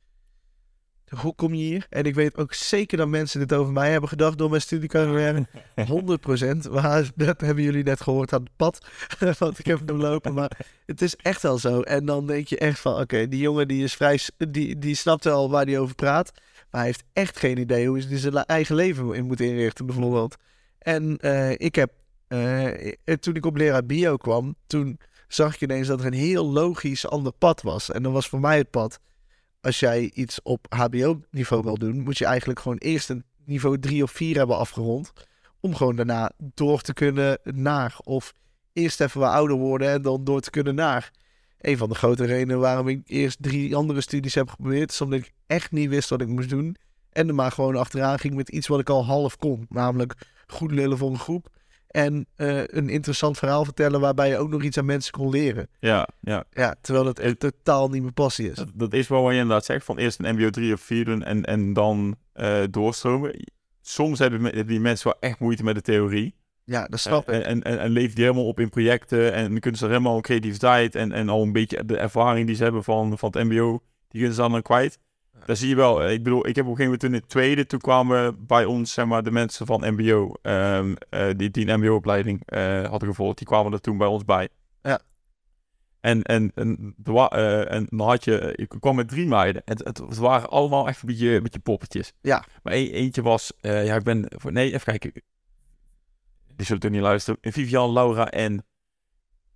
hoe 1.20 1.34
kom 1.34 1.54
je 1.54 1.64
hier? 1.64 1.86
En 1.90 2.04
ik 2.04 2.14
weet 2.14 2.36
ook 2.36 2.54
zeker 2.54 2.98
dat 2.98 3.08
mensen 3.08 3.40
dit 3.40 3.52
over 3.52 3.72
mij 3.72 3.90
hebben 3.90 4.08
gedacht 4.08 4.38
door 4.38 4.50
mijn 4.50 4.62
studiecarrière. 4.62 5.46
100%. 6.66 6.70
Maar 6.70 7.10
dat 7.14 7.40
hebben 7.40 7.64
jullie 7.64 7.82
net 7.82 8.00
gehoord 8.00 8.32
aan 8.32 8.42
het 8.42 8.56
pad. 8.56 8.86
Want 9.38 9.58
ik 9.58 9.66
heb 9.66 9.88
hem 9.88 9.96
lopen. 9.96 10.34
Maar 10.34 10.50
het 10.86 11.02
is 11.02 11.16
echt 11.16 11.42
wel 11.42 11.58
zo. 11.58 11.80
En 11.80 12.06
dan 12.06 12.26
denk 12.26 12.46
je 12.46 12.58
echt 12.58 12.80
van, 12.80 13.00
oké, 13.00 13.28
die 13.28 13.40
jongen 13.40 13.68
die 13.68 13.84
is 13.84 13.94
vrij, 13.94 14.20
die, 14.48 14.78
die 14.78 14.94
snapt 14.94 15.24
wel 15.24 15.50
waar 15.50 15.64
hij 15.64 15.78
over 15.78 15.94
praat. 15.94 16.32
Maar 16.70 16.80
hij 16.80 16.84
heeft 16.84 17.04
echt 17.12 17.38
geen 17.38 17.58
idee 17.58 17.88
hoe 17.88 18.02
hij 18.08 18.18
zijn 18.18 18.34
eigen 18.34 18.74
leven 18.74 19.12
in 19.12 19.26
moet 19.26 19.40
inrichten, 19.40 19.86
bijvoorbeeld. 19.86 20.36
En 20.78 21.16
eh, 21.16 21.50
ik 21.50 21.74
heb, 21.74 21.92
eh, 22.28 23.14
toen 23.20 23.34
ik 23.34 23.46
op 23.46 23.56
leraar 23.56 23.86
bio 23.86 24.16
kwam, 24.16 24.54
toen 24.66 24.98
zag 25.28 25.54
ik 25.54 25.60
ineens 25.60 25.86
dat 25.86 26.00
er 26.00 26.06
een 26.06 26.12
heel 26.12 26.46
logisch 26.50 27.06
ander 27.06 27.32
pad 27.32 27.62
was. 27.62 27.90
En 27.90 28.02
dat 28.02 28.12
was 28.12 28.28
voor 28.28 28.40
mij 28.40 28.56
het 28.58 28.70
pad. 28.70 29.00
Als 29.60 29.80
jij 29.80 30.10
iets 30.14 30.42
op 30.42 30.66
HBO-niveau 30.68 31.62
wil 31.62 31.78
doen, 31.78 32.00
moet 32.00 32.18
je 32.18 32.24
eigenlijk 32.24 32.60
gewoon 32.60 32.78
eerst 32.78 33.08
een 33.08 33.24
niveau 33.44 33.78
3 33.78 34.02
of 34.02 34.10
4 34.10 34.36
hebben 34.36 34.56
afgerond. 34.56 35.12
Om 35.60 35.74
gewoon 35.74 35.96
daarna 35.96 36.32
door 36.54 36.80
te 36.80 36.92
kunnen 36.92 37.38
naar. 37.42 37.96
Of 38.02 38.32
eerst 38.72 39.00
even 39.00 39.20
wat 39.20 39.32
ouder 39.32 39.56
worden 39.56 39.88
en 39.88 40.02
dan 40.02 40.24
door 40.24 40.40
te 40.40 40.50
kunnen 40.50 40.74
naar. 40.74 41.10
Een 41.60 41.76
van 41.76 41.88
de 41.88 41.94
grote 41.94 42.24
redenen 42.24 42.58
waarom 42.58 42.88
ik 42.88 43.00
eerst 43.04 43.36
drie 43.40 43.76
andere 43.76 44.00
studies 44.00 44.34
heb 44.34 44.48
geprobeerd, 44.48 44.90
is 44.90 45.00
omdat 45.00 45.18
ik 45.18 45.32
echt 45.46 45.72
niet 45.72 45.88
wist 45.88 46.08
wat 46.08 46.20
ik 46.20 46.28
moest 46.28 46.48
doen. 46.48 46.76
En 47.12 47.28
er 47.28 47.34
maar 47.34 47.52
gewoon 47.52 47.76
achteraan 47.76 48.18
ging 48.18 48.34
met 48.34 48.48
iets 48.48 48.66
wat 48.66 48.80
ik 48.80 48.90
al 48.90 49.04
half 49.04 49.36
kon. 49.36 49.66
Namelijk 49.68 50.14
goed 50.46 50.70
lullen 50.70 50.98
voor 50.98 51.10
een 51.10 51.18
groep. 51.18 51.48
En 51.88 52.26
eh, 52.36 52.60
een 52.66 52.88
interessant 52.88 53.38
verhaal 53.38 53.64
vertellen 53.64 54.00
waarbij 54.00 54.28
je 54.28 54.36
ook 54.36 54.50
nog 54.50 54.62
iets 54.62 54.78
aan 54.78 54.84
mensen 54.84 55.12
kon 55.12 55.30
leren. 55.30 55.68
Ja, 55.80 56.08
ja. 56.20 56.44
Ja, 56.50 56.74
terwijl 56.80 57.06
het 57.06 57.18
echt 57.18 57.40
totaal 57.40 57.88
niet 57.88 58.02
mijn 58.02 58.14
passie 58.14 58.50
is. 58.50 58.56
Dat, 58.56 58.68
dat 58.74 58.92
is 58.92 59.08
wel 59.08 59.22
wat 59.22 59.32
je 59.32 59.38
inderdaad 59.38 59.64
zegt. 59.64 59.84
Van 59.84 59.98
eerst 59.98 60.18
een 60.18 60.34
MBO 60.34 60.50
3 60.50 60.72
of 60.72 60.80
4 60.80 61.04
doen 61.04 61.22
en, 61.22 61.44
en 61.44 61.72
dan 61.72 62.16
eh, 62.32 62.62
doorstromen. 62.70 63.44
Soms 63.80 64.18
hebben 64.18 64.66
die 64.66 64.80
mensen 64.80 65.10
wel 65.10 65.30
echt 65.30 65.38
moeite 65.38 65.64
met 65.64 65.74
de 65.74 65.80
theorie. 65.80 66.34
Ja, 66.64 66.86
dat 66.86 67.00
snap 67.00 67.30
ik. 67.30 67.42
En, 67.44 67.62
en, 67.62 67.78
en, 67.78 67.94
die 67.94 68.10
helemaal 68.14 68.46
op 68.46 68.60
in 68.60 68.68
projecten. 68.68 69.32
En 69.32 69.60
kunnen 69.60 69.80
ze 69.80 69.86
helemaal 69.86 70.20
creativiteit 70.20 70.94
en, 70.94 71.12
en 71.12 71.28
al 71.28 71.42
een 71.42 71.52
beetje 71.52 71.84
de 71.84 71.96
ervaring 71.96 72.46
die 72.46 72.56
ze 72.56 72.62
hebben 72.62 72.84
van, 72.84 73.18
van 73.18 73.30
het 73.32 73.44
MBO, 73.44 73.70
die 74.08 74.20
kunnen 74.20 74.34
ze 74.34 74.40
dan, 74.40 74.52
dan 74.52 74.62
kwijt. 74.62 74.98
Daar 75.46 75.56
zie 75.56 75.68
je 75.68 75.74
wel. 75.74 76.02
eh, 76.02 76.12
Ik 76.12 76.22
bedoel, 76.22 76.46
ik 76.46 76.56
heb 76.56 76.64
op 76.64 76.70
een 76.70 76.76
gegeven 76.76 76.84
moment 76.84 77.00
toen 77.00 77.12
in 77.14 77.20
het 77.20 77.28
tweede, 77.28 77.66
toen 77.66 77.80
kwamen 77.80 78.46
bij 78.46 78.64
ons, 78.64 78.92
zeg 78.92 79.06
maar, 79.06 79.22
de 79.22 79.30
mensen 79.30 79.66
van 79.66 79.92
MBO, 79.94 80.32
ehm, 80.42 80.94
eh, 81.10 81.28
die, 81.36 81.50
die 81.50 81.68
een 81.68 81.80
MBO-opleiding 81.80 82.42
eh, 82.44 82.84
hadden 82.88 83.08
gevolgd, 83.08 83.38
die 83.38 83.46
kwamen 83.46 83.72
er 83.72 83.80
toen 83.80 83.98
bij 83.98 84.06
ons 84.06 84.24
bij. 84.24 84.48
Ja. 84.82 85.00
En, 86.00 86.22
en, 86.22 86.52
en, 86.54 86.94
dan 86.96 88.00
had 88.08 88.24
je, 88.24 88.52
ik 88.56 88.68
kwam 88.80 88.96
met 88.96 89.08
drie 89.08 89.26
meiden. 89.26 89.62
En 89.64 89.76
het, 89.76 89.86
het, 89.86 89.98
het 89.98 90.16
waren 90.16 90.48
allemaal 90.50 90.88
echt 90.88 91.00
een 91.02 91.08
beetje, 91.08 91.28
een 91.30 91.42
beetje 91.42 91.58
poppetjes. 91.58 92.12
Ja. 92.20 92.44
Maar 92.62 92.72
e- 92.72 92.90
eentje 92.90 93.22
was, 93.22 93.52
ja, 93.60 93.94
ik 93.96 94.02
ben, 94.02 94.24
voor, 94.28 94.52
nee, 94.52 94.66
even 94.72 94.84
kijken. 94.98 95.12
Die 96.56 96.66
zullen 96.66 96.82
toch 96.82 96.90
niet 96.90 97.00
luisteren. 97.00 97.38
Vivian, 97.52 97.92
Laura 97.92 98.30
en 98.30 98.64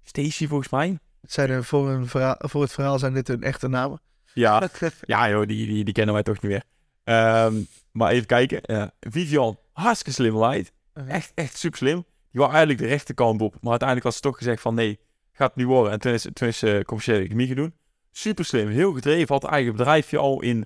Stacy 0.03 0.47
volgens 0.47 0.69
mij. 0.71 0.99
Zijn 1.23 1.51
er 1.51 1.65
voor, 1.65 1.89
een 1.89 2.07
verhaal, 2.07 2.37
voor 2.39 2.63
het 2.63 2.73
verhaal 2.73 2.99
zijn 2.99 3.15
dit 3.15 3.29
hun 3.29 3.43
echte 3.43 3.69
namen. 3.69 4.01
Ja, 4.35 4.69
ja 5.07 5.31
joh, 5.31 5.47
die, 5.47 5.67
die, 5.67 5.85
die 5.85 5.95
kennen 5.95 6.15
wij 6.15 6.23
toch 6.23 6.41
niet 6.41 6.51
meer. 6.51 6.63
Ehm, 7.05 7.55
maar 7.93 8.11
even 8.11 8.27
kijken. 8.27 8.63
eh, 8.63 8.87
Vivian, 9.01 9.59
hartstikke 9.73 10.13
slim 10.13 10.39
light. 10.45 10.73
Echt, 11.09 11.33
echt 11.35 11.59
super 11.59 11.79
slim. 11.79 12.05
Die 12.31 12.41
wou 12.41 12.51
eigenlijk 12.51 12.81
de 12.81 12.87
rechterkant 12.87 13.41
op. 13.41 13.53
Maar 13.61 13.71
uiteindelijk 13.71 14.09
had 14.09 14.15
ze 14.17 14.23
toch 14.23 14.37
gezegd 14.37 14.63
van 14.63 14.75
nee, 14.75 14.99
gaat 15.33 15.49
het 15.49 15.57
niet 15.57 15.67
worden. 15.67 15.93
En 15.93 15.99
toen 15.99 16.13
is, 16.13 16.27
toen 16.33 16.49
is 16.49 16.59
ze 16.59 16.83
commerciële 16.87 17.19
economie 17.19 17.47
gaan 17.47 17.57
doen. 17.57 17.75
Super 18.11 18.45
slim, 18.45 18.69
heel 18.69 18.93
gedreven. 18.93 19.35
Had 19.35 19.45
eigen 19.45 19.73
bedrijfje 19.73 20.19
al 20.19 20.43
in 20.43 20.65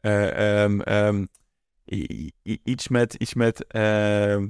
eh, 0.00 0.62
ehm, 0.62 0.80
ehm, 0.80 1.24
iets 2.64 2.88
met, 2.88 3.14
iets 3.14 3.34
met 3.34 3.56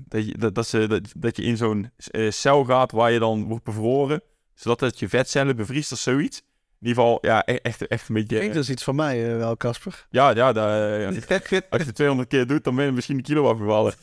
dat, 0.08 0.26
je, 0.26 0.34
dat, 0.38 0.54
dat, 0.54 0.66
ze, 0.66 0.86
dat, 0.86 1.12
dat 1.16 1.36
je 1.36 1.42
in 1.42 1.56
zo'n 1.56 1.90
eh, 2.10 2.30
cel 2.30 2.64
gaat 2.64 2.92
waar 2.92 3.10
je 3.12 3.18
dan 3.18 3.44
wordt 3.44 3.64
bevroren. 3.64 4.22
Zodat 4.54 4.80
het 4.80 4.98
je 4.98 5.08
vetcellen 5.08 5.56
bevriest 5.56 5.92
of 5.92 5.98
zoiets. 5.98 6.42
In 6.84 6.90
ieder 6.90 7.02
geval, 7.02 7.18
ja, 7.22 7.42
e- 7.46 7.54
echt, 7.62 7.86
echt 7.86 8.08
een 8.08 8.14
beetje... 8.14 8.36
Klinkt 8.36 8.54
dus 8.54 8.70
iets 8.70 8.82
van 8.84 8.94
mij 8.94 9.30
eh, 9.30 9.36
wel, 9.36 9.56
Casper. 9.56 10.06
Ja, 10.10 10.30
ja, 10.30 10.52
daar, 10.52 11.00
ja. 11.00 11.06
als 11.70 11.80
je 11.80 11.86
het 11.86 11.94
200 11.94 12.28
keer 12.28 12.46
doet, 12.46 12.64
dan 12.64 12.74
ben 12.74 12.84
je 12.84 12.92
misschien 12.92 13.16
een 13.16 13.22
kilo 13.22 13.50
afgevallen. 13.50 13.94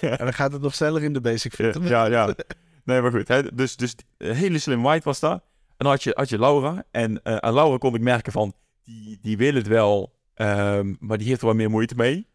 En 0.00 0.18
dan 0.24 0.32
gaat 0.34 0.52
het 0.52 0.62
nog 0.62 0.74
sneller 0.74 1.02
in 1.02 1.12
de 1.12 1.20
basic 1.20 1.54
fit. 1.54 1.78
ja, 1.82 2.06
ja. 2.06 2.34
Nee, 2.84 3.00
maar 3.00 3.10
goed. 3.10 3.28
Hè? 3.28 3.54
Dus, 3.54 3.76
dus 3.76 3.94
een 4.18 4.34
hele 4.34 4.58
slim 4.58 4.82
white 4.82 5.04
was 5.04 5.20
daar. 5.20 5.32
En 5.32 5.40
dan 5.76 5.88
had 5.90 6.02
je, 6.02 6.10
had 6.14 6.28
je 6.28 6.38
Laura. 6.38 6.84
En 6.90 7.22
eh, 7.22 7.36
aan 7.36 7.54
Laura 7.54 7.76
kon 7.78 7.94
ik 7.94 8.00
merken 8.00 8.32
van, 8.32 8.54
die, 8.82 9.18
die 9.22 9.36
wil 9.36 9.54
het 9.54 9.66
wel, 9.66 10.14
ehm, 10.34 10.94
maar 10.98 11.18
die 11.18 11.28
heeft 11.28 11.40
er 11.40 11.46
wel 11.46 11.56
meer 11.56 11.70
moeite 11.70 11.94
mee. 11.94 12.26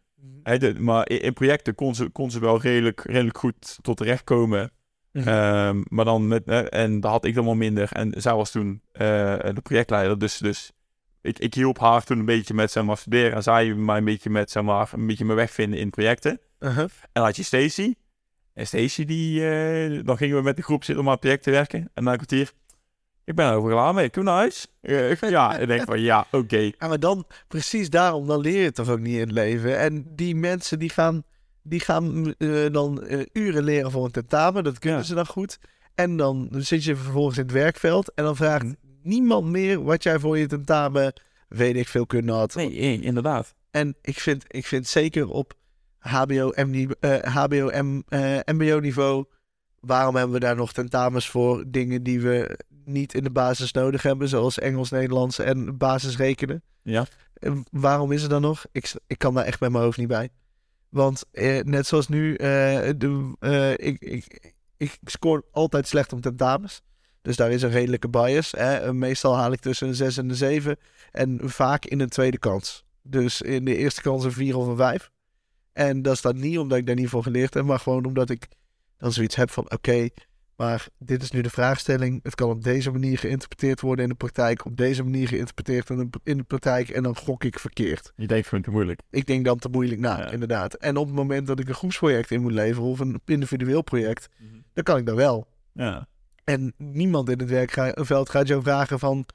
Hè, 0.42 0.58
de- 0.58 0.80
maar 0.80 1.08
in, 1.08 1.20
in 1.22 1.32
projecten 1.32 1.74
kon 1.74 1.94
ze, 1.94 2.08
kon 2.08 2.30
ze 2.30 2.40
wel 2.40 2.60
redelijk, 2.60 3.00
redelijk 3.04 3.38
goed 3.38 3.78
tot 3.82 3.96
terecht 3.96 4.24
komen. 4.24 4.70
Ehm, 5.12 5.82
maar 5.88 6.04
dan 6.04 6.28
met, 6.28 6.44
en 6.68 7.00
daar 7.00 7.10
had 7.10 7.24
ik 7.24 7.34
dan 7.34 7.44
wel 7.44 7.54
minder. 7.54 7.92
En 7.92 8.14
zij 8.16 8.34
was 8.34 8.50
toen 8.50 8.82
eh, 8.92 9.00
de 9.54 9.60
projectleider. 9.62 10.18
Dus, 10.18 10.38
dus 10.38 10.72
ik, 11.22 11.38
ik 11.38 11.54
hielp 11.54 11.78
haar 11.78 12.04
toen 12.04 12.18
een 12.18 12.24
beetje 12.24 12.54
met 12.54 12.70
zeg 12.70 12.84
maar, 12.84 12.96
studeren. 12.96 13.32
En 13.32 13.42
zij 13.42 13.74
mij 13.74 13.96
een 13.96 14.04
beetje 14.04 14.30
met 14.30 14.50
zeg 14.50 14.62
maar, 14.62 14.90
een 14.92 15.06
beetje 15.06 15.24
mijn 15.24 15.36
weg 15.36 15.50
vinden 15.50 15.78
in 15.78 15.90
projecten. 15.90 16.40
Uh-huh. 16.60 16.78
En 16.78 17.10
dan 17.12 17.24
had 17.24 17.36
je 17.36 17.42
Stacy. 17.42 17.94
En 18.54 18.66
Stacy, 18.66 19.04
die, 19.04 19.48
eh, 19.48 20.00
dan 20.04 20.16
gingen 20.16 20.36
we 20.36 20.42
met 20.42 20.56
de 20.56 20.62
groep 20.62 20.84
zitten 20.84 21.04
om 21.04 21.06
aan 21.06 21.16
het 21.16 21.20
project 21.20 21.42
te 21.42 21.50
werken. 21.50 21.90
En 21.94 22.04
na 22.04 22.10
een 22.10 22.16
kwartier, 22.16 22.52
ik 23.24 23.34
ben 23.34 23.46
er 23.46 23.54
over 23.54 23.70
klaar 23.70 23.94
mee, 23.94 24.10
kom 24.10 24.24
naar 24.24 24.34
huis. 24.34 24.66
Ja, 24.80 25.54
en 25.54 25.60
ik 25.60 25.68
denk 25.68 25.84
van, 25.84 26.00
ja, 26.00 26.26
oké. 26.30 26.56
Ja, 26.56 26.88
maar 26.88 27.00
dan, 27.00 27.26
precies 27.48 27.90
daarom, 27.90 28.26
dan 28.26 28.40
leer 28.40 28.58
je 28.58 28.64
het 28.64 28.74
toch 28.74 28.88
ook 28.88 29.00
niet 29.00 29.14
in 29.14 29.20
het 29.20 29.32
leven. 29.32 29.78
En 29.78 30.04
die 30.14 30.36
mensen 30.36 30.78
die 30.78 30.90
gaan, 30.90 31.22
die 31.62 31.80
gaan 31.80 32.34
eh, 32.38 32.66
dan 32.72 33.02
eh, 33.02 33.20
uren 33.32 33.62
leren 33.62 33.90
voor 33.90 34.04
een 34.04 34.10
tentamen, 34.10 34.64
dat 34.64 34.78
kunnen 34.78 34.98
Ja. 34.98 35.04
ze 35.04 35.14
dan 35.14 35.26
goed. 35.26 35.58
En 35.94 36.16
dan 36.16 36.48
zit 36.56 36.84
je 36.84 36.96
vervolgens 36.96 37.36
in 37.36 37.42
het 37.42 37.52
werkveld 37.52 38.14
en 38.14 38.24
dan 38.24 38.36
vraagt 38.36 38.64
Mhm. 38.64 38.74
niemand 39.02 39.46
meer 39.46 39.82
wat 39.84 40.02
jij 40.02 40.18
voor 40.18 40.38
je 40.38 40.46
tentamen, 40.46 41.12
weet 41.48 41.76
ik 41.76 41.88
veel, 41.88 42.06
kunnen 42.06 42.34
had. 42.34 42.54
Nee, 42.54 43.00
inderdaad. 43.00 43.54
En 43.70 43.96
ik 44.02 44.18
vind, 44.20 44.44
ik 44.48 44.66
vind 44.66 44.86
zeker 44.86 45.28
op 45.28 45.54
HBO, 45.98 46.52
MD, 46.54 46.94
eh, 47.00 47.18
HBO 47.34 47.70
M, 47.82 48.02
eh, 48.08 48.38
MBO-niveau, 48.44 49.24
waarom 49.80 50.14
hebben 50.16 50.34
we 50.34 50.40
daar 50.40 50.56
nog 50.56 50.72
tentamens 50.72 51.28
voor 51.28 51.64
dingen 51.68 52.02
die 52.02 52.20
we 52.20 52.58
niet 52.84 53.14
in 53.14 53.22
de 53.22 53.30
basis 53.30 53.72
nodig 53.72 54.02
hebben, 54.02 54.28
zoals 54.28 54.58
Engels, 54.58 54.90
Nederlands 54.90 55.38
en 55.38 55.76
basisrekenen? 55.76 56.62
Ja. 56.82 57.06
En 57.34 57.64
waarom 57.70 58.12
is 58.12 58.22
er 58.22 58.28
dan 58.28 58.40
nog? 58.42 58.64
Ik, 58.72 58.92
ik 59.06 59.18
kan 59.18 59.34
daar 59.34 59.44
echt 59.44 59.60
met 59.60 59.70
mijn 59.70 59.84
hoofd 59.84 59.98
niet 59.98 60.08
bij. 60.08 60.28
Want 60.90 61.24
eh, 61.32 61.62
net 61.62 61.86
zoals 61.86 62.08
nu, 62.08 62.34
eh, 62.34 62.90
de, 62.96 63.36
eh, 63.40 63.72
ik, 63.72 64.00
ik, 64.00 64.54
ik 64.76 64.98
scoor 65.04 65.44
altijd 65.52 65.88
slecht 65.88 66.12
op 66.12 66.20
tentamens. 66.20 66.82
Dus 67.22 67.36
daar 67.36 67.50
is 67.50 67.62
een 67.62 67.70
redelijke 67.70 68.08
bias. 68.08 68.50
Hè. 68.50 68.92
Meestal 68.94 69.36
haal 69.36 69.52
ik 69.52 69.60
tussen 69.60 69.88
een 69.88 69.94
6 69.94 70.16
en 70.16 70.28
een 70.28 70.34
7. 70.34 70.76
En 71.12 71.40
vaak 71.42 71.84
in 71.84 72.00
een 72.00 72.08
tweede 72.08 72.38
kans. 72.38 72.84
Dus 73.02 73.42
in 73.42 73.64
de 73.64 73.76
eerste 73.76 74.02
kans 74.02 74.24
een 74.24 74.32
4 74.32 74.56
of 74.56 74.66
een 74.66 74.76
5. 74.76 75.10
En 75.72 76.02
dat 76.02 76.22
dan 76.22 76.40
niet 76.40 76.58
omdat 76.58 76.78
ik 76.78 76.86
daar 76.86 76.94
niet 76.94 77.08
voor 77.08 77.22
geleerd 77.22 77.54
heb, 77.54 77.64
maar 77.64 77.78
gewoon 77.78 78.04
omdat 78.04 78.30
ik 78.30 78.48
dan 78.96 79.12
zoiets 79.12 79.36
heb 79.36 79.50
van: 79.50 79.70
oké, 79.70 80.08
maar 80.60 80.88
dit 80.98 81.22
is 81.22 81.30
nu 81.30 81.40
de 81.40 81.50
vraagstelling. 81.50 82.20
Het 82.22 82.34
kan 82.34 82.50
op 82.50 82.62
deze 82.64 82.90
manier 82.90 83.18
geïnterpreteerd 83.18 83.80
worden 83.80 84.04
in 84.04 84.10
de 84.10 84.16
praktijk, 84.16 84.64
op 84.64 84.76
deze 84.76 85.02
manier 85.02 85.28
geïnterpreteerd 85.28 85.90
in 85.90 85.96
de, 85.96 86.20
in 86.24 86.36
de 86.36 86.42
praktijk. 86.42 86.88
En 86.88 87.02
dan 87.02 87.16
gok 87.16 87.44
ik 87.44 87.58
verkeerd. 87.58 88.12
Je 88.16 88.26
denkt 88.26 88.48
gewoon 88.48 88.64
te 88.64 88.70
moeilijk. 88.70 89.00
Ik 89.10 89.26
denk 89.26 89.44
dan 89.44 89.58
te 89.58 89.68
moeilijk 89.68 90.00
na, 90.00 90.18
Ja. 90.18 90.30
inderdaad. 90.30 90.74
En 90.74 90.96
op 90.96 91.06
het 91.06 91.14
moment 91.16 91.46
dat 91.46 91.58
ik 91.60 91.68
een 91.68 91.74
groepsproject 91.74 92.30
in 92.30 92.40
moet 92.40 92.52
leveren 92.52 92.88
of 92.88 92.98
een 93.00 93.20
individueel 93.24 93.82
project, 93.82 94.28
dan 94.72 94.84
kan 94.84 94.96
ik 94.96 95.06
dat 95.06 95.16
wel. 95.16 95.46
Ja. 95.72 96.08
En 96.44 96.74
niemand 96.76 97.28
in 97.30 97.38
het 97.38 97.48
werkveld 97.50 98.28
gaat 98.30 98.48
jou 98.48 98.62
vragen 98.62 98.98
van... 98.98 99.26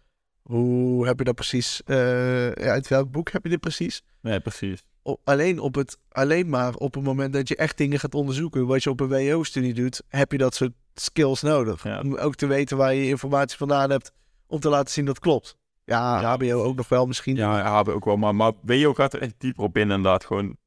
Hoe 0.42 1.08
heb 1.08 1.18
je 1.18 1.24
dat 1.26 1.36
precies... 1.36 1.82
eh, 1.86 2.50
uit 2.50 2.88
welk 2.88 3.12
boek 3.12 3.32
heb 3.32 3.44
je 3.44 3.50
dit 3.50 3.60
precies? 3.60 4.02
Nee, 4.22 4.40
precies. 4.40 4.84
O- 5.02 5.18
alleen, 5.24 5.60
op 5.60 5.76
het, 5.76 5.98
alleen 6.10 6.50
maar 6.50 6.74
op 6.76 6.94
het 6.94 7.04
moment 7.04 7.34
dat 7.34 7.48
je 7.48 7.56
echt 7.56 7.78
dingen 7.78 8.00
gaat 8.00 8.16
onderzoeken... 8.16 8.66
wat 8.68 8.84
je 8.84 8.90
op 8.90 9.00
een 9.00 9.08
WO-studie 9.08 9.74
doet... 9.74 10.02
heb 10.08 10.32
je 10.32 10.38
dat 10.38 10.56
soort 10.56 10.72
skills 10.96 11.42
nodig. 11.42 11.84
Ja. 11.84 12.00
Om 12.02 12.16
ook 12.18 12.36
te 12.36 12.46
weten 12.48 12.78
waar 12.78 12.94
je 12.94 13.08
informatie 13.08 13.58
vandaan 13.58 13.90
hebt... 13.90 14.12
om 14.48 14.60
te 14.60 14.70
laten 14.70 14.94
zien 14.94 15.06
dat 15.06 15.16
het 15.16 15.24
klopt. 15.24 15.58
Ja, 15.86 16.22
Ja. 16.22 16.34
HBO 16.36 16.64
ook 16.64 16.76
nog 16.76 16.90
wel 16.90 17.06
misschien. 17.06 17.36
Ja, 17.36 17.76
hebben 17.76 17.94
ook 17.96 18.06
wel. 18.06 18.18
Maar, 18.18 18.36
maar 18.36 18.52
WO 18.62 18.94
gaat 18.94 19.14
er 19.14 19.22
echt 19.22 19.34
dieper 19.38 19.64
op 19.64 19.76
in, 19.78 19.82
inderdaad. 19.82 20.26
Gewoon. 20.26 20.58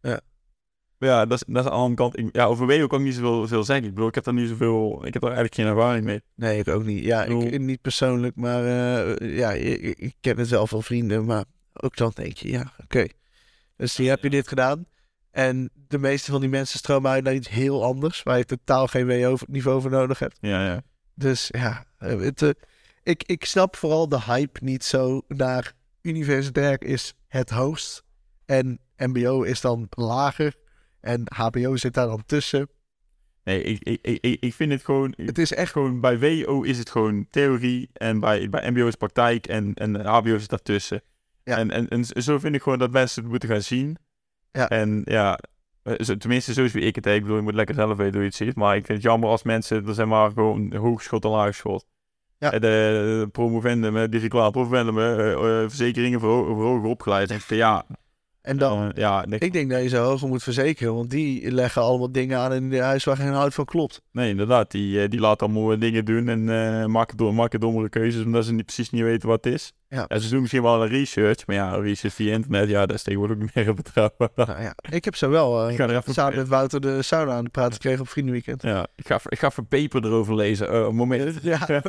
Ja. 0.00 0.20
Maar 0.98 1.08
Ja, 1.08 1.26
dat 1.26 1.38
is, 1.40 1.44
dat 1.54 1.64
is 1.64 1.70
aan 1.70 1.76
de 1.76 1.82
andere 1.82 1.94
kant. 1.94 2.18
Ik- 2.18 2.34
ja, 2.36 2.44
over 2.44 2.66
WO 2.66 2.86
kan 2.86 2.98
ik 2.98 3.04
niet 3.04 3.14
zoveel 3.14 3.46
veel 3.46 3.64
zeggen. 3.64 3.84
Ik 3.86 3.90
bedoel, 3.94 4.08
ik 4.08 4.14
heb 4.14 4.24
daar 4.24 4.34
niet 4.34 4.48
zoveel. 4.48 5.06
Ik 5.06 5.12
heb 5.12 5.22
daar 5.22 5.32
eigenlijk 5.32 5.54
geen 5.54 5.66
ervaring 5.76 6.04
mee. 6.04 6.20
Nee, 6.34 6.58
ik 6.58 6.68
ook 6.68 6.84
niet. 6.84 7.04
Ja, 7.04 7.22
ik, 7.24 7.38
bedoel- 7.38 7.58
niet 7.58 7.80
persoonlijk, 7.80 8.36
maar 8.36 8.64
eh, 8.64 9.36
ja, 9.36 9.50
ik, 9.52 10.14
ken 10.20 10.38
het 10.38 10.48
zelf 10.48 10.68
van 10.70 10.82
vrienden, 10.82 11.24
maar 11.24 11.44
ook 11.72 11.96
dan 11.96 12.10
denk 12.14 12.36
je, 12.36 12.50
ja, 12.50 12.72
oké. 12.82 13.06
Dus 13.76 13.96
hier 13.96 14.08
heb 14.10 14.22
je 14.22 14.30
dit 14.30 14.48
gedaan. 14.48 14.86
En 15.38 15.70
de 15.88 15.98
meeste 15.98 16.30
van 16.30 16.40
die 16.40 16.50
mensen 16.50 16.78
stromen 16.78 17.10
uit 17.10 17.24
naar 17.24 17.34
iets 17.34 17.48
heel 17.48 17.84
anders, 17.84 18.22
waar 18.22 18.38
je 18.38 18.44
totaal 18.44 18.86
geen 18.86 19.06
WO-niveau 19.06 19.80
voor 19.80 19.90
nodig 19.90 20.18
hebt. 20.18 20.36
Ja, 20.40 20.64
ja. 20.64 20.82
Dus 21.14 21.48
ja, 21.52 21.84
eh, 21.98 22.20
het, 22.20 22.42
eh, 22.42 22.50
ik, 23.02 23.22
ik 23.22 23.44
snap 23.44 23.76
vooral 23.76 24.08
de 24.08 24.20
hype 24.22 24.64
niet 24.64 24.84
zo 24.84 25.22
naar 25.28 25.72
universitair 26.02 26.82
is 26.82 27.14
het 27.28 27.50
hoogst 27.50 28.02
en 28.44 28.78
MBO 28.96 29.42
is 29.42 29.60
dan 29.60 29.86
lager 29.90 30.54
en 31.00 31.22
HBO 31.34 31.76
zit 31.76 31.94
daar 31.94 32.06
dan 32.06 32.22
tussen. 32.26 32.68
Nee, 33.44 33.62
ik, 33.62 33.82
ik, 33.82 33.98
ik, 34.02 34.18
ik- 34.24 34.40
ik 34.42 34.54
vind 34.54 34.72
het 34.72 34.84
gewoon. 34.84 35.14
Het 35.16 35.38
is 35.38 35.52
echt 35.52 35.72
gewoon 35.72 36.00
bij 36.00 36.18
WO 36.18 36.62
is 36.62 36.78
het 36.78 36.90
gewoon 36.90 37.26
theorie. 37.30 37.90
En 37.92 38.20
bij, 38.20 38.48
bij 38.48 38.70
MBO 38.70 38.86
is 38.86 38.94
praktijk. 38.94 39.46
En, 39.46 39.74
en 39.74 40.06
HBO 40.06 40.34
is 40.34 40.48
daartussen. 40.48 41.02
Ja. 41.44 41.56
En, 41.56 41.70
en, 41.70 41.88
en 41.88 42.04
zo 42.22 42.38
vind 42.38 42.54
ik 42.54 42.62
gewoon 42.62 42.78
dat 42.78 42.90
mensen 42.90 43.22
het 43.22 43.30
moeten 43.30 43.48
gaan 43.48 43.62
zien. 43.62 43.96
Ja. 44.52 44.68
En 44.68 45.02
ja. 45.04 45.38
eh, 45.82 45.94
zo- 45.98 46.16
Tenminste, 46.16 46.52
zo 46.52 46.66
zie 46.66 46.80
ik 46.80 46.94
het. 46.94 47.06
Ik 47.06 47.20
bedoel, 47.22 47.36
je 47.36 47.42
moet 47.42 47.54
lekker 47.54 47.74
zelf 47.74 47.96
weten 47.96 48.12
hoe 48.12 48.20
je 48.22 48.26
het 48.26 48.34
ziet. 48.36 48.54
Maar 48.56 48.76
ik 48.76 48.84
vind 48.86 48.98
het 48.98 49.06
jammer 49.06 49.28
als 49.28 49.42
mensen, 49.42 49.86
er 49.86 49.94
zijn 49.94 50.08
maar 50.08 50.30
gewoon 50.30 50.74
hoogschot 50.76 51.24
en 51.24 51.30
laagschot. 51.30 51.86
Ja. 52.38 52.52
Eh, 52.52 52.60
De, 52.60 53.18
de 53.24 53.28
promovendum, 53.32 53.94
hè, 53.96 54.08
die 54.08 54.20
reclame 54.20 54.50
promovendum, 54.50 54.96
hè, 54.96 55.16
eh, 55.16 55.62
eh, 55.62 55.68
verzekeringen 55.68 56.20
voor, 56.20 56.30
ho- 56.30 56.54
voor 56.54 56.64
hoger 56.64 56.88
opgeleid. 56.88 57.30
En 57.30 57.56
ja, 57.56 57.86
en 58.48 58.58
dan 58.58 58.92
ja, 58.94 59.24
Ik 59.38 59.52
denk 59.52 59.70
dat 59.70 59.82
je 59.82 59.88
ze 59.88 59.96
hoger 59.96 60.28
moet 60.28 60.42
verzekeren, 60.42 60.94
want 60.94 61.10
die 61.10 61.52
leggen 61.52 61.82
allemaal 61.82 62.12
dingen 62.12 62.38
aan 62.38 62.52
in 62.52 62.70
je 62.70 62.80
huis 62.80 63.04
waar 63.04 63.16
geen 63.16 63.32
hout 63.32 63.54
van 63.54 63.64
klopt. 63.64 64.02
nee, 64.12 64.30
inderdaad. 64.30 64.70
Die, 64.70 65.02
eh, 65.02 65.10
die 65.10 65.20
laten 65.20 65.46
allemaal 65.46 65.72
eh, 65.72 65.80
dingen 65.80 66.04
doen 66.04 66.28
en 66.28 66.48
eh, 66.48 66.86
maken, 66.86 67.16
door, 67.16 67.34
maken 67.34 67.60
dommere 67.60 67.88
keuzes 67.88 68.24
omdat 68.24 68.44
ze 68.44 68.52
niet, 68.52 68.64
precies 68.64 68.90
niet 68.90 69.02
weten 69.02 69.28
wat 69.28 69.44
het 69.44 69.54
is. 69.54 69.72
Ja. 69.88 70.06
En 70.06 70.20
ze 70.20 70.28
doen 70.28 70.40
misschien 70.40 70.62
wel 70.62 70.82
een 70.82 70.88
research, 70.88 71.46
maar 71.46 71.56
ja, 71.56 71.76
research 71.76 72.14
via 72.14 72.32
internet, 72.32 72.68
ja, 72.68 72.86
dat 72.86 72.96
is 72.96 73.02
tegenwoordig 73.02 73.36
ook 73.36 73.42
niet 73.42 73.54
meer 73.54 73.74
betrouwbaar. 73.82 74.28
Nou 74.34 74.62
ja, 74.62 74.74
ik 74.90 75.04
heb 75.04 75.16
zo 75.16 75.30
wel 75.30 75.68
er 75.68 75.96
even, 75.96 76.12
samen 76.12 76.36
met 76.36 76.48
Wouter 76.48 76.80
de 76.80 77.02
sauna 77.02 77.32
aan 77.32 77.44
de 77.44 77.50
praten 77.50 77.72
gekregen 77.72 78.00
op 78.00 78.08
Vriendenweekend. 78.08 78.62
ja, 78.62 78.86
ik 78.96 79.06
ga, 79.06 79.20
ik 79.24 79.38
ga 79.38 79.50
paper 79.68 80.04
erover 80.04 80.34
lezen. 80.34 80.74
Een 80.74 80.94
moment. 80.94 81.42
Ja. 81.42 81.66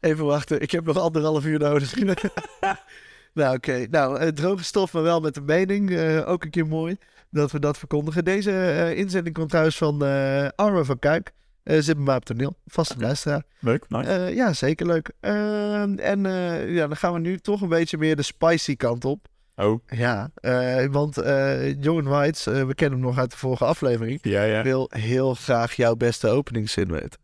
Even 0.00 0.24
wachten, 0.24 0.60
ik 0.60 0.70
heb 0.70 0.84
nog 0.84 0.98
anderhalf 0.98 1.44
uur 1.44 1.58
nodig. 1.58 1.94
nou 3.34 3.56
oké, 3.56 3.86
nou 3.90 4.18
eh, 4.18 4.28
droge 4.28 4.64
stof, 4.64 4.92
maar 4.92 5.02
wel 5.02 5.20
met 5.20 5.36
een 5.36 5.44
mening. 5.44 5.90
Eh, 5.90 6.28
ook 6.28 6.44
een 6.44 6.50
keer 6.50 6.66
mooi 6.66 6.96
dat 7.30 7.52
we 7.52 7.58
dat 7.60 7.78
verkondigen. 7.78 8.24
Deze 8.24 8.50
eh, 8.50 8.96
inzending 8.96 9.34
komt 9.34 9.48
trouwens 9.48 9.76
van 9.76 10.04
eh 10.04 10.48
Arme 10.54 10.84
van 10.84 10.98
Kuik. 10.98 11.32
Eh 11.62 11.78
zit 11.80 11.94
bij 11.96 12.04
mij 12.04 12.16
op 12.16 12.24
toneel, 12.24 12.56
vaste 12.66 12.98
luisteraar. 12.98 13.42
Leuk, 13.60 13.84
nice. 13.88 14.10
Eh, 14.10 14.34
ja, 14.34 14.52
zeker 14.52 14.86
leuk. 14.86 15.10
Ehm, 15.20 15.98
en 15.98 16.26
eh, 16.26 16.74
ja, 16.74 16.86
dan 16.86 16.96
gaan 16.96 17.12
we 17.12 17.18
nu 17.18 17.38
toch 17.38 17.60
een 17.60 17.68
beetje 17.68 17.98
meer 17.98 18.16
de 18.16 18.22
spicy 18.22 18.76
kant 18.76 19.04
op. 19.04 19.26
Oh, 19.56 19.80
Ja, 19.86 20.30
eh, 20.34 20.86
want 20.86 21.18
eh 21.18 21.82
Johan 21.82 22.04
Whites, 22.04 22.44
we 22.44 22.74
kennen 22.74 22.98
hem 22.98 23.08
nog 23.08 23.18
uit 23.18 23.30
de 23.30 23.36
vorige 23.36 23.64
aflevering, 23.64 24.18
ja, 24.22 24.42
ja. 24.42 24.62
wil 24.62 24.90
heel 24.94 25.34
graag 25.34 25.72
jouw 25.72 25.94
beste 25.94 26.28
openingszin 26.28 26.90
weten. 26.92 27.20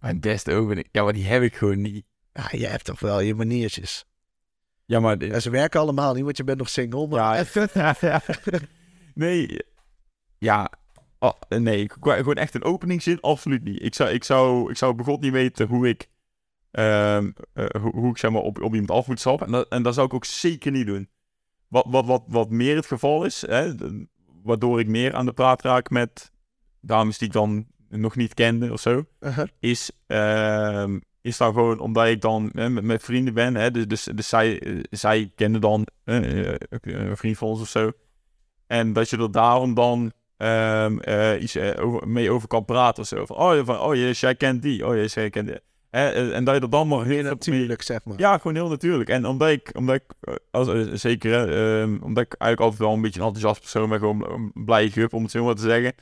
Mijn 0.00 0.20
beste 0.20 0.52
opening. 0.52 0.88
Ja, 0.90 1.02
maar 1.02 1.12
die 1.12 1.26
heb 1.26 1.42
ik 1.42 1.56
gewoon 1.56 1.80
niet. 1.80 2.04
Ja, 2.32 2.48
jij 2.50 2.70
hebt 2.70 2.84
toch 2.84 3.00
wel 3.00 3.20
je 3.20 3.34
maniertjes. 3.34 4.04
Ja, 4.86 5.00
maar... 5.00 5.24
Ja, 5.24 5.40
ze 5.40 5.50
werken 5.50 5.80
allemaal 5.80 6.14
niet, 6.14 6.24
want 6.24 6.36
je 6.36 6.44
bent 6.44 6.58
nog 6.58 6.68
single. 6.68 7.06
Maar 7.06 7.48
Ja, 7.72 8.22
nee. 9.14 9.58
Ja. 10.38 10.70
Oh, 11.18 11.32
nee, 11.48 11.86
qua- 11.86 12.16
gewoon 12.16 12.34
echt 12.34 12.54
een 12.54 12.64
openingszin, 12.64 13.20
absoluut 13.20 13.64
niet. 13.64 13.82
Ik 13.82 13.94
zou, 13.94 14.10
ik 14.10 14.24
zou, 14.24 14.70
ik 14.70 14.76
zou 14.76 14.94
begot 14.94 15.20
niet 15.20 15.32
weten 15.32 15.66
hoe 15.68 15.88
ik, 15.88 16.08
ehm, 16.70 17.30
eh, 17.52 17.66
hoe, 17.80 17.92
hoe 17.94 18.10
ik 18.10 18.18
zeg 18.18 18.30
maar 18.30 18.42
op, 18.42 18.62
op 18.62 18.72
iemand 18.72 18.90
af 18.90 19.06
moet 19.06 19.20
stappen. 19.20 19.46
En 19.46 19.52
dat, 19.52 19.68
en 19.68 19.82
dat 19.82 19.94
zou 19.94 20.06
ik 20.06 20.14
ook 20.14 20.24
zeker 20.24 20.70
niet 20.72 20.86
doen. 20.86 21.08
Wat, 21.68 21.86
wat, 21.88 22.06
wat, 22.06 22.22
wat 22.26 22.50
meer 22.50 22.76
het 22.76 22.86
geval 22.86 23.24
is, 23.24 23.46
hè, 23.46 23.72
waardoor 24.42 24.80
ik 24.80 24.86
meer 24.88 25.14
aan 25.14 25.26
de 25.26 25.32
praat 25.32 25.62
raak 25.62 25.90
met 25.90 26.32
dames 26.80 27.18
die 27.18 27.26
ik 27.28 27.32
dan 27.34 27.66
nog 27.88 28.16
niet 28.16 28.34
kende 28.34 28.72
of 28.72 28.80
zo, 28.80 29.04
Uh-huh. 29.20 29.46
is, 29.58 29.90
ehm, 30.06 30.98
is 31.26 31.36
dan 31.36 31.52
gewoon 31.52 31.78
omdat 31.78 32.06
ik 32.06 32.20
dan 32.20 32.50
hè, 32.52 32.70
met, 32.70 33.02
vrienden 33.02 33.34
ben. 33.34 33.54
Hè, 33.54 33.70
dus, 33.70 33.86
dus, 33.86 34.08
dus 34.14 34.28
zij, 34.28 34.60
eh, 34.60 34.80
zij 34.90 35.32
kennen 35.34 35.60
dan 35.60 35.86
eh, 36.04 36.48
eh, 36.48 36.58
een 36.80 37.16
vriend 37.16 37.38
van 37.38 37.48
ons 37.48 37.60
of 37.60 37.68
zo. 37.68 37.92
En 38.66 38.92
dat 38.92 39.10
je 39.10 39.16
er 39.16 39.32
daarom 39.32 39.74
dan 39.74 40.12
ehm, 40.36 40.98
eh, 40.98 41.42
iets 41.42 41.58
over, 41.58 42.08
mee 42.08 42.30
over 42.30 42.48
kan 42.48 42.64
praten 42.64 43.02
of 43.02 43.08
zo. 43.08 43.26
Van, 43.26 43.36
oh, 43.36 43.54
ja, 43.54 43.64
van, 43.64 43.80
oh 43.80 43.94
yes, 43.94 44.20
jij 44.20 44.34
kent 44.34 44.62
die. 44.62 44.86
Oh 44.86 44.94
yes, 44.94 45.14
jij 45.14 45.30
kent 45.30 45.46
die. 45.46 45.58
Hè, 45.90 46.08
eh, 46.10 46.36
en 46.36 46.44
dat 46.44 46.54
je 46.54 46.60
er 46.60 46.70
dan 46.70 46.88
maar 46.88 47.04
heel 47.04 47.22
Natuurlijk, 47.22 47.82
zeg 47.82 48.04
maar. 48.04 48.18
ja, 48.18 48.38
gewoon 48.38 48.54
heel 48.54 48.68
natuurlijk. 48.68 49.08
En 49.08 49.26
omdat 49.26 49.48
ik, 49.48 49.70
omdat 49.72 49.94
ik 49.94 50.34
als, 50.50 50.92
zeker, 50.92 51.32
hè, 51.32 51.80
ehm, 51.80 51.98
omdat 52.02 52.24
ik 52.24 52.34
eigenlijk 52.34 52.60
altijd 52.60 52.80
wel 52.80 52.92
een 52.92 53.00
beetje 53.02 53.20
een 53.20 53.26
enthousiast 53.26 53.60
persoon 53.60 53.88
ben, 53.88 53.98
gewoon 53.98 54.30
een 54.30 54.64
blije 54.64 54.90
gup, 54.90 55.12
om 55.14 55.22
het 55.22 55.30
zo 55.30 55.44
maar 55.44 55.54
te 55.54 55.62
zeggen, 55.62 55.94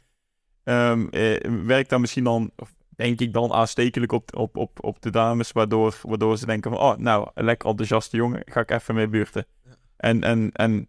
ehm, 0.64 1.06
eh, 1.08 1.50
werkt 1.66 1.90
dat 1.90 2.00
misschien 2.00 2.24
dan, 2.24 2.50
denk 2.96 3.20
ik 3.20 3.32
dan 3.32 3.52
aanstekelijk 3.52 4.12
op, 4.12 4.36
op, 4.36 4.56
op, 4.56 4.84
op 4.84 5.02
de 5.02 5.10
dames, 5.10 5.52
waardoor, 5.52 5.98
waardoor 6.02 6.38
ze 6.38 6.46
denken 6.46 6.70
van, 6.70 6.80
oh, 6.80 6.96
nou, 6.96 7.30
een 7.34 7.44
lekker 7.44 7.68
enthousiaste 7.68 8.16
jongen, 8.16 8.42
ga 8.44 8.60
ik 8.60 8.70
even 8.70 8.94
mee 8.94 9.08
buurten. 9.08 9.46
En, 9.96 10.22
en, 10.22 10.52
en 10.52 10.88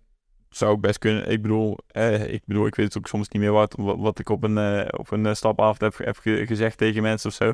zou 0.50 0.76
ik 0.76 0.82
best 0.82 0.98
kunnen, 1.00 1.30
ik 1.30 1.42
bedoel, 1.42 1.78
eh, 1.88 2.34
ik 2.34 2.46
bedoel, 2.46 2.66
ik 2.68 2.76
weet 2.76 2.86
het 2.86 2.98
ook 2.98 3.08
soms 3.08 3.30
niet 3.30 3.42
meer 3.42 3.52
wat, 3.52 3.76
wat, 3.78 4.20
ik 4.20 4.30
op 4.30 4.44
een, 4.44 4.58
eh, 4.58 5.00
op 5.00 5.12
een 5.12 5.26
eh, 5.26 5.34
stapavond 5.34 5.82
heb, 5.82 5.98
heb 5.98 6.18
ge- 6.18 6.46
gezegd 6.46 6.78
tegen 6.78 7.02
mensen 7.02 7.30
of 7.30 7.36
zo. 7.36 7.54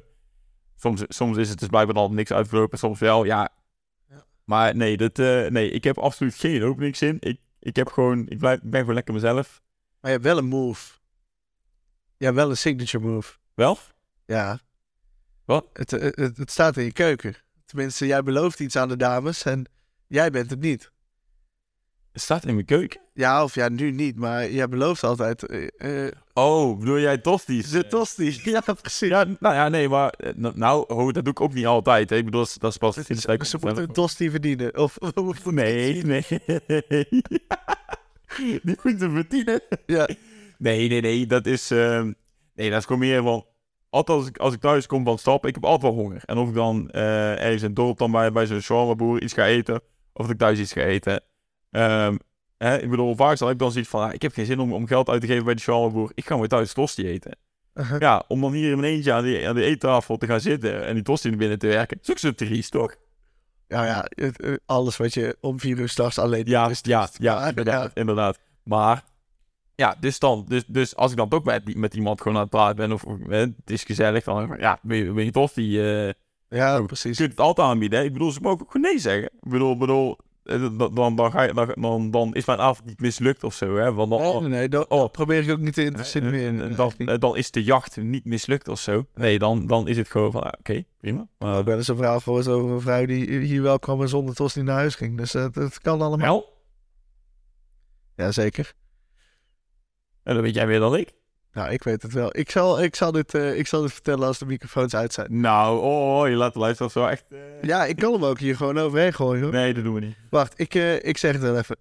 Soms, 0.76 1.04
soms 1.08 1.38
is 1.38 1.50
het 1.50 1.60
dus 1.60 1.68
blijkbaar 1.68 1.96
al 1.96 2.12
niks 2.12 2.32
uitgelopen, 2.34 2.78
soms 2.78 3.00
wel, 3.00 3.24
ja. 3.24 3.50
Ja. 4.10 4.26
Maar 4.44 4.76
nee, 4.76 4.98
dat, 4.98 5.20
eh, 5.20 5.48
nee, 5.48 5.70
ik 5.72 5.84
heb 5.84 5.98
absoluut 5.98 6.36
geen 6.36 6.64
openingszin. 6.64 7.18
Ik, 7.20 7.40
ik 7.60 7.76
heb 7.76 7.88
gewoon, 7.88 8.28
ik 8.28 8.38
blijf, 8.38 8.58
ik 8.62 8.70
ben 8.70 8.80
gewoon 8.80 8.96
lekker 8.96 9.14
mezelf. 9.14 9.62
Maar 10.00 10.12
je 10.12 10.18
hebt 10.18 10.30
wel 10.30 10.38
een 10.38 10.48
move. 10.48 11.00
Hebt 12.18 12.36
wel 12.36 12.50
een 12.50 12.58
signature 12.58 13.04
move. 13.04 13.38
Wel? 13.54 13.78
Ja. 14.26 14.60
Wat? 15.46 15.66
Het, 15.74 15.92
het, 15.92 16.16
het, 16.16 16.38
het 16.38 16.52
staat 16.52 16.78
in 16.78 16.84
je 16.84 16.92
keuken. 16.92 17.36
Tenminste, 17.66 18.06
jij 18.06 18.24
belooft 18.24 18.60
iets 18.60 18.76
aan 18.76 18.88
de 18.90 18.98
dames 18.98 19.44
en 19.44 19.66
jij 20.08 20.30
bent 20.32 20.50
het 20.50 20.60
niet. 20.60 20.92
Het 22.12 22.22
staat 22.22 22.46
in 22.46 22.54
mijn 22.54 22.66
keuken. 22.66 23.02
Ja, 23.14 23.44
of 23.44 23.56
ja, 23.56 23.70
nu 23.70 23.92
niet, 23.92 24.16
maar 24.16 24.52
jij 24.52 24.68
belooft 24.70 25.04
altijd. 25.04 25.46
eh, 25.46 26.06
eh, 26.06 26.12
Oh, 26.34 26.80
bedoel 26.80 27.00
jij 27.00 27.18
tosti's? 27.18 27.70
de 27.70 27.88
tosti. 27.88 28.40
Ja, 28.52 28.62
precies. 28.82 29.10
Ja, 29.10 29.24
nou 29.40 29.56
ja, 29.56 29.70
nee, 29.70 29.90
maar 29.90 30.10
eh, 30.10 30.34
nou, 30.36 30.58
nou, 30.58 31.12
dat 31.12 31.24
doe 31.24 31.34
ik 31.34 31.42
ook 31.42 31.54
niet 31.54 31.66
altijd. 31.66 32.10
Hè. 32.10 32.16
Ik 32.16 32.26
bedoel, 32.26 32.40
dat 32.42 32.50
is, 32.50 32.56
dat 32.58 32.72
is 32.72 32.78
pas... 32.78 32.98
ik- 32.98 33.44
Ze 33.44 33.58
moeten 33.62 33.84
een 33.84 33.92
tosti 33.94 34.30
verdienen. 34.30 34.78
Of, 34.78 34.98
of 34.98 35.46
Nee, 35.52 36.04
nee. 36.04 36.26
Die 38.38 38.78
moeten 38.84 39.12
verdienen. 39.12 39.62
Ja. 39.86 40.08
Nee, 40.58 40.88
nee, 40.90 41.02
nee. 41.02 41.26
Dat 41.26 41.46
is, 41.46 41.72
ehm, 41.72 42.12
nee, 42.56 42.70
dat 42.70 42.80
is 42.80 42.86
gewoon 42.86 43.00
meer 43.02 43.24
van... 43.24 43.46
Altijd 43.92 44.18
als 44.18 44.28
ik, 44.28 44.38
als 44.38 44.54
ik 44.54 44.60
thuis 44.60 44.88
kom 44.88 45.04
van 45.04 45.18
stappen, 45.18 45.50
ik 45.50 45.56
heb 45.56 45.66
altijd 45.66 45.94
wel 45.94 46.04
honger. 46.04 46.22
En 46.26 46.38
of 46.38 46.48
ik 46.48 46.54
dan 46.54 46.90
eh, 46.90 47.32
ergens 47.32 47.62
in 47.62 47.68
het 47.68 47.76
dorp 47.76 47.98
dan 47.98 48.12
bij, 48.12 48.32
bij 48.32 48.46
zo'n 48.46 48.62
shawarma-boer 48.62 49.22
iets 49.22 49.34
ga 49.34 49.46
eten... 49.46 49.82
Of 50.14 50.26
dat 50.26 50.30
ik 50.30 50.38
thuis 50.38 50.60
iets 50.60 50.74
ga 50.74 50.82
eten. 50.82 51.24
Ehm, 51.72 52.18
hè, 52.58 52.78
ik 52.78 52.90
bedoel, 52.90 53.16
vaak 53.16 53.38
zal 53.38 53.50
ik 53.50 53.60
dan 53.60 53.72
zoiets 53.72 53.90
van... 53.90 54.04
ah, 54.04 54.14
ik 54.14 54.22
heb 54.22 54.34
geen 54.34 54.46
zin 54.46 54.60
om, 54.60 54.74
om 54.74 54.88
geld 54.88 55.10
uit 55.10 55.22
te 55.22 55.28
geven 55.28 55.46
bij 55.46 55.54
de 55.54 55.62
shawarma-boer. 55.62 56.12
Ik 56.14 56.26
ga 56.26 56.38
maar 56.38 56.48
thuis 56.48 56.74
tosti 56.74 57.08
eten. 57.08 57.38
Uh-huh. 57.74 58.00
Ja, 58.00 58.24
om 58.28 58.42
dan 58.42 58.52
hier 58.52 58.72
in 58.72 58.80
mijn 58.80 58.94
eentje 58.94 59.14
aan 59.14 59.24
die, 59.24 59.48
aan 59.48 59.56
die 59.56 59.64
eettafel 59.64 60.18
te 60.18 60.26
gaan 60.26 60.42
zitten... 60.42 60.86
en 60.86 60.94
die 60.94 61.04
tosti 61.04 61.30
naar 61.30 61.38
binnen 61.38 61.60
te 61.60 61.68
werken. 61.68 61.98
Zoek 62.02 62.18
ze 62.18 62.36
triest, 62.36 62.72
toch? 62.72 62.96
Ja, 63.68 63.86
ja, 63.86 64.06
het, 64.10 64.42
eh, 64.42 64.54
alles 64.66 64.98
wat 64.98 65.14
je 65.14 65.38
om 65.42 65.60
vier 65.60 65.80
uur 65.80 65.90
s'nachts 65.90 66.20
alleen 66.20 66.46
Ja, 66.46 66.72
ja, 66.82 67.10
ja, 67.20 67.92
inderdaad. 67.94 68.40
Maar, 68.64 69.04
ja, 69.82 69.96
dus 70.00 70.20
dan, 70.20 70.46
dus, 70.48 70.64
dus 70.68 70.96
als 70.96 71.12
ik 71.12 71.18
dan 71.18 71.30
toch 71.30 71.44
met, 71.44 71.76
met 71.76 71.94
iemand 71.94 72.22
gewoon 72.22 72.36
aan 72.38 72.42
het 72.44 72.52
praten 72.52 72.76
ben, 72.76 72.92
of 72.92 73.04
of, 73.04 73.18
het 73.28 73.54
is 73.66 73.84
gezellig, 73.84 74.24
dan, 74.24 74.54
ik, 74.54 74.60
ja, 74.60 74.80
ben 74.82 74.98
je, 74.98 75.12
ben 75.12 75.26
je 75.26 75.32
tof, 75.32 75.54
die, 75.54 75.94
eh, 76.08 76.14
Ja, 76.50 76.80
Oh, 76.80 76.86
precies. 76.86 77.18
je 77.18 77.24
kunt 77.24 77.32
het 77.38 77.40
altijd 77.46 77.68
aanbieden, 77.68 78.00
hè? 78.00 78.06
Ik 78.06 78.14
bedoel, 78.14 78.32
ze 78.32 78.40
mogen 78.42 78.62
ook 78.62 78.72
gewoon 78.72 78.92
nee 78.92 79.00
zeggen. 79.00 79.24
Ik 79.24 79.50
bedoel, 79.50 79.78
bedoel 79.78 80.18
eh, 80.44 80.62
dan, 80.78 80.94
dan, 80.96 81.16
dan, 81.16 81.32
ga 81.32 81.42
je, 81.42 81.54
dan, 81.54 81.74
dan, 81.76 82.12
dan 82.12 82.34
is 82.36 82.46
mijn 82.46 82.60
avond 82.60 82.88
niet 82.88 83.00
mislukt 83.00 83.44
of 83.44 83.54
zo, 83.54 83.76
hè? 83.76 83.94
Want 83.94 84.10
dan, 84.10 84.42
Nee, 84.42 84.50
nee, 84.50 84.70
dat 84.70 84.88
oh. 84.88 85.12
probeer 85.12 85.44
ik 85.44 85.52
ook 85.52 85.60
niet 85.60 85.78
in 85.78 85.86
te 85.92 85.94
eh, 85.94 86.00
insinueren. 86.00 86.70
eh, 86.72 86.78
dan, 86.78 87.20
dan 87.20 87.38
is 87.38 87.52
de 87.52 87.64
jacht 87.64 87.98
niet 87.98 88.26
mislukt 88.26 88.68
of 88.68 88.80
zo. 88.80 89.06
Nee, 89.16 89.40
dan, 89.40 89.68
dan 89.68 89.88
is 89.88 89.98
het 89.98 90.10
gewoon 90.10 90.32
van, 90.32 90.44
ah, 90.44 90.52
oké, 90.60 90.84
prima. 91.00 91.22
Ik 91.22 91.28
Maar, 91.38 91.56
heb 91.56 91.66
wel 91.66 91.78
eens 91.78 91.88
een 91.88 91.96
verhaal 91.96 92.20
voor 92.20 92.38
over 92.48 92.72
een 92.72 92.82
vrouw 92.82 93.06
die 93.06 93.40
hier 93.40 93.62
wel 93.62 93.80
kwam 93.80 94.02
en 94.02 94.10
zonder 94.10 94.36
tosti 94.36 94.62
naar 94.62 94.76
huis 94.76 94.96
ging. 94.96 95.18
Dus 95.18 95.34
het 95.34 95.80
kan 95.82 96.02
allemaal. 96.02 96.28
wel, 96.28 96.54
Ja, 98.16 98.32
zeker. 98.32 98.74
En 100.24 100.34
dan 100.34 100.44
weet 100.44 100.56
jij 100.56 100.68
meer 100.68 100.80
dan 100.80 100.96
ik. 100.96 101.12
Nou, 101.54 101.72
ik 101.72 101.84
weet 101.84 102.02
het 102.02 102.14
wel. 102.14 102.38
Ik 102.38 102.50
zal, 102.52 102.82
ik 102.84 102.96
zal, 102.96 103.12
dit, 103.12 103.34
eh, 103.34 103.58
ik 103.58 103.68
zal 103.68 103.82
dit 103.82 103.94
vertellen 103.94 104.28
als 104.28 104.38
de 104.40 104.46
microfoons 104.46 104.96
uit 104.96 105.14
zijn. 105.14 105.40
Nou, 105.42 105.80
oh, 105.80 106.20
oh, 106.22 106.28
je 106.30 106.36
laat 106.36 106.54
de 106.54 106.60
luisteraars 106.60 106.94
wel 106.94 107.10
echt... 107.10 107.24
eh, 107.32 107.40
Ja, 107.62 107.86
ik 107.86 107.96
kan 107.96 108.14
hem 108.14 108.24
ook 108.26 108.40
hier 108.40 108.56
gewoon 108.56 108.78
overheen 108.78 109.14
gooien. 109.14 109.44
Hoor. 109.44 109.52
Nee, 109.52 109.74
dat 109.74 109.84
doen 109.84 109.94
we 109.94 110.00
niet. 110.00 110.16
Wacht, 110.30 110.60
ik, 110.60 110.76
eh, 110.76 111.04
ik 111.04 111.18
zeg 111.18 111.32
het 111.34 111.42
wel 111.42 111.58
even. 111.58 111.78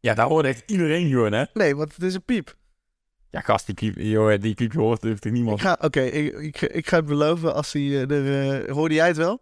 Ja, 0.00 0.14
daar 0.14 0.26
hoort 0.26 0.44
echt 0.46 0.62
iedereen 0.70 1.08
gewoon, 1.08 1.32
hè? 1.32 1.44
Nee, 1.54 1.76
want 1.76 1.94
het 1.94 2.02
is 2.02 2.14
een 2.14 2.24
piep. 2.24 2.54
Ja, 3.30 3.40
gast, 3.40 3.66
die 3.66 3.74
piep, 3.74 3.94
joh, 3.96 4.40
die 4.40 4.54
piep 4.54 4.72
hoort 4.72 5.02
heeft 5.02 5.24
er 5.24 5.30
niemand. 5.30 5.76
oké, 5.80 6.00
ik, 6.00 6.32
ik, 6.34 6.60
ik 6.60 6.88
ga 6.88 6.96
het 6.96 7.04
beloven 7.06 7.54
als 7.54 7.72
hij 7.72 8.06
er... 8.06 8.70
hoorde 8.72 8.94
jij 8.94 9.06
het 9.06 9.16
wel? 9.16 9.40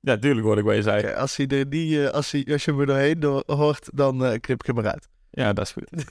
Ja, 0.00 0.16
tuurlijk 0.18 0.46
hoor 0.46 0.58
ik 0.58 0.64
wat 0.64 0.74
je 0.74 0.82
zei. 0.82 1.12
Als, 1.12 1.36
hij 1.36 1.46
er 1.46 1.68
eh, 2.04 2.10
als, 2.10 2.30
hij, 2.30 2.46
als 2.52 2.64
je 2.64 2.72
me 2.72 2.86
doorheen 2.86 3.20
door, 3.20 3.42
hoort, 3.46 3.88
dan 3.94 4.18
knip 4.40 4.60
ik 4.60 4.66
hem 4.66 4.78
eruit. 4.78 5.08
Ja, 5.34 5.52
dat 5.52 5.66
is 5.66 5.72
goed. 5.72 6.04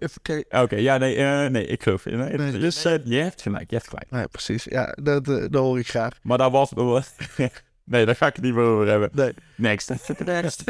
Oké. 0.16 0.42
Oké, 0.62 0.76
ja, 0.76 0.96
nee, 0.96 1.16
eh, 1.16 1.46
nee, 1.46 1.66
ik 1.66 1.82
geloof 1.82 2.04
je. 2.04 2.10
Nee, 2.10 2.36
Nee, 2.36 2.58
dus 2.58 2.82
je 2.82 3.16
hebt 3.16 3.42
gelijk, 3.42 3.70
je 3.70 3.76
hebt 3.76 3.88
gelijk. 3.88 4.10
Nee, 4.10 4.28
precies. 4.28 4.64
Ja, 4.64 4.96
dat, 5.02 5.28
eh, 5.28 5.34
dat 5.36 5.62
hoor 5.62 5.78
ik 5.78 5.88
graag. 5.88 6.18
Maar 6.22 6.38
daar 6.38 6.50
was... 6.50 6.72
nee, 7.84 8.06
daar 8.06 8.16
ga 8.16 8.26
ik 8.26 8.34
het 8.34 8.44
niet 8.44 8.54
meer 8.54 8.64
over 8.64 8.86
hebben. 8.86 9.10
Nee. 9.12 9.32
Next. 9.56 9.92
Next. 10.24 10.62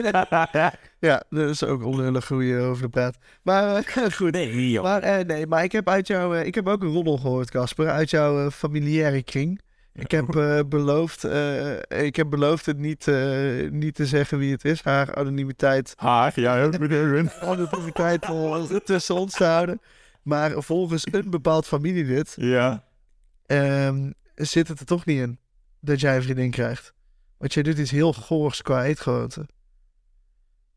Ja, 1.00 1.22
dat 1.30 1.48
is 1.48 1.64
ook 1.64 1.84
onlullig 1.84 2.28
hoe 2.28 2.44
je 2.44 2.58
over 2.58 2.82
de 2.82 2.88
praat. 2.88 3.18
Maar 3.42 3.76
eh, 3.76 4.10
goed. 4.12 4.32
nee, 4.32 4.70
joh. 4.70 4.82
Maar 4.82 5.26
nee, 5.26 5.46
maar 5.46 5.64
ik 5.64 5.72
heb 5.72 5.88
uit 5.88 6.06
jou, 6.06 6.38
ik 6.38 6.54
heb 6.54 6.68
ook 6.68 6.82
een 6.82 6.92
roddel 6.92 7.16
gehoord, 7.16 7.50
Casper, 7.50 7.88
uit 7.88 8.10
jouw 8.10 8.50
familiaire 8.50 9.22
kring. 9.22 9.60
Ik 9.98 10.10
heb 10.10 10.36
eh, 10.36 10.60
beloofd, 10.68 11.24
eh, 11.24 12.06
ik 12.06 12.16
heb 12.16 12.30
beloofd 12.30 12.66
het 12.66 12.78
niet, 12.78 13.08
eh, 13.08 13.70
niet 13.70 13.94
te 13.94 14.06
zeggen 14.06 14.38
wie 14.38 14.52
het 14.52 14.64
is. 14.64 14.82
Haar 14.82 15.14
anonimiteit, 15.14 15.92
Haar, 15.96 16.40
ja, 16.40 16.62
anonimiteit 17.40 18.26
tussen 18.84 19.14
ons 19.14 19.32
te 19.34 19.44
houden. 19.44 19.80
Maar 20.22 20.62
volgens 20.62 21.06
een 21.10 21.30
bepaald 21.30 21.66
familielid 21.66 22.34
Ja. 22.36 22.84
ehm, 23.46 24.10
zit 24.34 24.68
het 24.68 24.80
er 24.80 24.86
toch 24.86 25.04
niet 25.04 25.20
in 25.20 25.38
dat 25.80 26.00
jij 26.00 26.16
een 26.16 26.22
vriendin 26.22 26.50
krijgt. 26.50 26.92
Want 27.38 27.54
jij 27.54 27.62
doet 27.62 27.78
iets 27.78 27.90
heel 27.90 28.12
goors 28.12 28.62
qua 28.62 28.84
eetgewoonte. 28.84 29.46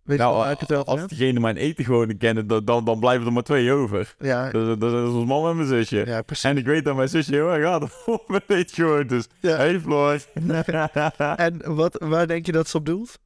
Weet 0.04 0.18
je 0.18 0.24
Nou, 0.24 0.48
het 0.48 0.74
over 0.74 0.86
als 0.86 1.08
diegene 1.08 1.40
mijn 1.40 1.58
eten 1.58 1.86
gewoon 1.86 2.18
kennen, 2.18 2.48
dan, 2.48 2.66
dan, 2.66 2.86
dan 2.86 3.00
blijven 3.00 3.26
er 3.26 3.34
maar 3.34 3.44
twee 3.44 3.72
over. 3.72 4.16
Ja, 4.20 4.50
Dat, 4.52 4.66
dat, 4.66 4.80
dat 4.80 5.08
is 5.08 5.14
ons 5.14 5.26
man 5.26 5.50
en 5.50 5.56
mijn 5.56 5.68
zusje. 5.68 6.06
ja, 6.06 6.22
precies. 6.22 6.44
En 6.44 6.58
ik 6.58 6.66
weet 6.66 6.86
dat 6.86 6.96
mijn 6.96 7.10
zusje 7.10 7.32
heel 7.34 7.50
erg 7.54 7.64
gaat 7.64 7.84
op 8.06 8.28
mijn 8.28 8.42
eetgewoontes. 8.48 9.28
Ja. 9.40 9.56
Hey 9.56 9.80
Floor. 9.80 10.20
En 11.36 11.76
wat, 11.76 11.96
waar 12.00 12.28
denk 12.28 12.46
je 12.46 12.52
dat 12.52 12.68
ze 12.68 12.78
op 12.78 12.86
doelt? 12.86 13.20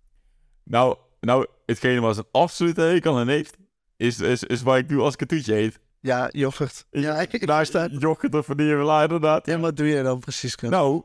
Nou, 0.64 0.98
nou, 1.20 1.46
hetgene 1.66 2.00
waar 2.00 2.14
ze 2.14 2.20
een 2.20 2.42
absolute 2.42 2.82
hekel 2.82 3.18
aan 3.18 3.28
heeft, 3.28 3.58
is, 3.98 4.20
is, 4.20 4.44
is 4.44 4.62
waar 4.62 4.78
ik 4.78 4.90
doe 4.90 5.02
als 5.02 5.14
ik 5.14 5.22
een 5.22 5.28
toetje 5.28 5.56
eet. 5.56 5.80
Ja, 6.00 6.30
yoghurt. 6.32 6.86
Ja, 6.92 7.16
ik, 7.20 7.48
Daar 7.48 7.66
sta... 7.66 7.88
staat 7.88 8.02
yoghurt 8.02 8.36
of 8.36 8.46
vanille, 8.46 9.02
inderdaad. 9.02 9.46
Ja, 9.46 9.60
wat 9.60 9.78
doe 9.78 9.88
je 9.88 10.04
dan 10.04 10.20
precies? 10.20 10.56
Chris? 10.56 10.70
Nou, 10.70 11.02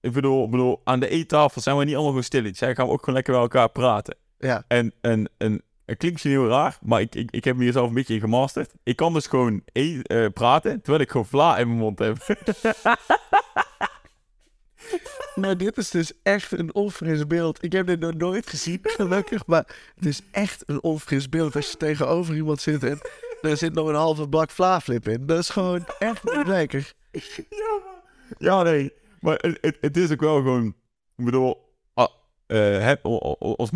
ik 0.00 0.12
bedoel, 0.12 0.48
bedoel, 0.48 0.80
aan 0.84 1.00
de 1.00 1.08
eettafel 1.08 1.60
zijn 1.60 1.76
we 1.76 1.82
niet 1.84 1.92
allemaal 1.92 2.08
gewoon 2.10 2.24
stilletjes. 2.24 2.58
Zij 2.58 2.74
gaan 2.74 2.86
we 2.86 2.92
ook 2.92 2.98
gewoon 2.98 3.14
lekker 3.14 3.32
met 3.32 3.42
elkaar 3.42 3.68
praten. 3.68 4.16
Ja, 4.42 4.64
En, 4.68 4.92
en, 5.00 5.30
en 5.38 5.52
het 5.84 5.98
klinkt 5.98 6.10
misschien 6.12 6.30
heel 6.30 6.48
raar, 6.48 6.78
maar 6.82 7.00
ik, 7.00 7.14
ik, 7.14 7.30
ik 7.30 7.44
heb 7.44 7.56
me 7.56 7.62
hier 7.62 7.72
zelf 7.72 7.88
een 7.88 7.94
beetje 7.94 8.14
in 8.14 8.20
gemasterd. 8.20 8.72
Ik 8.82 8.96
kan 8.96 9.12
dus 9.12 9.26
gewoon 9.26 9.62
e- 9.72 10.00
eh, 10.02 10.26
praten, 10.32 10.80
terwijl 10.82 11.02
ik 11.02 11.10
gewoon 11.10 11.26
vla 11.26 11.58
in 11.58 11.66
mijn 11.66 11.78
mond 11.78 11.98
heb. 11.98 12.16
Maar 15.34 15.56
dit 15.64 15.76
is 15.76 15.90
dus 15.90 16.12
echt 16.22 16.52
een 16.58 16.74
onfris 16.74 17.26
beeld. 17.26 17.64
Ik 17.64 17.72
heb 17.72 17.86
dit 17.86 18.00
nog 18.00 18.14
nooit 18.14 18.46
gezien, 18.46 18.78
gelukkig. 18.82 19.46
Maar 19.46 19.92
het 19.94 20.06
is 20.06 20.20
echt 20.30 20.62
een 20.66 20.82
onfris 20.82 21.28
beeld. 21.28 21.56
Als 21.56 21.70
je 21.70 21.76
tegenover 21.76 22.34
iemand 22.34 22.60
zit 22.60 22.82
en 22.84 23.00
er 23.42 23.56
zit 23.56 23.72
nog 23.74 23.88
een 23.88 23.94
halve 23.94 24.26
bak 24.26 24.50
vlaaflip 24.50 25.08
in. 25.08 25.26
Dat 25.26 25.38
is 25.38 25.48
gewoon 25.48 25.84
echt 25.98 26.24
niet 26.24 26.46
lekker. 26.46 26.92
Ja, 27.48 27.80
ja, 28.38 28.62
nee. 28.62 28.92
Maar 29.20 29.38
het, 29.40 29.58
het, 29.60 29.76
het 29.80 29.96
is 29.96 30.10
ook 30.12 30.20
wel 30.20 30.36
gewoon... 30.36 30.66
Ik 31.16 31.24
bedoel... 31.24 31.70
eh, 32.52 32.94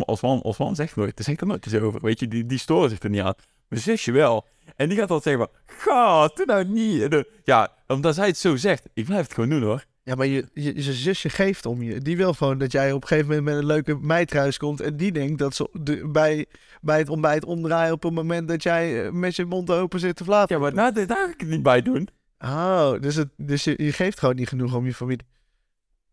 Osman, 0.01 0.41
Osman 0.41 0.75
zegt 0.75 0.95
nooit... 0.95 1.17
Er 1.17 1.23
zegt 1.23 1.41
er 1.41 1.47
nooit 1.47 1.65
iets 1.65 1.75
over. 1.75 2.01
Weet 2.01 2.19
je, 2.19 2.27
die, 2.27 2.45
die 2.45 2.57
storen 2.59 2.89
zich 2.89 2.99
er 2.99 3.09
niet 3.09 3.21
aan. 3.21 3.33
Mijn 3.67 3.81
zusje 3.81 4.11
wel. 4.11 4.45
En 4.75 4.89
die 4.89 4.97
gaat 4.97 5.11
altijd 5.11 5.37
zeggen 5.37 5.61
van... 5.65 5.75
Ga, 5.77 6.27
doe 6.35 6.45
nou 6.45 6.65
niet. 6.65 7.25
Ja, 7.43 7.73
omdat 7.87 8.15
zij 8.15 8.27
het 8.27 8.37
zo 8.37 8.55
zegt. 8.55 8.87
Ik 8.93 9.05
blijf 9.05 9.23
het 9.23 9.33
gewoon 9.33 9.49
doen, 9.49 9.61
hoor. 9.61 9.85
Ja, 10.03 10.15
maar 10.15 10.25
je, 10.25 10.45
je, 10.53 10.75
je 10.75 10.93
zusje 10.93 11.29
geeft 11.29 11.65
om 11.65 11.81
je. 11.81 12.01
Die 12.01 12.17
wil 12.17 12.33
gewoon 12.33 12.57
dat 12.57 12.71
jij 12.71 12.91
op 12.91 13.01
een 13.01 13.07
gegeven 13.07 13.29
moment 13.29 13.45
met 13.45 13.55
een 13.55 13.65
leuke 13.65 13.97
meid 14.01 14.29
thuis 14.29 14.57
komt. 14.57 14.81
En 14.81 14.97
die 14.97 15.11
denkt 15.11 15.39
dat 15.39 15.55
ze 15.55 15.69
de, 15.71 16.07
bij, 16.07 16.45
bij 16.81 16.97
het 16.97 17.09
ontbijt 17.09 17.45
omdraaien 17.45 17.93
op 17.93 18.03
het 18.03 18.13
moment 18.13 18.47
dat 18.47 18.63
jij 18.63 19.05
eh, 19.05 19.11
met 19.11 19.35
je 19.35 19.45
mond 19.45 19.71
open 19.71 19.99
zit 19.99 20.15
te 20.15 20.23
flapen. 20.23 20.55
Ja, 20.55 20.61
maar 20.61 20.73
nou, 20.73 20.93
daar 20.93 21.17
ga 21.17 21.29
ik 21.29 21.39
het 21.39 21.49
niet 21.49 21.63
bij 21.63 21.81
doen. 21.81 22.07
Oh, 22.39 22.91
dus, 23.01 23.15
het, 23.15 23.29
dus 23.37 23.63
je, 23.63 23.73
je 23.77 23.91
geeft 23.91 24.19
gewoon 24.19 24.35
niet 24.35 24.47
genoeg 24.47 24.75
om 24.75 24.85
je 24.85 24.93
familie. 24.93 25.25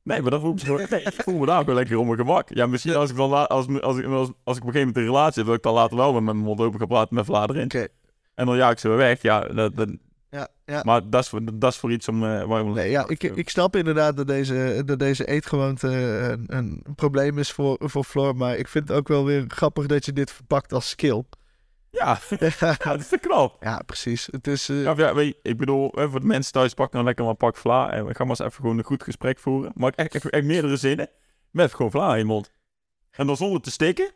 Nee, 0.04 0.22
maar 0.22 0.30
dat 0.30 0.40
voel 0.40 0.54
ik, 0.54 0.66
me- 0.66 0.86
nee, 0.90 1.02
ik 1.02 1.22
voel 1.22 1.38
me 1.38 1.46
daar 1.46 1.60
ook 1.60 1.66
wel 1.66 1.74
lekker 1.74 1.96
op 1.98 2.04
mijn 2.06 2.18
gemak. 2.18 2.48
Ja, 2.54 2.66
misschien 2.66 2.94
als 2.94 3.10
ik 3.10 3.16
dan 3.16 3.28
la- 3.30 3.44
als, 3.44 3.66
als, 3.80 3.98
ik, 3.98 4.04
als, 4.06 4.30
als 4.44 4.56
ik 4.56 4.62
op 4.62 4.68
een 4.68 4.72
gegeven 4.72 4.80
moment 4.80 4.96
een 4.96 5.04
relatie 5.04 5.36
heb, 5.38 5.46
dat 5.46 5.54
ik 5.56 5.62
dan 5.62 5.74
later 5.74 5.96
wel 5.96 6.12
met 6.12 6.22
mijn 6.22 6.36
mond 6.36 6.60
open 6.60 6.80
ga 6.80 6.86
praten 6.86 7.14
met 7.14 7.24
Vlaar 7.24 7.50
erin. 7.50 7.64
Oké. 7.64 7.86
En 8.34 8.46
dan 8.46 8.56
ja, 8.56 8.70
ik 8.70 8.78
ze 8.78 8.88
weer 8.88 8.96
weg. 8.96 9.22
Ja, 9.22 9.40
dat, 9.40 9.76
dat, 9.76 9.88
Ja, 10.30 10.48
ja. 10.64 10.82
maar 10.84 11.10
dat 11.10 11.22
is, 11.22 11.28
voor, 11.28 11.40
dat 11.54 11.72
is 11.72 11.78
voor 11.78 11.92
iets 11.92 12.08
om... 12.08 12.24
eh, 12.24 12.44
waar 12.44 12.66
we- 12.66 12.72
Nee, 12.72 12.90
ja, 12.90 13.04
ik, 13.08 13.22
ik 13.22 13.48
snap 13.48 13.76
inderdaad 13.76 14.16
dat 14.16 14.26
deze, 14.26 14.82
dat 14.86 14.98
deze 14.98 15.26
eetgewoonte 15.26 15.88
een, 15.88 16.44
een 16.46 16.82
probleem 16.96 17.38
is 17.38 17.50
voor, 17.52 17.76
voor 17.80 18.04
Floor. 18.04 18.36
Maar 18.36 18.56
ik 18.56 18.68
vind 18.68 18.88
het 18.88 18.96
ook 18.96 19.08
wel 19.08 19.24
weer 19.24 19.44
grappig 19.48 19.86
dat 19.86 20.04
je 20.04 20.12
dit 20.12 20.32
verpakt 20.32 20.72
als 20.72 20.88
skill. 20.88 21.22
Ja, 21.94 22.18
ja, 22.60 22.76
dat 22.84 23.00
is 23.00 23.08
te 23.08 23.18
knap. 23.18 23.56
ja, 23.62 23.82
precies. 23.86 24.28
Het 24.30 24.46
is... 24.46 24.68
eh, 24.68 24.82
Ja, 24.82 24.94
ja, 24.96 25.14
weet 25.14 25.26
je, 25.26 25.38
ik 25.50 25.56
bedoel, 25.56 25.90
hè, 25.94 26.10
voor 26.10 26.20
de 26.20 26.26
mensen 26.26 26.52
thuis, 26.52 26.74
pak 26.74 26.92
nou 26.92 27.04
lekker 27.04 27.22
maar 27.24 27.32
een 27.32 27.38
pak 27.38 27.56
vla. 27.56 27.90
En 27.90 28.06
we 28.06 28.14
gaan 28.14 28.26
maar 28.26 28.36
eens 28.38 28.48
even 28.48 28.60
gewoon 28.60 28.78
een 28.78 28.84
goed 28.84 29.02
gesprek 29.02 29.38
voeren. 29.38 29.72
Maar 29.74 29.88
ik 29.88 29.94
echt, 29.96 30.14
echt, 30.14 30.30
echt 30.30 30.44
meerdere 30.44 30.76
zinnen. 30.76 31.08
Met 31.50 31.74
gewoon 31.74 31.90
vla 31.90 32.12
in 32.12 32.18
je 32.18 32.24
mond. 32.24 32.50
En 33.10 33.26
dan 33.26 33.36
zonder 33.36 33.60
te 33.60 33.70
stikken. 33.70 34.10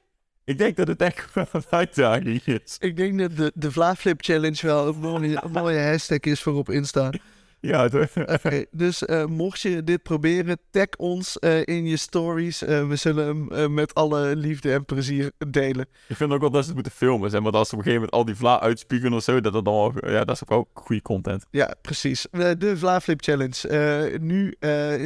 Ik 0.44 0.58
denk 0.58 0.76
dat 0.76 0.88
het 0.88 1.02
echt 1.02 1.34
wel 1.34 1.46
een 1.52 1.62
uitdaging 1.70 2.42
is. 2.44 2.76
Ik 2.80 2.96
denk 2.96 3.18
dat 3.18 3.36
de, 3.36 3.52
de 3.54 3.72
Vlaflip 3.72 4.22
Challenge 4.24 4.66
wel 4.66 4.86
een 4.88 4.96
mooie, 4.98 5.38
een 5.44 5.50
mooie 5.50 5.80
hashtag 5.80 6.18
is 6.20 6.42
voor 6.42 6.54
op 6.54 6.70
Insta. 6.70 7.10
Ja, 7.60 7.88
Oké, 8.26 8.64
dus 8.70 9.04
eh, 9.04 9.24
mocht 9.24 9.60
je 9.60 9.84
dit 9.84 10.02
proberen, 10.02 10.58
tag 10.70 10.86
ons 10.96 11.38
eh, 11.38 11.60
in 11.64 11.86
je 11.86 11.96
stories. 11.96 12.62
Eh, 12.62 12.88
we 12.88 12.96
zullen 12.96 13.48
hem 13.50 13.74
met 13.74 13.94
alle 13.94 14.36
liefde 14.36 14.72
en 14.72 14.84
plezier 14.84 15.32
delen. 15.48 15.86
ik 16.08 16.16
vind 16.16 16.32
ook 16.32 16.40
wel 16.40 16.50
dat 16.50 16.60
ze 16.60 16.66
het 16.66 16.74
moeten 16.74 16.92
filmen. 16.92 17.30
Zeg 17.30 17.40
maar 17.40 17.52
dat 17.52 17.68
ze 17.68 17.72
op 17.74 17.78
een 17.78 17.84
gegeven 17.84 18.08
moment 18.10 18.12
al 18.12 18.24
die 18.24 18.34
vla 18.34 18.60
uitspugen 18.60 19.12
of 19.12 19.22
zo. 19.22 19.40
Dat, 19.40 19.52
dat, 19.52 19.64
dan 19.64 19.74
wel, 19.74 20.10
ja, 20.12 20.24
dat 20.24 20.34
is 20.34 20.42
ook 20.42 20.48
wel 20.48 20.68
goede 20.72 21.02
content. 21.02 21.46
Ja, 21.50 21.74
precies. 21.82 22.26
De 22.30 22.74
Vlaflip 22.76 23.22
Challenge. 23.22 23.68
eh, 23.68 24.20
nu 24.20 24.54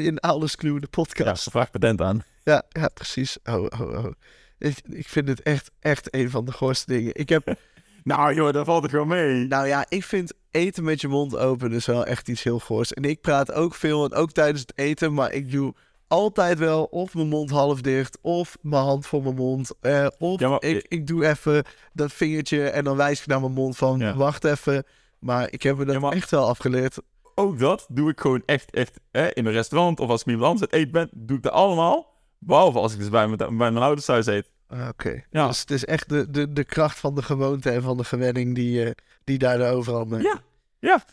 in 0.04 0.18
Alles 0.18 0.56
Clue, 0.56 0.74
de 0.80 0.80
Ja, 0.90 1.02
podcast. 1.02 1.42
ze 1.42 1.50
vraagt 1.50 1.70
patent 1.70 2.00
aan. 2.00 2.22
Ja, 2.42 2.62
ja, 2.68 2.88
precies. 2.94 3.38
Oh, 3.44 3.54
oh, 3.80 3.80
oh. 3.80 4.12
Ik, 4.58 4.76
ik 4.88 5.08
vind 5.08 5.28
het 5.28 5.42
echt, 5.42 5.70
echt 5.80 6.14
een 6.14 6.30
van 6.30 6.44
de 6.44 6.52
goorste 6.52 6.92
dingen. 6.92 7.14
Ik 7.14 7.28
heb, 7.28 7.54
Nou 8.04 8.34
joh, 8.34 8.52
dat 8.52 8.66
valt 8.66 8.84
er 8.84 8.90
gewoon 8.90 9.08
mee. 9.08 9.46
nou 9.46 9.66
ja, 9.66 9.86
ik 9.88 10.04
vind 10.04 10.32
eten 10.50 10.84
met 10.84 11.00
je 11.00 11.08
mond 11.08 11.36
open 11.36 11.70
dus 11.70 11.86
wel 11.86 12.04
echt 12.06 12.28
iets 12.28 12.42
heel 12.42 12.58
goors. 12.58 12.92
En 12.92 13.02
ik 13.04 13.20
praat 13.20 13.52
ook 13.52 13.74
veel 13.74 14.04
en 14.04 14.14
ook 14.14 14.30
tijdens 14.32 14.60
het 14.60 14.72
eten, 14.74 15.14
maar 15.14 15.32
ik 15.32 15.50
doe 15.52 15.74
altijd 16.08 16.58
wel 16.58 16.84
of 16.84 17.14
mijn 17.14 17.28
mond 17.28 17.50
half 17.50 17.80
dicht 17.80 18.18
of 18.22 18.56
mijn 18.60 18.82
hand 18.84 19.06
voor 19.06 19.22
mijn 19.22 19.34
mond. 19.34 19.70
eh, 19.80 20.06
of 20.18 20.40
Ja, 20.40 20.48
maar- 20.48 20.62
ik, 20.64 20.84
ik 20.88 21.06
doe 21.06 21.26
even 21.26 21.64
dat 21.92 22.12
vingertje 22.12 22.68
en 22.68 22.84
dan 22.84 22.96
wijs 22.96 23.20
ik 23.20 23.26
naar 23.26 23.40
mijn 23.40 23.52
mond 23.52 23.76
van 23.76 23.98
Ja. 23.98 24.14
wacht 24.16 24.44
even. 24.44 24.84
Maar 25.18 25.52
ik 25.52 25.62
heb 25.62 25.76
me 25.76 25.84
dat 25.84 25.94
Ja, 25.94 26.00
maar- 26.00 26.12
echt 26.12 26.30
wel 26.30 26.48
afgeleerd. 26.48 26.98
Ook 27.34 27.58
dat 27.58 27.86
doe 27.90 28.10
ik 28.10 28.20
gewoon 28.20 28.42
echt, 28.46 28.70
echt 28.70 29.00
hè, 29.10 29.28
in 29.34 29.46
een 29.46 29.52
restaurant 29.52 30.00
of 30.00 30.08
als 30.08 30.20
ik 30.20 30.26
met 30.26 30.34
iemand 30.34 30.52
anders 30.52 30.72
eten 30.72 30.92
ben, 30.92 31.08
doe 31.14 31.36
ik 31.36 31.42
dat 31.42 31.52
allemaal. 31.52 32.10
Behalve 32.38 32.78
als 32.78 32.92
ik 32.92 32.98
dus 32.98 33.08
bij 33.08 33.26
mijn, 33.26 33.36
bij 33.38 33.70
mijn 33.70 33.76
ouders 33.84 34.06
thuis 34.06 34.26
eet. 34.26 34.50
Ah, 34.72 34.88
Oké, 34.88 35.22
Ja. 35.30 35.46
dus 35.46 35.60
het 35.60 35.70
is 35.70 35.84
echt 35.84 36.08
de, 36.08 36.30
de, 36.30 36.52
de 36.52 36.64
kracht 36.64 36.98
van 36.98 37.14
de 37.14 37.22
gewoonte 37.22 37.70
en 37.70 37.82
van 37.82 37.96
de 37.96 38.04
gewenning 38.04 38.54
die, 38.54 38.84
eh, 38.84 38.90
die 39.24 39.38
daar 39.38 39.58
de 39.58 39.64
overhand 39.64 40.10
neemt. 40.10 40.22
Ja, 40.22 40.40
ja. 40.78 41.04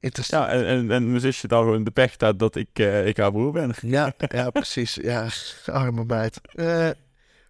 Interessant. 0.00 0.44
Ja, 0.44 0.50
en, 0.52 0.64
en, 0.66 0.90
en 0.90 1.08
mijn 1.08 1.20
zusje 1.20 1.48
dan 1.48 1.62
gewoon 1.64 1.84
de 1.84 1.90
pech 1.90 2.16
dat, 2.16 2.38
dat 2.38 2.56
ik, 2.56 2.68
eh, 2.72 3.06
ik 3.06 3.16
haar 3.16 3.32
broer 3.32 3.52
ben. 3.52 3.72
Ja, 3.80 4.12
ja, 4.28 4.50
precies. 4.50 4.94
Ja, 4.94 5.26
arme 5.66 6.04
meid. 6.04 6.40
Eh, 6.54 6.90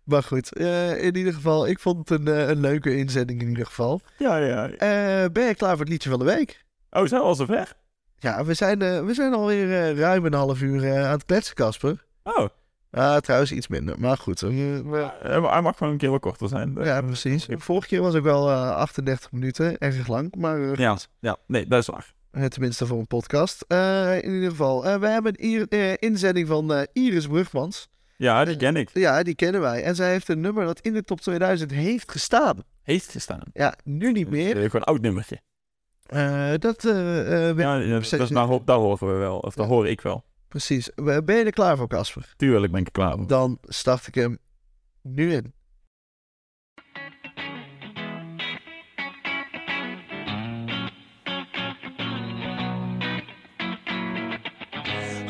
maar 0.05 0.23
goed, 0.23 0.53
in 0.99 1.17
ieder 1.17 1.33
geval, 1.33 1.67
ik 1.67 1.79
vond 1.79 2.09
het 2.09 2.21
een, 2.21 2.51
een 2.51 2.61
leuke 2.61 2.97
inzending 2.97 3.41
in 3.43 3.49
ieder 3.49 3.67
geval. 3.67 4.01
Ja, 4.19 4.37
ja. 4.37 4.69
Ben 5.29 5.45
je 5.47 5.55
klaar 5.55 5.71
voor 5.71 5.81
het 5.81 5.89
liedje 5.89 6.11
van 6.11 6.19
de 6.19 6.25
week? 6.25 6.65
Oh, 6.91 7.07
zijn 7.07 7.21
we 7.21 7.27
al 7.27 7.35
zover? 7.35 7.73
Ja, 8.19 8.45
we 8.45 8.55
zijn, 8.55 8.79
we 9.07 9.15
zijn 9.15 9.35
alweer 9.35 9.95
ruim 9.97 10.25
een 10.25 10.35
half 10.35 10.61
uur 10.61 10.97
aan 11.05 11.11
het 11.11 11.25
kletsen, 11.25 11.55
Casper. 11.55 12.05
Oh, 12.23 12.49
Ah, 12.91 13.17
trouwens 13.17 13.53
iets 13.53 13.69
minder, 13.69 14.01
maar 14.01 14.17
goed. 14.17 14.43
eh, 14.43 14.49
we- 14.51 15.11
eh, 15.23 15.51
hij 15.53 15.61
mag 15.63 15.77
gewoon 15.77 15.93
een 15.93 15.99
keer 15.99 16.11
wat 16.11 16.21
korter 16.21 16.49
zijn. 16.49 16.75
ja, 16.83 17.01
precies. 17.03 17.47
Vorige 17.51 17.89
keer 17.89 18.01
was 18.03 18.15
ook 18.15 18.23
wel 18.23 18.51
eh, 18.51 18.71
38 18.77 19.33
minuten, 19.33 19.79
erg 19.79 20.07
lang. 20.09 20.35
Maar 20.37 20.63
eh, 20.63 20.75
Ja, 20.75 20.97
ja, 21.21 21.37
nee, 21.47 21.67
dat 21.67 21.81
is 21.81 21.87
waar. 21.87 22.15
eh, 22.31 22.45
tenminste 22.45 22.87
voor 22.87 22.99
een 22.99 23.07
podcast. 23.07 23.65
Eh, 23.69 24.23
in 24.23 24.33
ieder 24.35 24.51
geval, 24.51 24.87
eh, 24.87 24.97
we 24.97 25.09
hebben 25.09 25.33
een 25.37 25.69
eh, 25.69 25.93
inzending 25.99 26.47
van 26.49 26.73
eh, 26.75 26.83
Iris 26.93 27.27
Brugmans. 27.27 27.89
Ja, 28.17 28.45
die 28.45 28.57
ken 28.57 28.77
ik. 28.77 28.91
Ja, 28.93 29.23
die 29.23 29.35
kennen 29.35 29.61
wij. 29.61 29.83
En 29.83 29.95
zij 29.95 30.11
heeft 30.11 30.29
een 30.29 30.41
nummer 30.41 30.65
dat 30.65 30.81
in 30.81 30.93
de 30.93 31.05
top 31.05 31.21
2000 31.21 31.71
heeft 31.71 32.11
gestaan. 32.11 32.59
Heeft 32.83 33.11
gestaan. 33.11 33.43
Ja, 33.53 33.75
nu 33.85 34.13
niet 34.13 34.31
meer. 34.31 34.49
Eh, 34.57 34.63
Gewoon 34.65 34.71
een 34.75 34.83
oud 34.85 35.01
nummertje. 35.01 35.41
Eh, 36.07 36.53
dat, 36.59 36.85
eh, 36.85 37.49
eh, 37.51 37.57
Ja, 37.59 37.79
dat, 38.19 38.31
ho- 38.31 38.63
dat 38.65 38.79
horen 38.81 39.07
we 39.13 39.19
wel. 39.19 39.39
Of 39.39 39.55
dat 39.55 39.67
Ja. 39.67 39.73
hoor 39.73 39.89
ik 39.89 40.01
wel. 40.01 40.25
Precies. 40.51 40.91
Ben 40.95 41.37
je 41.37 41.45
er 41.45 41.51
klaar 41.51 41.77
voor, 41.77 41.89
Casper? 41.89 42.33
Tuurlijk 42.37 42.73
ben 42.73 42.81
ik 42.81 42.87
er 42.87 42.93
klaar 42.93 43.17
voor. 43.17 43.27
Dan 43.27 43.59
start 43.63 44.07
ik 44.07 44.15
hem 44.15 44.39
nu 45.03 45.33
in. 45.33 45.53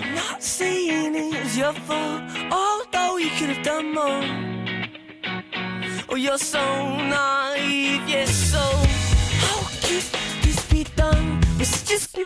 I'm 0.02 0.14
not 0.14 0.42
saying 0.42 1.14
it 1.14 1.42
was 1.42 1.56
your 1.56 1.74
fault, 1.74 2.22
although 2.50 3.16
you 3.18 3.30
could 3.38 3.50
have 3.56 3.62
done 3.62 3.92
more. 3.92 4.24
Oh, 6.08 6.16
you're 6.16 6.38
so 6.38 6.58
naive, 7.08 8.08
yes, 8.08 8.50
so 8.50 8.58
how 8.58 9.60
could 9.80 10.02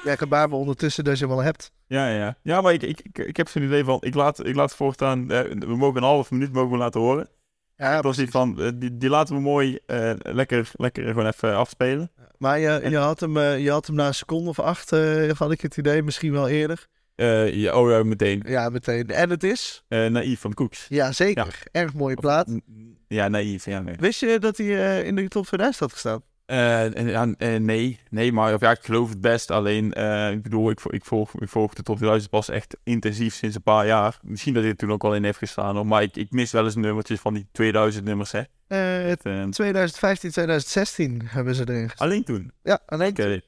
Ja, 0.04 0.16
gebaar 0.16 0.48
me 0.48 0.54
ondertussen 0.54 1.04
dat 1.04 1.18
je 1.18 1.24
hem 1.24 1.34
al 1.34 1.42
hebt. 1.42 1.72
Ja, 1.86 2.08
ja. 2.08 2.36
Ja, 2.42 2.60
maar 2.60 2.72
ik, 2.72 2.82
ik, 2.82 3.00
ik, 3.00 3.18
ik 3.18 3.36
heb 3.36 3.48
zo'n 3.48 3.62
idee 3.62 3.84
van, 3.84 3.98
ik 4.00 4.14
laat, 4.14 4.46
ik 4.46 4.54
laat 4.54 4.74
voortaan, 4.74 5.30
eh, 5.30 5.40
we 5.58 5.76
mogen 5.76 5.96
een 5.96 6.08
half 6.08 6.30
minuut 6.30 6.52
mogen 6.52 6.70
we 6.70 6.76
laten 6.76 7.00
horen. 7.00 7.28
Ja, 7.76 8.00
Dat 8.00 8.18
is 8.18 8.30
van, 8.30 8.60
eh, 8.62 8.70
die, 8.74 8.96
die 8.96 9.08
laten 9.08 9.34
we 9.34 9.40
mooi 9.40 9.78
eh, 9.86 10.12
lekker, 10.16 10.70
lekker 10.72 11.06
gewoon 11.06 11.26
even 11.26 11.56
afspelen. 11.56 12.10
Maar 12.38 12.58
je, 12.58 12.90
je, 12.90 12.96
had 12.96 13.20
hem, 13.20 13.38
je 13.38 13.70
had 13.70 13.86
hem 13.86 13.96
na 13.96 14.06
een 14.06 14.14
seconde 14.14 14.48
of 14.48 14.58
acht, 14.58 14.92
eh, 14.92 15.30
had 15.30 15.50
ik 15.50 15.60
het 15.60 15.76
idee, 15.76 16.02
misschien 16.02 16.32
wel 16.32 16.48
eerder. 16.48 16.86
Ja, 17.16 17.74
oh 17.80 17.90
ja, 17.90 18.02
meteen. 18.02 18.42
Ja, 18.46 18.68
meteen. 18.68 19.06
En 19.08 19.30
het 19.30 19.42
is? 19.42 19.84
Eh 19.88 20.06
naïef 20.06 20.40
van 20.40 20.54
Koeks. 20.54 20.86
Ja, 20.88 21.12
zeker. 21.12 21.62
Erg 21.72 21.94
mooie 21.94 22.14
plaat. 22.16 22.60
Ja, 23.08 23.28
naïef, 23.28 23.64
ja, 23.64 23.80
nee. 23.80 23.94
Wist 23.98 24.20
je 24.20 24.38
dat 24.38 24.56
hij 24.56 25.02
in 25.02 25.14
de 25.14 25.28
top 25.28 25.46
2000 25.46 25.80
had 25.80 25.92
gestaan? 25.92 26.22
Eh, 26.46 26.96
en- 26.98 27.06
ja, 27.08 27.34
eh, 27.38 27.56
nee, 27.60 28.00
nee, 28.10 28.32
maar 28.32 28.54
of 28.54 28.60
ja, 28.60 28.70
ik 28.70 28.82
geloof 28.82 29.08
het 29.08 29.20
best. 29.20 29.50
Alleen, 29.50 29.92
eh, 29.92 30.30
ik 30.30 30.42
bedoel, 30.42 30.70
ik, 30.70 30.80
ik, 30.84 31.04
volg, 31.04 31.34
ik 31.40 31.48
volg 31.48 31.74
de 31.74 31.82
top 31.82 31.96
2000 31.96 32.30
pas 32.30 32.48
echt 32.48 32.76
intensief 32.82 33.34
sinds 33.34 33.56
een 33.56 33.62
paar 33.62 33.86
jaar. 33.86 34.18
Misschien 34.22 34.54
dat 34.54 34.62
hij 34.62 34.70
er 34.72 34.78
toen 34.78 34.92
ook 34.92 35.04
al 35.04 35.14
in 35.14 35.24
heeft 35.24 35.38
gestaan, 35.38 35.74
hoor, 35.76 35.86
maar 35.86 36.02
ik, 36.02 36.16
ik 36.16 36.30
mis 36.30 36.52
wel 36.52 36.64
eens 36.64 36.74
nummertjes 36.74 37.20
van 37.20 37.34
die 37.34 37.46
2000 37.52 38.04
nummers, 38.04 38.32
hè. 38.32 38.38
Eh, 38.66 39.08
Het, 39.08 39.24
eh, 39.24 39.44
2015, 39.44 40.30
2016 40.30 41.22
hebben 41.24 41.54
ze 41.54 41.68
erin 41.68 41.88
gestaan. 41.88 42.08
alleen 42.08 42.24
toen. 42.24 42.52
Ja, 42.62 42.80
alleen 42.86 43.10
Oké. 43.10 43.40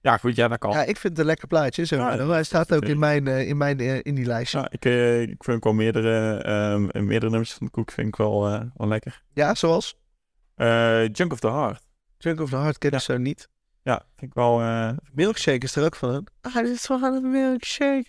Ja, 0.00 0.16
goed, 0.16 0.36
ja, 0.36 0.48
dat 0.48 0.58
kan. 0.58 0.70
Ja, 0.70 0.80
ik 0.80 0.96
vind 0.96 1.02
het 1.02 1.18
een 1.18 1.24
lekker 1.24 1.48
plaatje. 1.48 1.84
Zo. 1.84 1.96
Ja, 1.96 2.26
Hij 2.26 2.42
staat 2.42 2.74
ook 2.74 2.84
in 2.84 2.98
mijn, 2.98 3.26
in, 3.26 3.56
mijn 3.56 3.78
in 4.02 4.14
die 4.14 4.24
lijstje. 4.24 4.58
Ja, 4.58 4.68
Ja, 4.70 4.70
ik, 4.70 5.28
ik 5.30 5.44
vind 5.44 5.56
ook 5.56 5.64
wel 5.64 5.72
meerdere, 5.72 6.36
ehm, 6.36 7.06
meerdere 7.06 7.30
nummers 7.30 7.52
van 7.52 7.66
de 7.66 7.72
Koek 7.72 7.90
vind 7.90 8.08
ik 8.08 8.16
wel, 8.16 8.40
wel 8.76 8.88
lekker. 8.88 9.22
zoals 9.52 10.00
Eh, 10.54 11.08
Junk 11.12 11.32
of 11.32 11.40
the 11.40 11.50
Heart. 11.50 11.90
Junk 12.22 12.40
of 12.40 12.50
the 12.50 12.56
Heart 12.56 12.78
ken 12.78 12.90
ik 12.92 12.98
zo 12.98 13.16
niet. 13.16 13.48
Ja, 13.82 14.02
vind 14.16 14.30
ik 14.30 14.34
wel... 14.36 14.60
eh, 14.60 14.90
Milkshake 15.12 15.58
is 15.64 15.76
er 15.76 15.84
ook 15.84 15.96
van. 15.96 16.14
Een. 16.14 16.26
Ah, 16.40 16.54
dit 16.54 16.68
is 16.68 16.88
wel 16.88 17.02
een 17.02 17.30
milkshake. 17.30 18.04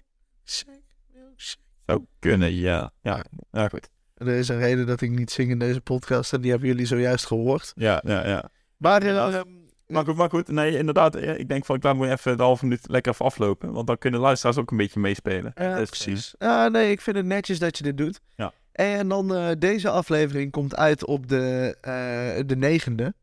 Shake, 0.46 0.82
milkshake. 1.14 1.62
zou 1.86 2.06
kunnen, 2.20 2.54
ja. 2.56 2.92
Ja, 3.02 3.24
ja 3.52 3.68
goed. 3.68 3.90
Er 4.14 4.28
is 4.28 4.48
een 4.48 4.58
reden 4.60 4.86
dat 4.86 5.02
ik 5.02 5.10
niet 5.10 5.32
zing 5.32 5.52
in 5.52 5.60
deze 5.60 5.82
podcast 5.82 6.34
en 6.34 6.42
die 6.42 6.52
hebben 6.52 6.70
jullie 6.70 6.86
zojuist 6.86 7.26
gehoord. 7.26 7.72
Ja, 7.76 8.02
ja, 8.06 8.28
ja. 8.28 8.50
Maar 8.78 9.02
eh, 9.02 9.42
Maar 9.88 10.06
goed, 10.06 10.16
maar 10.16 10.30
goed, 10.30 10.48
nee, 10.48 10.78
inderdaad. 10.78 11.16
eh, 11.16 11.40
Ik 11.40 11.48
denk 11.50 11.66
van, 11.66 11.76
ik 11.76 11.84
laat 11.84 11.96
me 11.96 12.10
even 12.12 12.38
de 12.38 12.44
halve 12.44 12.64
minuut 12.64 12.88
lekker 12.90 13.12
even 13.12 13.26
aflopen. 13.26 13.72
Want 13.72 13.88
dan 13.88 13.98
kunnen 13.98 14.20
luisteraars 14.20 14.58
ook 14.58 14.72
een 14.72 14.78
beetje 14.78 15.00
meespelen. 15.00 15.52
Ja, 15.56 15.76
Dus, 15.78 15.90
precies. 15.90 16.36
Ja, 16.40 16.68
nee, 16.68 16.92
ik 16.92 17.02
vind 17.02 17.16
het 17.16 17.26
netjes 17.26 17.60
dat 17.60 17.78
je 17.78 17.84
dit 17.84 17.98
doet. 17.98 18.20
Ja. 18.36 18.54
En 18.72 19.08
dan 19.08 19.36
eh, 19.36 19.50
deze 19.60 19.90
aflevering 19.90 20.52
komt 20.52 20.76
uit 20.76 21.06
op 21.06 21.28
de, 21.28 21.78
eh, 21.82 22.44
de 22.48 22.56
negende. 22.56 23.14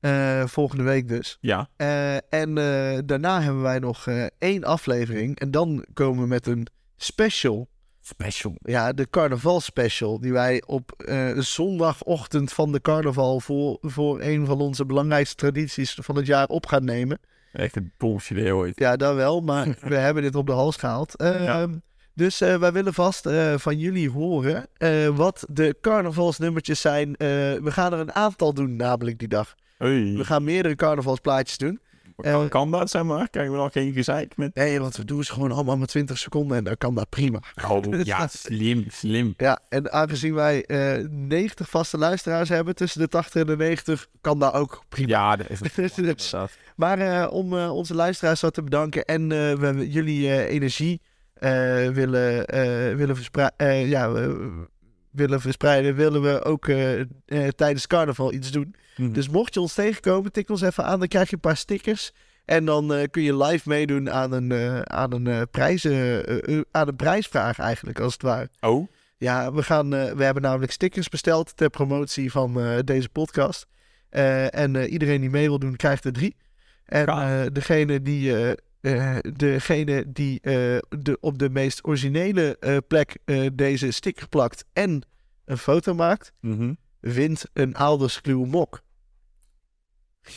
Eh, 0.00 0.46
volgende 0.46 0.84
week 0.84 1.08
dus. 1.08 1.38
Ja, 1.40 1.68
Eh, 1.76 2.14
en 2.14 2.58
eh, 2.58 2.98
daarna 3.04 3.42
hebben 3.42 3.62
wij 3.62 3.78
nog 3.78 4.06
één 4.38 4.64
aflevering. 4.64 5.38
En 5.38 5.50
dan 5.50 5.84
komen 5.92 6.22
we 6.22 6.28
met 6.28 6.46
een 6.46 6.66
special. 6.96 7.68
special. 8.00 8.54
Ja, 8.58 8.92
de 8.92 9.10
carnaval 9.10 9.60
special. 9.60 10.20
Die 10.20 10.32
wij 10.32 10.62
op 10.66 10.92
eh, 10.92 11.38
zondagochtend 11.38 12.52
van 12.52 12.72
de 12.72 12.80
carnaval 12.80 13.40
voor, 13.40 13.78
voor 13.80 14.20
een 14.20 14.46
van 14.46 14.60
onze 14.60 14.84
belangrijkste 14.86 15.34
tradities 15.36 15.98
van 16.02 16.16
het 16.16 16.26
jaar 16.26 16.46
op 16.46 16.66
gaan 16.66 16.84
nemen. 16.84 17.18
Echt 17.52 17.76
een 17.76 17.92
bullshit 17.96 18.36
idee 18.38 18.54
ooit. 18.54 18.78
Ja, 18.78 18.96
dat 18.96 19.14
wel, 19.14 19.40
maar 19.40 19.66
we 19.88 19.94
hebben 19.96 20.22
dit 20.22 20.34
op 20.34 20.46
de 20.46 20.52
hals 20.52 20.76
gehaald. 20.76 21.16
Eh, 21.16 21.44
Ja. 21.44 21.68
Dus 22.14 22.38
wij 22.38 22.72
willen 22.72 22.94
vast 22.94 23.28
van 23.56 23.78
jullie 23.78 24.10
horen 24.10 24.68
wat 25.14 25.46
de 25.50 25.76
carnavalsnummertjes 25.80 26.80
zijn. 26.80 27.12
We 27.18 27.60
gaan 27.70 27.92
er 27.92 27.98
een 27.98 28.12
aantal 28.14 28.54
doen, 28.54 28.76
namelijk 28.76 29.18
die 29.18 29.28
dag. 29.28 29.54
We 29.78 30.24
gaan 30.24 30.44
meerdere 30.44 30.74
carnavalsplaatjes 30.74 31.58
doen. 31.58 31.80
Kan, 32.16 32.42
eh, 32.42 32.48
kan 32.48 32.70
dat, 32.70 32.90
zeg 32.90 33.02
maar? 33.02 33.28
Krijgen 33.30 33.52
we 33.52 33.58
nog 33.58 33.72
geen 33.72 33.92
gezeik 33.92 34.36
met... 34.36 34.54
Nee, 34.54 34.80
want 34.80 34.96
we 34.96 35.04
doen 35.04 35.24
ze 35.24 35.32
gewoon 35.32 35.52
allemaal 35.52 35.76
maar 35.76 35.86
20 35.86 36.18
seconden 36.18 36.56
en 36.56 36.64
dan 36.64 36.76
kan 36.76 36.94
dat 36.94 37.08
prima. 37.08 37.40
Oh, 37.68 37.82
ja, 38.04 38.26
slim, 38.26 38.84
slim. 38.88 39.34
Ja, 39.36 39.58
en 39.68 39.92
aangezien 39.92 40.34
wij 40.34 40.64
eh 40.64 41.04
90 41.10 41.68
vaste 41.68 41.98
luisteraars 41.98 42.48
hebben, 42.48 42.74
tussen 42.74 43.00
de 43.00 43.08
80 43.08 43.40
en 43.40 43.46
de 43.46 43.56
90, 43.56 44.06
kan 44.20 44.38
dat 44.38 44.52
ook 44.52 44.82
prima. 44.88 45.08
Ja, 45.08 45.36
dat 45.36 45.50
is 45.50 45.58
Dus- 45.74 45.98
inderdaad. 45.98 46.50
Maar 46.76 46.98
eh, 46.98 47.32
om 47.32 47.58
eh, 47.58 47.74
onze 47.74 47.94
luisteraars 47.94 48.40
wat 48.40 48.54
te 48.54 48.62
bedanken 48.62 49.04
en 49.04 49.22
eh, 49.32 49.52
we 49.54 49.90
jullie 49.90 50.28
eh, 50.28 50.54
energie 50.54 51.00
eh, 51.34 51.50
willen, 51.88 52.46
eh, 52.46 52.94
willen, 52.96 53.16
verspreiden, 53.16 53.88
ja, 53.88 54.12
we- 54.12 54.68
willen 55.16 55.40
verspreiden, 55.40 55.94
willen 55.94 56.22
we 56.22 56.44
ook 56.44 56.68
eh, 56.68 57.00
eh, 57.00 57.06
tijdens 57.56 57.86
carnaval 57.86 58.32
iets 58.32 58.50
doen. 58.50 58.74
Mhm. 58.96 59.12
Dus 59.12 59.28
mocht 59.28 59.54
je 59.54 59.60
ons 59.60 59.74
tegenkomen, 59.74 60.32
tik 60.32 60.50
ons 60.50 60.60
even 60.60 60.84
aan, 60.84 60.98
dan 60.98 61.08
krijg 61.08 61.28
je 61.28 61.34
een 61.34 61.40
paar 61.40 61.56
stickers. 61.56 62.12
En 62.44 62.64
dan 62.64 62.94
eh, 62.94 63.10
kun 63.10 63.22
je 63.22 63.36
live 63.36 63.68
meedoen 63.68 64.10
aan 64.10 64.32
een, 64.32 64.52
aan, 64.90 65.12
een, 65.12 65.48
prijzen, 65.50 66.24
aan 66.70 66.88
een 66.88 66.96
prijsvraag 66.96 67.58
eigenlijk, 67.58 68.00
als 68.00 68.12
het 68.12 68.22
ware. 68.22 68.48
Oh, 68.60 68.88
Ja, 69.18 69.52
we, 69.52 69.62
gaan, 69.62 69.90
we 69.90 70.24
hebben 70.24 70.42
namelijk 70.42 70.72
stickers 70.72 71.08
besteld 71.08 71.56
ter 71.56 71.70
promotie 71.70 72.30
van 72.30 72.82
deze 72.84 73.08
podcast. 73.08 73.66
En 74.50 74.76
iedereen 74.76 75.20
die 75.20 75.30
mee 75.30 75.48
wil 75.48 75.58
doen, 75.58 75.76
krijgt 75.76 76.04
er 76.04 76.12
drie. 76.12 76.36
En 76.84 77.50
degene 77.52 78.02
die, 78.02 78.54
eh, 78.86 79.16
degene 79.36 80.12
die 80.12 80.40
eh, 80.40 80.52
de, 80.98 81.18
op 81.20 81.38
de 81.38 81.50
meest 81.50 81.86
originele 81.86 82.58
eh, 82.58 82.76
plek 82.88 83.18
deze 83.52 83.90
sticker 83.90 84.28
plakt 84.28 84.64
en 84.72 85.02
een 85.44 85.58
foto 85.58 85.94
maakt, 85.94 86.32
mhm. 86.40 86.72
wint 87.00 87.44
een 87.52 87.76
Aalderskluw 87.76 88.44
mok. 88.44 88.82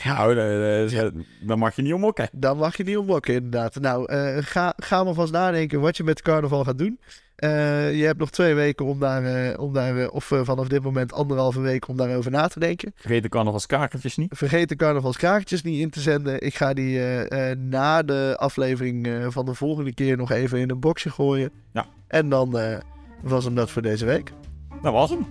Nou, 0.04 0.36
dat- 0.36 0.92
dat- 0.92 1.14
daar 1.42 1.58
mag 1.58 1.76
je 1.76 1.82
niet 1.82 1.94
om 1.94 2.00
mokken. 2.00 2.30
Dan 2.32 2.58
mag 2.58 2.78
je 2.78 2.84
niet 2.84 2.98
ommokken, 2.98 3.34
inderdaad. 3.34 3.80
Nou, 3.80 4.06
eh, 4.06 4.38
ga, 4.40 4.74
ga 4.78 5.04
maar 5.04 5.14
vast 5.14 5.32
nadenken 5.32 5.80
wat 5.82 5.98
je 5.98 6.04
met 6.04 6.22
carnaval 6.22 6.64
gaat 6.64 6.78
doen. 6.78 7.00
Eh, 7.36 7.98
je 7.98 8.06
hebt 8.06 8.20
nog 8.20 8.30
twee 8.30 8.54
weken 8.54 8.86
om 8.86 9.00
daar, 9.00 9.24
eh, 9.24 9.60
om 9.60 9.74
daar 9.74 10.10
of 10.10 10.26
vanaf 10.44 10.68
dit 10.68 10.84
moment 10.84 11.14
anderhalve 11.14 11.60
week 11.62 11.88
om 11.88 11.98
daarover 11.98 12.32
na 12.32 12.48
te 12.48 12.60
denken. 12.60 12.92
Vergeet 12.96 13.24
de 13.24 13.30
carnavalskakertjes 13.30 14.18
niet. 14.18 14.34
Vergeet 14.38 14.70
de 14.70 14.76
carnavalskrakertjes 14.76 15.62
niet 15.62 15.80
in 15.80 15.90
te 15.90 16.00
zenden. 16.00 16.42
Ik 16.42 16.56
ga 16.56 16.74
die 16.74 17.00
na 17.56 18.04
de 18.04 18.36
aflevering 18.38 19.26
van 19.28 19.46
de 19.46 19.54
volgende 19.54 19.94
keer 19.94 20.18
nog 20.18 20.32
even 20.32 20.60
in 20.60 20.70
een 20.70 20.80
boxje 20.80 21.10
gooien. 21.10 21.52
Ja. 21.74 21.86
En 22.08 22.30
dan 22.30 22.58
was 23.22 23.44
hem 23.44 23.56
dat 23.56 23.72
voor 23.72 23.82
deze 23.82 24.06
week. 24.06 24.32
Dat 24.82 24.94
was 24.94 25.10
hem. 25.10 25.26